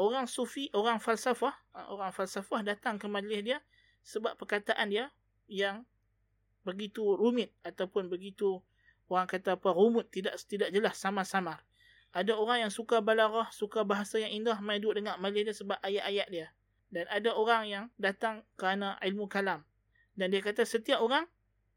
orang 0.00 0.24
sufi, 0.24 0.72
orang 0.72 0.96
falsafah, 0.96 1.52
ah, 1.76 1.86
orang 1.92 2.08
falsafah 2.14 2.64
datang 2.64 2.96
ke 2.96 3.04
majlis 3.04 3.40
dia 3.44 3.58
sebab 4.00 4.38
perkataan 4.40 4.88
dia 4.88 5.12
yang 5.50 5.84
begitu 6.64 7.04
rumit 7.16 7.52
ataupun 7.64 8.08
begitu 8.08 8.64
orang 9.12 9.28
kata 9.28 9.60
apa 9.60 9.68
rumut 9.76 10.08
tidak 10.08 10.40
tidak 10.48 10.72
jelas 10.72 10.96
sama-sama. 10.96 11.60
Ada 12.10 12.34
orang 12.34 12.66
yang 12.66 12.72
suka 12.74 12.98
balarah, 12.98 13.46
suka 13.54 13.86
bahasa 13.86 14.18
yang 14.18 14.34
indah, 14.34 14.58
mai 14.58 14.82
duduk 14.82 14.98
dengar 14.98 15.14
majlis 15.22 15.52
dia 15.52 15.54
sebab 15.54 15.78
ayat-ayat 15.78 16.28
dia. 16.32 16.46
Dan 16.90 17.06
ada 17.06 17.30
orang 17.38 17.62
yang 17.70 17.84
datang 17.96 18.42
kerana 18.58 18.98
ilmu 19.02 19.30
kalam. 19.30 19.62
Dan 20.18 20.34
dia 20.34 20.42
kata 20.42 20.66
setiap 20.66 21.00
orang 21.00 21.24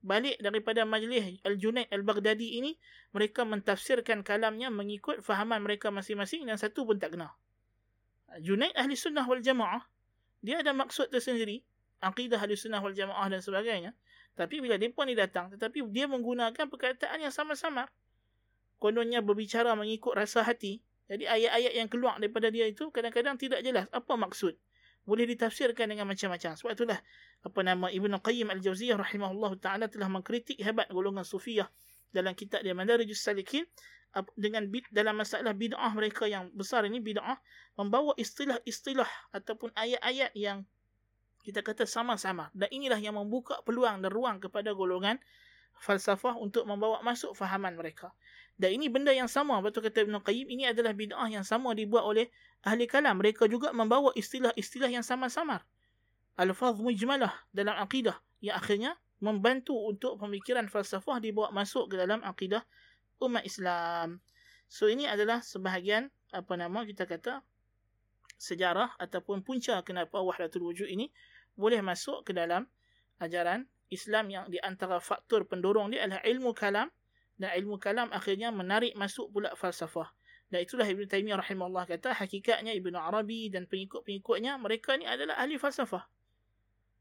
balik 0.04 0.36
daripada 0.42 0.84
majlis 0.84 1.40
Al-Junaid 1.48 1.88
Al-Baghdadi 1.94 2.60
ini, 2.60 2.76
mereka 3.14 3.46
mentafsirkan 3.46 4.26
kalamnya 4.26 4.74
mengikut 4.74 5.22
fahaman 5.22 5.64
mereka 5.64 5.94
masing-masing 5.94 6.44
dan 6.50 6.58
satu 6.58 6.84
pun 6.84 6.98
tak 6.98 7.16
kena. 7.16 7.32
Junaid 8.42 8.74
ahli 8.74 8.98
sunnah 8.98 9.26
wal 9.30 9.44
jamaah 9.44 9.86
dia 10.42 10.66
ada 10.66 10.74
maksud 10.74 11.14
tersendiri 11.14 11.62
akidah 12.02 12.42
ahli 12.42 12.58
sunnah 12.58 12.82
wal 12.82 12.96
jamaah 12.96 13.30
dan 13.30 13.46
sebagainya 13.46 13.94
tapi 14.34 14.58
bila 14.58 14.82
mereka 14.82 15.06
ni 15.06 15.14
datang 15.14 15.54
tetapi 15.54 15.86
dia 15.94 16.10
menggunakan 16.10 16.66
perkataan 16.66 17.22
yang 17.22 17.30
sama-sama 17.30 17.86
kononnya 18.82 19.22
berbicara 19.22 19.78
mengikut 19.78 20.18
rasa 20.18 20.42
hati 20.42 20.82
jadi 21.06 21.30
ayat-ayat 21.30 21.74
yang 21.78 21.90
keluar 21.92 22.18
daripada 22.18 22.50
dia 22.50 22.66
itu 22.66 22.90
kadang-kadang 22.90 23.38
tidak 23.38 23.62
jelas 23.62 23.86
apa 23.94 24.14
maksud 24.18 24.58
boleh 25.04 25.28
ditafsirkan 25.28 25.92
dengan 25.92 26.08
macam-macam. 26.08 26.56
Sebab 26.56 26.72
itulah 26.74 27.00
apa 27.44 27.60
nama 27.62 27.92
Ibnu 27.92 28.16
Qayyim 28.24 28.48
Al-Jauziyah 28.52 28.96
rahimahullah 28.96 29.52
taala 29.60 29.86
telah 29.92 30.08
mengkritik 30.08 30.60
hebat 30.64 30.88
golongan 30.92 31.28
sufiyah 31.28 31.68
dalam 32.16 32.32
kitab 32.38 32.64
dia 32.64 32.72
Madarijus 32.72 33.20
Salikin 33.20 33.68
dengan 34.38 34.70
dalam 34.94 35.18
masalah 35.18 35.58
bid'ah 35.58 35.90
mereka 35.98 36.30
yang 36.30 36.54
besar 36.54 36.86
ini 36.86 37.02
bid'ah 37.02 37.42
membawa 37.74 38.14
istilah-istilah 38.14 39.10
ataupun 39.34 39.74
ayat-ayat 39.74 40.38
yang 40.38 40.62
kita 41.42 41.66
kata 41.66 41.90
sama-sama 41.90 42.54
dan 42.54 42.70
inilah 42.70 43.02
yang 43.02 43.18
membuka 43.18 43.60
peluang 43.66 44.06
dan 44.06 44.14
ruang 44.14 44.38
kepada 44.38 44.72
golongan 44.78 45.18
falsafah 45.82 46.38
untuk 46.38 46.64
membawa 46.70 47.02
masuk 47.02 47.34
fahaman 47.34 47.74
mereka 47.74 48.14
dan 48.58 48.70
ini 48.74 48.88
benda 48.88 49.10
yang 49.10 49.30
sama 49.30 49.58
betul 49.60 49.82
kata 49.82 50.06
Ibn 50.06 50.22
Qayyim 50.22 50.48
ini 50.50 50.64
adalah 50.70 50.94
bid'ah 50.94 51.30
yang 51.30 51.44
sama 51.44 51.74
dibuat 51.74 52.06
oleh 52.06 52.30
ahli 52.64 52.86
kalam 52.86 53.18
mereka 53.18 53.50
juga 53.50 53.74
membawa 53.74 54.14
istilah-istilah 54.14 54.90
yang 54.94 55.06
sama-sama 55.06 55.62
alfaz 56.38 56.78
mujmalah 56.82 57.34
dalam 57.54 57.78
akidah 57.78 58.18
yang 58.42 58.58
akhirnya 58.58 58.98
membantu 59.24 59.78
untuk 59.88 60.20
pemikiran 60.20 60.68
falsafah 60.68 61.24
dibawa 61.24 61.54
masuk 61.56 61.94
ke 61.94 61.96
dalam 61.96 62.20
akidah 62.28 62.60
umat 63.24 63.48
Islam. 63.48 64.20
So 64.68 64.92
ini 64.92 65.08
adalah 65.08 65.40
sebahagian 65.40 66.12
apa 66.36 66.54
nama 66.60 66.84
kita 66.84 67.08
kata 67.08 67.40
sejarah 68.36 69.00
ataupun 69.00 69.46
punca 69.46 69.80
kenapa 69.86 70.20
wahdatul 70.20 70.68
wujud 70.68 70.90
ini 70.90 71.08
boleh 71.56 71.80
masuk 71.80 72.28
ke 72.28 72.36
dalam 72.36 72.68
ajaran 73.24 73.64
Islam 73.94 74.28
yang 74.28 74.46
di 74.52 74.60
antara 74.60 75.00
faktor 75.00 75.48
pendorong 75.48 75.94
dia 75.94 76.04
adalah 76.04 76.26
ilmu 76.26 76.52
kalam 76.52 76.90
dan 77.38 77.54
ilmu 77.58 77.82
kalam 77.82 78.10
akhirnya 78.14 78.54
menarik 78.54 78.94
masuk 78.94 79.30
pula 79.34 79.54
falsafah. 79.58 80.10
Dan 80.54 80.62
itulah 80.62 80.86
Ibn 80.86 81.10
Taymiyah 81.10 81.42
rahimahullah 81.42 81.90
kata 81.90 82.14
hakikatnya 82.14 82.78
Ibn 82.78 82.94
Arabi 82.94 83.50
dan 83.50 83.66
pengikut-pengikutnya 83.66 84.62
mereka 84.62 84.94
ni 84.96 85.10
adalah 85.10 85.42
ahli 85.42 85.58
falsafah. 85.58 86.06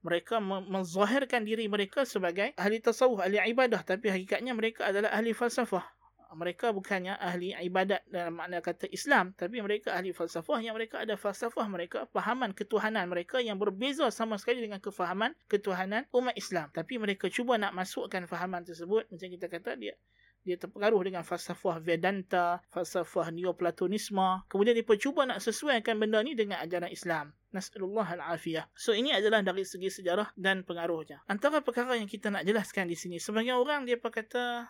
Mereka 0.03 0.43
menzahirkan 0.43 1.47
diri 1.47 1.71
mereka 1.71 2.03
sebagai 2.03 2.57
ahli 2.59 2.83
tasawuf, 2.83 3.23
ahli 3.23 3.39
ibadah 3.55 3.87
tapi 3.87 4.11
hakikatnya 4.11 4.51
mereka 4.57 4.91
adalah 4.91 5.15
ahli 5.15 5.31
falsafah 5.31 5.85
mereka 6.33 6.73
bukannya 6.73 7.13
ahli 7.21 7.53
ibadat 7.69 8.01
dalam 8.09 8.41
makna 8.41 8.65
kata 8.65 8.89
Islam 8.89 9.37
tapi 9.37 9.61
mereka 9.61 9.93
ahli 9.93 10.17
falsafah 10.17 10.59
yang 10.65 10.75
mereka 10.77 11.05
ada 11.05 11.15
falsafah 11.17 11.69
mereka 11.69 12.09
fahaman 12.09 12.57
ketuhanan 12.57 13.05
mereka 13.09 13.39
yang 13.41 13.61
berbeza 13.61 14.09
sama 14.09 14.41
sekali 14.41 14.65
dengan 14.65 14.81
kefahaman 14.81 15.37
ketuhanan 15.49 16.09
umat 16.13 16.35
Islam 16.37 16.73
tapi 16.73 16.97
mereka 16.97 17.29
cuba 17.29 17.61
nak 17.61 17.77
masukkan 17.77 18.25
fahaman 18.25 18.65
tersebut 18.65 19.05
macam 19.13 19.29
kita 19.29 19.47
kata 19.49 19.77
dia 19.77 19.95
dia 20.43 20.59
terpengaruh 20.59 21.07
dengan 21.07 21.23
falsafah 21.23 21.79
Vedanta, 21.79 22.59
falsafah 22.75 23.31
Neoplatonisme. 23.31 24.43
Kemudian 24.51 24.75
dia 24.75 24.87
cuba 24.99 25.23
nak 25.23 25.39
sesuaikan 25.39 25.99
benda 25.99 26.19
ni 26.23 26.35
dengan 26.35 26.59
ajaran 26.59 26.91
Islam. 26.91 27.31
Nas'alullah 27.55 28.09
al-afiyah. 28.19 28.67
So 28.75 28.97
ini 28.97 29.13
adalah 29.15 29.45
dari 29.45 29.63
segi 29.63 29.93
sejarah 29.93 30.35
dan 30.35 30.67
pengaruhnya. 30.67 31.23
Antara 31.29 31.63
perkara 31.63 31.95
yang 31.95 32.09
kita 32.09 32.33
nak 32.33 32.43
jelaskan 32.49 32.89
di 32.89 32.97
sini. 32.97 33.21
Sebagian 33.21 33.61
orang 33.61 33.85
dia 33.87 34.01
kata 34.01 34.67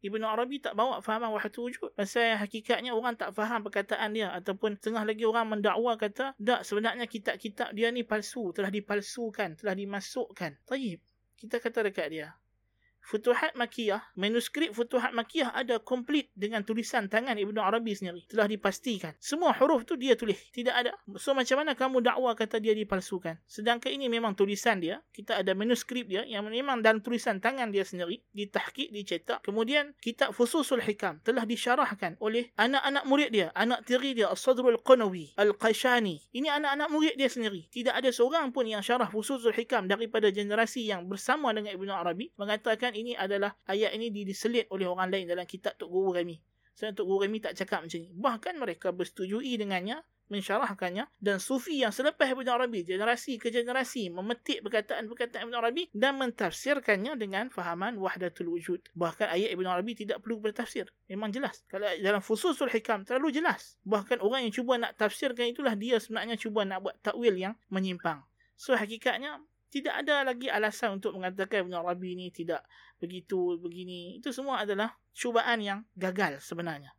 Ibn 0.00 0.22
Arabi 0.24 0.64
tak 0.64 0.72
bawa 0.72 1.04
fahaman 1.04 1.28
wahdatul 1.36 1.68
wujud. 1.68 1.92
Pasal 1.92 2.40
hakikatnya 2.40 2.96
orang 2.96 3.20
tak 3.20 3.36
faham 3.36 3.60
perkataan 3.60 4.16
dia. 4.16 4.32
Ataupun 4.32 4.80
tengah 4.80 5.04
lagi 5.04 5.28
orang 5.28 5.52
mendakwa 5.52 5.92
kata, 6.00 6.32
tak 6.40 6.60
sebenarnya 6.64 7.04
kitab-kitab 7.04 7.76
dia 7.76 7.92
ni 7.92 8.00
palsu. 8.00 8.48
Telah 8.56 8.72
dipalsukan. 8.72 9.60
Telah 9.60 9.76
dimasukkan. 9.76 10.64
Taib. 10.64 11.04
Kita 11.36 11.60
kata 11.60 11.92
dekat 11.92 12.08
dia. 12.08 12.32
Futuhat 13.00 13.56
Makiyah, 13.58 14.14
manuskrip 14.14 14.70
Futuhat 14.76 15.10
Makiyah 15.16 15.50
ada 15.50 15.82
komplit 15.82 16.30
dengan 16.36 16.62
tulisan 16.62 17.10
tangan 17.10 17.34
Ibn 17.34 17.56
Arabi 17.58 17.96
sendiri. 17.96 18.22
Telah 18.30 18.46
dipastikan. 18.46 19.16
Semua 19.18 19.50
huruf 19.56 19.82
tu 19.88 19.98
dia 19.98 20.14
tulis. 20.14 20.38
Tidak 20.54 20.70
ada. 20.70 20.94
So 21.18 21.34
macam 21.34 21.64
mana 21.64 21.74
kamu 21.74 22.04
dakwa 22.04 22.32
kata 22.38 22.62
dia 22.62 22.76
dipalsukan? 22.76 23.40
Sedangkan 23.48 23.90
ini 23.90 24.06
memang 24.06 24.36
tulisan 24.38 24.78
dia. 24.78 25.02
Kita 25.10 25.40
ada 25.42 25.52
manuskrip 25.56 26.06
dia 26.06 26.22
yang 26.28 26.46
memang 26.46 26.84
dalam 26.84 27.02
tulisan 27.02 27.42
tangan 27.42 27.72
dia 27.74 27.82
sendiri. 27.82 28.22
Ditahkik, 28.30 28.94
dicetak. 28.94 29.42
Kemudian 29.42 29.96
kitab 29.98 30.30
Fususul 30.36 30.84
Hikam 30.84 31.18
telah 31.26 31.42
disyarahkan 31.42 32.20
oleh 32.22 32.52
anak-anak 32.54 33.04
murid 33.08 33.30
dia. 33.34 33.48
Anak 33.58 33.88
tiri 33.88 34.14
dia 34.14 34.30
As-Sadrul 34.30 34.78
Qanawi. 34.86 35.34
Al-Qashani. 35.34 36.30
Ini 36.30 36.48
anak-anak 36.62 36.88
murid 36.92 37.14
dia 37.18 37.26
sendiri. 37.26 37.66
Tidak 37.72 37.92
ada 37.92 38.08
seorang 38.14 38.54
pun 38.54 38.68
yang 38.68 38.84
syarah 38.84 39.10
Fususul 39.10 39.50
Hikam 39.50 39.90
daripada 39.90 40.30
generasi 40.30 40.86
yang 40.86 41.10
bersama 41.10 41.50
dengan 41.50 41.74
Ibn 41.74 41.90
Arabi. 41.90 42.30
Mengatakan 42.38 42.89
mengatakan 42.90 42.94
ini 42.98 43.12
adalah 43.14 43.54
ayat 43.70 43.94
ini 43.94 44.10
diselit 44.10 44.66
oleh 44.74 44.86
orang 44.90 45.10
lain 45.10 45.30
dalam 45.30 45.46
kitab 45.46 45.78
Tok 45.78 45.90
Guru 45.90 46.10
Remi. 46.18 46.42
Sebab 46.74 46.96
Tok 46.98 47.06
Guru 47.06 47.18
Remi 47.26 47.38
tak 47.38 47.54
cakap 47.54 47.86
macam 47.86 47.98
ni. 48.02 48.10
Bahkan 48.10 48.54
mereka 48.58 48.90
bersetujui 48.90 49.54
dengannya, 49.60 50.02
mensyarahkannya 50.30 51.10
dan 51.18 51.42
sufi 51.42 51.82
yang 51.82 51.90
selepas 51.90 52.22
Ibn 52.30 52.46
Arabi, 52.54 52.86
generasi 52.86 53.34
ke 53.34 53.50
generasi 53.50 54.14
memetik 54.14 54.62
perkataan-perkataan 54.62 55.50
Ibn 55.50 55.56
Arabi 55.58 55.90
dan 55.90 56.22
mentafsirkannya 56.22 57.18
dengan 57.18 57.50
fahaman 57.50 57.98
wahdatul 57.98 58.54
wujud. 58.54 58.78
Bahkan 58.94 59.26
ayat 59.26 59.50
Ibn 59.58 59.66
Arabi 59.66 59.98
tidak 59.98 60.22
perlu 60.22 60.38
bertafsir. 60.38 60.86
Memang 61.10 61.34
jelas. 61.34 61.66
Kalau 61.66 61.90
dalam 61.98 62.22
fususul 62.22 62.70
hikam 62.70 63.02
terlalu 63.02 63.42
jelas. 63.42 63.74
Bahkan 63.82 64.22
orang 64.22 64.46
yang 64.46 64.54
cuba 64.54 64.78
nak 64.78 64.94
tafsirkan 64.94 65.50
itulah 65.50 65.74
dia 65.74 65.98
sebenarnya 65.98 66.38
cuba 66.38 66.62
nak 66.62 66.78
buat 66.86 66.94
takwil 67.02 67.34
yang 67.34 67.58
menyimpang. 67.66 68.22
So 68.54 68.78
hakikatnya 68.78 69.42
tidak 69.70 70.02
ada 70.02 70.26
lagi 70.26 70.50
alasan 70.50 70.98
untuk 70.98 71.14
mengatakan 71.14 71.64
Ibn 71.64 71.80
Arabi 71.80 72.18
ini 72.18 72.34
tidak 72.34 72.66
begitu 72.98 73.56
begini. 73.56 74.18
Itu 74.18 74.34
semua 74.34 74.66
adalah 74.66 74.92
cubaan 75.14 75.62
yang 75.62 75.86
gagal 75.94 76.42
sebenarnya. 76.42 76.90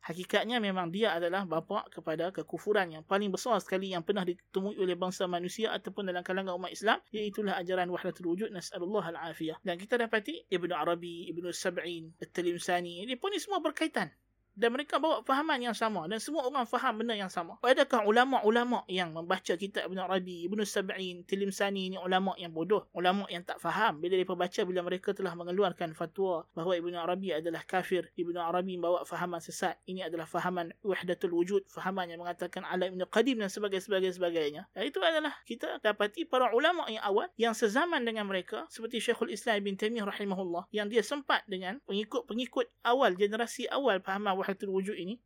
Hakikatnya 0.00 0.64
memang 0.64 0.88
dia 0.88 1.12
adalah 1.12 1.44
bapa 1.44 1.84
kepada 1.92 2.32
kekufuran 2.32 2.88
yang 2.88 3.04
paling 3.04 3.28
besar 3.28 3.60
sekali 3.60 3.92
yang 3.92 4.00
pernah 4.00 4.24
ditemui 4.24 4.80
oleh 4.80 4.96
bangsa 4.96 5.28
manusia 5.28 5.76
ataupun 5.76 6.08
dalam 6.08 6.24
kalangan 6.24 6.56
umat 6.56 6.72
Islam. 6.72 7.04
Iaitulah 7.12 7.60
ajaran 7.60 7.92
wahdatul 7.92 8.32
wujud. 8.32 8.48
Nas'alullah 8.48 9.12
al-afiyah. 9.12 9.60
Dan 9.60 9.76
kita 9.76 10.00
dapati 10.00 10.48
Ibn 10.48 10.70
Arabi, 10.72 11.28
Ibn 11.28 11.52
Sab'in, 11.52 12.16
At-Talimsani. 12.16 13.04
Ini 13.04 13.20
pun 13.20 13.36
ini 13.36 13.44
semua 13.44 13.60
berkaitan. 13.60 14.08
Dan 14.54 14.74
mereka 14.74 14.98
bawa 14.98 15.22
fahaman 15.22 15.60
yang 15.60 15.76
sama 15.76 16.06
dan 16.06 16.18
semua 16.18 16.46
orang 16.46 16.64
faham 16.66 17.02
benda 17.02 17.14
yang 17.14 17.30
sama. 17.30 17.56
Adakah 17.62 18.06
ulama-ulama 18.06 18.84
yang 18.90 19.14
membaca 19.14 19.54
kitab 19.56 19.88
Ibn 19.88 20.06
Arabi, 20.06 20.46
Ibn 20.46 20.60
Sab'in, 20.66 21.22
Tilimsani 21.24 21.94
ni 21.94 21.98
ulama 21.98 22.34
yang 22.36 22.52
bodoh, 22.54 22.86
ulama 22.96 23.26
yang 23.30 23.46
tak 23.46 23.62
faham 23.62 24.02
bila 24.02 24.16
mereka 24.18 24.34
baca 24.36 24.60
bila 24.66 24.80
mereka 24.84 25.10
telah 25.14 25.32
mengeluarkan 25.38 25.94
fatwa 25.94 26.44
bahawa 26.52 26.76
Ibn 26.78 26.94
Arabi 26.98 27.34
adalah 27.34 27.62
kafir, 27.64 28.10
Ibn 28.18 28.36
Arabi 28.38 28.76
membawa 28.76 29.06
fahaman 29.06 29.38
sesat. 29.40 29.78
Ini 29.86 30.08
adalah 30.10 30.26
fahaman 30.26 30.74
wahdatul 30.82 31.32
wujud, 31.32 31.62
fahaman 31.70 32.10
yang 32.10 32.20
mengatakan 32.20 32.66
alam 32.66 32.96
Ibn 32.96 33.06
Qadim 33.08 33.40
dan 33.40 33.48
sebagainya 33.48 33.84
sebagainya 33.84 34.14
sebagainya. 34.16 34.62
Dan 34.72 34.82
itu 34.86 34.98
adalah 35.00 35.34
kita 35.44 35.80
dapati 35.84 36.24
para 36.26 36.52
ulama 36.52 36.86
yang 36.88 37.02
awal 37.04 37.26
yang 37.36 37.54
sezaman 37.54 38.02
dengan 38.02 38.26
mereka 38.26 38.64
seperti 38.68 39.00
Syekhul 39.00 39.32
Islam 39.32 39.60
Ibn 39.64 39.74
Taimiyah 39.76 40.06
rahimahullah 40.08 40.68
yang 40.72 40.88
dia 40.88 41.04
sempat 41.04 41.44
dengan 41.46 41.78
pengikut-pengikut 41.84 42.66
awal 42.86 43.14
generasi 43.16 43.68
awal 43.68 44.00
fahaman 44.00 44.39
wahdatul 44.40 44.72
wujud 44.72 44.96
ini 44.96 45.20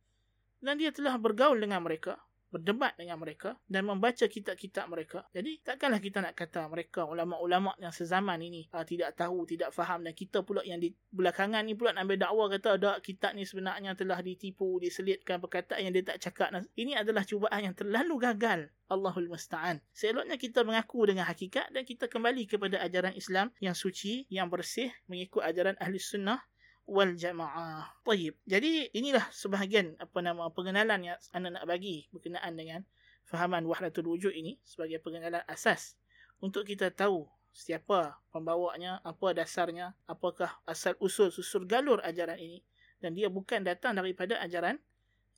dan 0.59 0.75
dia 0.75 0.91
telah 0.91 1.15
bergaul 1.15 1.57
dengan 1.57 1.79
mereka 1.81 2.19
berdebat 2.55 2.95
dengan 2.95 3.19
mereka 3.19 3.59
dan 3.67 3.83
membaca 3.83 4.23
kitab-kitab 4.23 4.87
mereka. 4.87 5.27
Jadi 5.35 5.59
takkanlah 5.59 5.99
kita 5.99 6.23
nak 6.23 6.39
kata 6.39 6.71
mereka 6.71 7.03
ulama-ulama 7.03 7.75
yang 7.83 7.91
sezaman 7.91 8.39
ini 8.39 8.71
uh, 8.71 8.87
tidak 8.87 9.19
tahu, 9.19 9.43
tidak 9.43 9.75
faham 9.75 10.07
dan 10.07 10.15
kita 10.15 10.39
pula 10.39 10.63
yang 10.63 10.79
di 10.79 10.95
belakangan 11.11 11.67
ni 11.67 11.75
pula 11.75 11.91
nak 11.91 12.07
ambil 12.07 12.19
dakwah 12.23 12.47
kata 12.47 12.79
ada 12.79 12.95
kitab 13.03 13.35
ni 13.35 13.43
sebenarnya 13.43 13.91
telah 13.99 14.23
ditipu, 14.23 14.79
diselitkan 14.79 15.43
perkataan 15.43 15.83
yang 15.83 15.91
dia 15.91 16.15
tak 16.15 16.23
cakap. 16.23 16.55
Ini 16.79 17.03
adalah 17.03 17.27
cubaan 17.27 17.59
yang 17.59 17.75
terlalu 17.75 18.15
gagal. 18.23 18.71
Allahul 18.85 19.33
Musta'an. 19.33 19.81
Seeloknya 19.97 20.37
kita 20.37 20.61
mengaku 20.61 21.09
dengan 21.09 21.25
hakikat 21.25 21.73
dan 21.73 21.81
kita 21.89 22.05
kembali 22.05 22.45
kepada 22.45 22.77
ajaran 22.85 23.17
Islam 23.17 23.49
yang 23.57 23.73
suci, 23.73 24.29
yang 24.29 24.45
bersih, 24.45 24.93
mengikut 25.09 25.41
ajaran 25.41 25.73
Ahli 25.81 25.97
Sunnah 25.97 26.37
wal 26.85 27.17
jamaah. 27.17 27.89
Tayyib. 28.05 28.37
Jadi 28.45 28.93
inilah 28.93 29.25
sebahagian 29.33 29.97
apa 29.97 30.21
nama 30.21 30.49
pengenalan 30.53 31.13
yang 31.13 31.17
anda 31.33 31.49
nak 31.53 31.65
bagi 31.65 32.05
berkenaan 32.13 32.53
dengan 32.53 32.81
fahaman 33.25 33.65
wahdatul 33.65 34.05
wujud 34.13 34.33
ini 34.33 34.61
sebagai 34.61 35.01
pengenalan 35.01 35.41
asas 35.49 35.97
untuk 36.39 36.67
kita 36.69 36.93
tahu 36.93 37.25
siapa 37.55 38.19
pembawanya, 38.35 38.99
apa 39.01 39.31
dasarnya, 39.31 39.95
apakah 40.05 40.59
asal 40.67 40.93
usul 40.99 41.31
susur 41.31 41.63
galur 41.63 42.03
ajaran 42.03 42.35
ini 42.35 42.59
dan 42.99 43.15
dia 43.15 43.31
bukan 43.31 43.63
datang 43.63 43.95
daripada 43.95 44.37
ajaran 44.43 44.75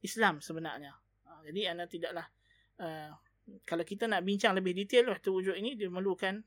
Islam 0.02 0.42
sebenarnya. 0.42 0.98
Ha, 1.30 1.46
jadi 1.46 1.78
anda 1.78 1.86
tidaklah 1.86 2.26
uh, 2.82 3.14
kalau 3.64 3.86
kita 3.86 4.10
nak 4.10 4.26
bincang 4.26 4.58
lebih 4.58 4.74
detail 4.74 5.14
wahdatul 5.14 5.40
wujud 5.40 5.56
ini 5.56 5.78
dia 5.78 5.88
memerlukan 5.88 6.42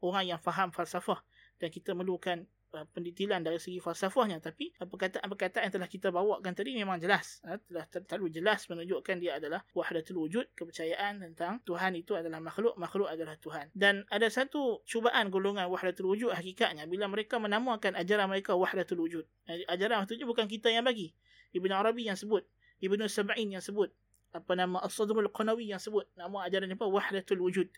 orang 0.00 0.24
yang 0.30 0.40
faham 0.40 0.70
falsafah 0.70 1.20
dan 1.58 1.68
kita 1.74 1.92
memerlukan 1.92 2.46
Uh, 2.74 2.82
pendetilan 2.90 3.46
dari 3.46 3.62
segi 3.62 3.78
falsafahnya. 3.78 4.42
Tapi 4.42 4.74
uh, 4.82 4.90
perkataan-perkataan 4.90 5.70
yang 5.70 5.74
telah 5.78 5.86
kita 5.86 6.10
bawakan 6.10 6.50
tadi 6.50 6.74
memang 6.74 6.98
jelas. 6.98 7.38
Uh, 7.46 7.56
telah 7.62 7.86
terlalu 7.86 8.28
jelas 8.42 8.66
menunjukkan 8.66 9.16
dia 9.22 9.38
adalah 9.38 9.62
wahdatul 9.70 10.26
wujud 10.26 10.50
kepercayaan 10.58 11.22
tentang 11.22 11.62
Tuhan 11.62 11.94
itu 11.94 12.18
adalah 12.18 12.42
makhluk 12.42 12.74
makhluk 12.74 13.06
adalah 13.06 13.38
Tuhan. 13.38 13.70
Dan 13.70 14.02
ada 14.10 14.26
satu 14.26 14.82
cubaan 14.82 15.30
golongan 15.30 15.70
wahdatul 15.70 16.10
wujud 16.10 16.34
hakikatnya 16.34 16.90
bila 16.90 17.06
mereka 17.06 17.38
menamakan 17.38 17.94
ajaran 17.94 18.26
mereka 18.26 18.58
wahdatul 18.58 18.98
wujud. 18.98 19.24
Ajaran 19.70 20.02
wujud 20.02 20.26
bukan 20.26 20.50
kita 20.50 20.66
yang 20.68 20.82
bagi. 20.82 21.14
Ibn 21.54 21.70
Arabi 21.70 22.10
yang 22.10 22.18
sebut 22.18 22.44
Ibn 22.82 23.00
Sab'in 23.06 23.56
yang 23.56 23.62
sebut 23.62 23.94
apa 24.34 24.52
nama 24.58 24.82
As-Sadrul 24.82 25.30
Qanawi 25.30 25.70
yang 25.70 25.78
sebut 25.78 26.10
nama 26.18 26.44
ajaran 26.44 26.68
apa 26.74 26.84
wahdatul 26.84 27.40
wujud. 27.46 27.70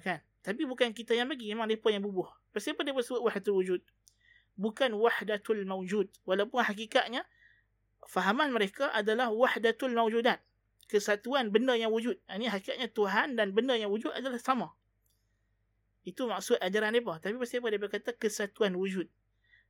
Kan? 0.00 0.24
Tapi 0.40 0.64
bukan 0.64 0.96
kita 0.96 1.12
yang 1.12 1.28
bagi 1.28 1.52
memang 1.52 1.68
mereka 1.68 1.92
yang 1.92 2.00
bubuh. 2.00 2.32
Pasal 2.56 2.72
apa 2.72 2.88
dia 2.88 2.96
sebut 2.98 3.20
wahdatul 3.20 3.60
wujud 3.60 3.84
bukan 4.58 4.90
wahdatul 4.98 5.62
mawjud. 5.62 6.10
Walaupun 6.26 6.66
hakikatnya 6.66 7.22
fahaman 8.10 8.50
mereka 8.50 8.90
adalah 8.90 9.30
wahdatul 9.30 9.94
mawjudat. 9.94 10.42
Kesatuan 10.90 11.54
benda 11.54 11.78
yang 11.78 11.94
wujud. 11.94 12.18
Ini 12.26 12.50
hakikatnya 12.50 12.90
Tuhan 12.90 13.38
dan 13.38 13.54
benda 13.54 13.78
yang 13.78 13.94
wujud 13.94 14.10
adalah 14.10 14.40
sama. 14.42 14.74
Itu 16.02 16.26
maksud 16.26 16.58
ajaran 16.58 16.90
mereka. 16.96 17.22
Tapi 17.22 17.38
pasal 17.38 17.62
apa 17.62 17.68
dia 17.70 17.80
berkata 17.80 18.10
kesatuan 18.16 18.74
wujud? 18.74 19.06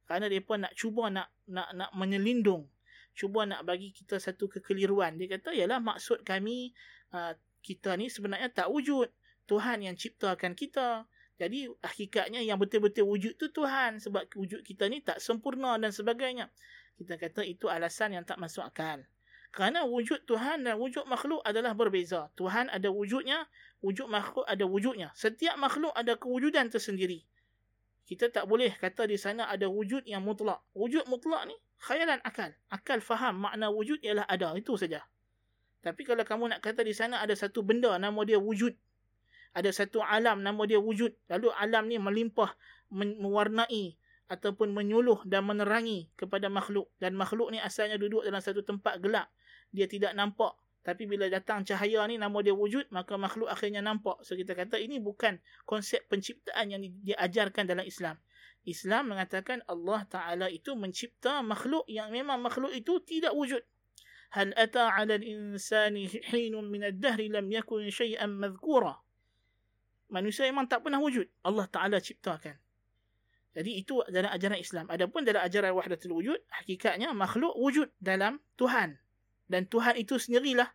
Kerana 0.08 0.30
mereka 0.32 0.56
nak 0.56 0.72
cuba 0.72 1.12
nak 1.12 1.28
nak 1.44 1.68
nak 1.76 1.90
menyelindung. 1.92 2.64
Cuba 3.12 3.44
nak 3.44 3.66
bagi 3.66 3.90
kita 3.90 4.22
satu 4.22 4.46
kekeliruan. 4.46 5.18
Dia 5.18 5.36
kata 5.36 5.50
ialah 5.52 5.82
maksud 5.82 6.22
kami 6.22 6.72
uh, 7.12 7.34
kita 7.60 7.98
ni 7.98 8.06
sebenarnya 8.08 8.48
tak 8.48 8.70
wujud. 8.70 9.10
Tuhan 9.50 9.82
yang 9.82 9.98
ciptakan 9.98 10.54
kita 10.54 11.10
jadi 11.38 11.70
hakikatnya 11.86 12.42
yang 12.42 12.58
betul-betul 12.58 13.06
wujud 13.06 13.38
tu 13.38 13.46
Tuhan 13.46 14.02
sebab 14.02 14.26
wujud 14.34 14.66
kita 14.66 14.90
ni 14.90 14.98
tak 14.98 15.22
sempurna 15.22 15.78
dan 15.78 15.94
sebagainya. 15.94 16.50
Kita 16.98 17.14
kata 17.14 17.46
itu 17.46 17.70
alasan 17.70 18.18
yang 18.18 18.26
tak 18.26 18.42
masuk 18.42 18.66
akal. 18.66 19.06
Kerana 19.54 19.86
wujud 19.86 20.26
Tuhan 20.26 20.66
dan 20.66 20.76
wujud 20.82 21.06
makhluk 21.06 21.40
adalah 21.46 21.78
berbeza. 21.78 22.26
Tuhan 22.34 22.66
ada 22.68 22.90
wujudnya, 22.90 23.46
wujud 23.80 24.10
makhluk 24.10 24.44
ada 24.50 24.66
wujudnya. 24.66 25.14
Setiap 25.14 25.54
makhluk 25.54 25.94
ada 25.94 26.18
kewujudan 26.18 26.74
tersendiri. 26.74 27.22
Kita 28.02 28.34
tak 28.34 28.50
boleh 28.50 28.74
kata 28.74 29.06
di 29.06 29.14
sana 29.14 29.46
ada 29.46 29.70
wujud 29.70 30.10
yang 30.10 30.26
mutlak. 30.26 30.58
Wujud 30.74 31.06
mutlak 31.06 31.46
ni 31.46 31.54
khayalan 31.78 32.18
akal. 32.26 32.50
Akal 32.66 32.98
faham 32.98 33.46
makna 33.46 33.70
wujud 33.70 34.02
ialah 34.02 34.26
ada. 34.26 34.58
Itu 34.58 34.74
saja. 34.74 35.06
Tapi 35.86 36.02
kalau 36.02 36.26
kamu 36.26 36.50
nak 36.50 36.60
kata 36.66 36.82
di 36.82 36.90
sana 36.90 37.22
ada 37.22 37.38
satu 37.38 37.62
benda 37.62 37.94
nama 37.94 38.18
dia 38.26 38.42
wujud 38.42 38.74
ada 39.58 39.74
satu 39.74 39.98
alam 39.98 40.38
nama 40.46 40.62
dia 40.70 40.78
wujud. 40.78 41.10
Lalu 41.26 41.50
alam 41.58 41.90
ni 41.90 41.98
melimpah 41.98 42.54
mewarnai 42.94 43.98
ataupun 44.30 44.70
menyuluh 44.70 45.26
dan 45.26 45.42
menerangi 45.42 46.14
kepada 46.14 46.46
makhluk. 46.46 46.86
Dan 47.02 47.18
makhluk 47.18 47.50
ni 47.50 47.58
asalnya 47.58 47.98
duduk 47.98 48.22
dalam 48.22 48.38
satu 48.38 48.62
tempat 48.62 49.02
gelap. 49.02 49.26
Dia 49.74 49.90
tidak 49.90 50.14
nampak. 50.14 50.54
Tapi 50.86 51.04
bila 51.10 51.26
datang 51.26 51.66
cahaya 51.66 52.06
ni 52.06 52.16
nama 52.16 52.38
dia 52.40 52.54
wujud 52.54 52.88
maka 52.94 53.18
makhluk 53.18 53.50
akhirnya 53.50 53.82
nampak. 53.82 54.22
So 54.22 54.38
kita 54.38 54.54
kata 54.54 54.78
ini 54.78 55.02
bukan 55.02 55.42
konsep 55.66 56.06
penciptaan 56.06 56.70
yang 56.70 56.80
diajarkan 57.02 57.66
dalam 57.66 57.82
Islam. 57.82 58.14
Islam 58.62 59.10
mengatakan 59.16 59.64
Allah 59.66 60.06
Taala 60.06 60.46
itu 60.48 60.78
mencipta 60.78 61.42
makhluk 61.42 61.82
yang 61.90 62.14
memang 62.14 62.38
makhluk 62.38 62.70
itu 62.70 63.02
tidak 63.02 63.34
wujud. 63.34 63.60
Hal 64.28 64.52
ata 64.60 64.92
'ala 64.92 65.16
al-insani 65.16 66.04
hinun 66.32 66.68
min 66.68 66.84
ad-dahr 66.84 67.16
lam 67.32 67.48
yakun 67.48 67.88
shay'an 67.88 68.36
madhkura 68.36 69.00
manusia 70.08 70.44
memang 70.48 70.68
tak 70.68 70.84
pernah 70.84 71.00
wujud. 71.00 71.28
Allah 71.44 71.66
Ta'ala 71.68 72.00
ciptakan. 72.00 72.56
Jadi 73.56 73.80
itu 73.80 74.04
adalah 74.04 74.36
ajaran 74.36 74.60
Islam. 74.60 74.86
Adapun 74.92 75.24
dalam 75.24 75.42
ajaran 75.42 75.72
wahdatul 75.74 76.14
wujud, 76.14 76.38
hakikatnya 76.62 77.10
makhluk 77.16 77.56
wujud 77.56 77.88
dalam 77.98 78.38
Tuhan. 78.60 79.00
Dan 79.48 79.64
Tuhan 79.66 79.96
itu 79.96 80.20
sendirilah 80.20 80.68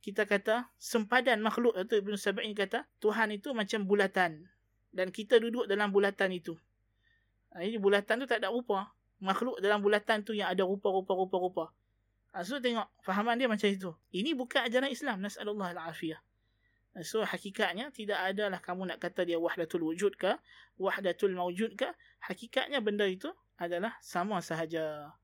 kita 0.00 0.24
kata 0.24 0.72
sempadan 0.80 1.44
makhluk 1.44 1.76
atau 1.76 2.00
Ibn 2.00 2.16
Sab'in 2.16 2.56
kata 2.56 2.88
Tuhan 3.04 3.36
itu 3.36 3.52
macam 3.52 3.84
bulatan 3.84 4.48
dan 4.96 5.12
kita 5.12 5.36
duduk 5.36 5.68
dalam 5.68 5.92
bulatan 5.92 6.32
itu. 6.32 6.56
Ini 7.52 7.76
bulatan 7.76 8.24
tu 8.24 8.26
tak 8.26 8.40
ada 8.40 8.48
rupa. 8.48 8.96
Makhluk 9.20 9.60
dalam 9.60 9.84
bulatan 9.84 10.24
tu 10.24 10.32
yang 10.32 10.48
ada 10.48 10.64
rupa-rupa-rupa-rupa. 10.64 11.68
So 12.46 12.56
tengok 12.62 12.88
fahaman 13.04 13.36
dia 13.36 13.50
macam 13.50 13.68
itu. 13.68 13.92
Ini 14.14 14.32
bukan 14.32 14.64
ajaran 14.64 14.88
Islam. 14.88 15.20
Nas'alullah 15.20 15.76
al-afiyah. 15.76 16.22
So 17.06 17.22
hakikatnya 17.22 17.94
tidak 17.94 18.18
adalah 18.18 18.58
kamu 18.58 18.90
nak 18.90 18.98
kata 18.98 19.22
dia 19.22 19.38
wahdatul 19.38 19.86
wujud 19.86 20.18
ke, 20.18 20.34
wahdatul 20.74 21.38
mawjud 21.38 21.78
ke, 21.78 21.86
hakikatnya 22.26 22.82
benda 22.82 23.06
itu 23.06 23.30
adalah 23.62 23.94
sama 24.02 24.42
sahaja. 24.42 25.14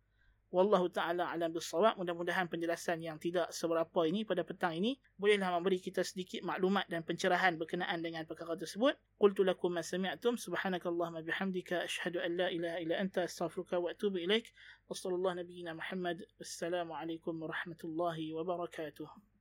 Wallahu 0.54 0.86
taala 0.94 1.26
alam 1.26 1.50
bisawab. 1.50 1.98
Mudah-mudahan 1.98 2.46
penjelasan 2.46 3.02
yang 3.02 3.18
tidak 3.18 3.50
seberapa 3.50 4.06
ini 4.06 4.22
pada 4.22 4.46
petang 4.46 4.78
ini 4.78 4.94
bolehlah 5.18 5.50
memberi 5.58 5.82
kita 5.82 6.06
sedikit 6.06 6.46
maklumat 6.46 6.86
dan 6.86 7.02
pencerahan 7.02 7.58
berkenaan 7.58 7.98
dengan 7.98 8.22
perkara 8.22 8.54
tersebut. 8.54 8.94
Qultu 9.18 9.42
lakum 9.42 9.74
ma 9.74 9.82
sami'tum 9.82 10.38
subhanakallahumma 10.38 11.26
bihamdika 11.26 11.82
asyhadu 11.90 12.22
an 12.22 12.30
la 12.38 12.48
ilaha 12.54 12.78
illa 12.78 12.94
anta 12.94 13.26
astaghfiruka 13.26 13.82
wa 13.82 13.90
atubu 13.90 14.22
ilaik. 14.22 14.54
Wassallallahu 14.86 15.42
nabiyyina 15.42 15.74
Muhammad. 15.74 16.22
Wassalamu 16.38 16.94
alaikum 16.94 17.42
warahmatullahi 17.42 18.30
wabarakatuh. 18.30 19.34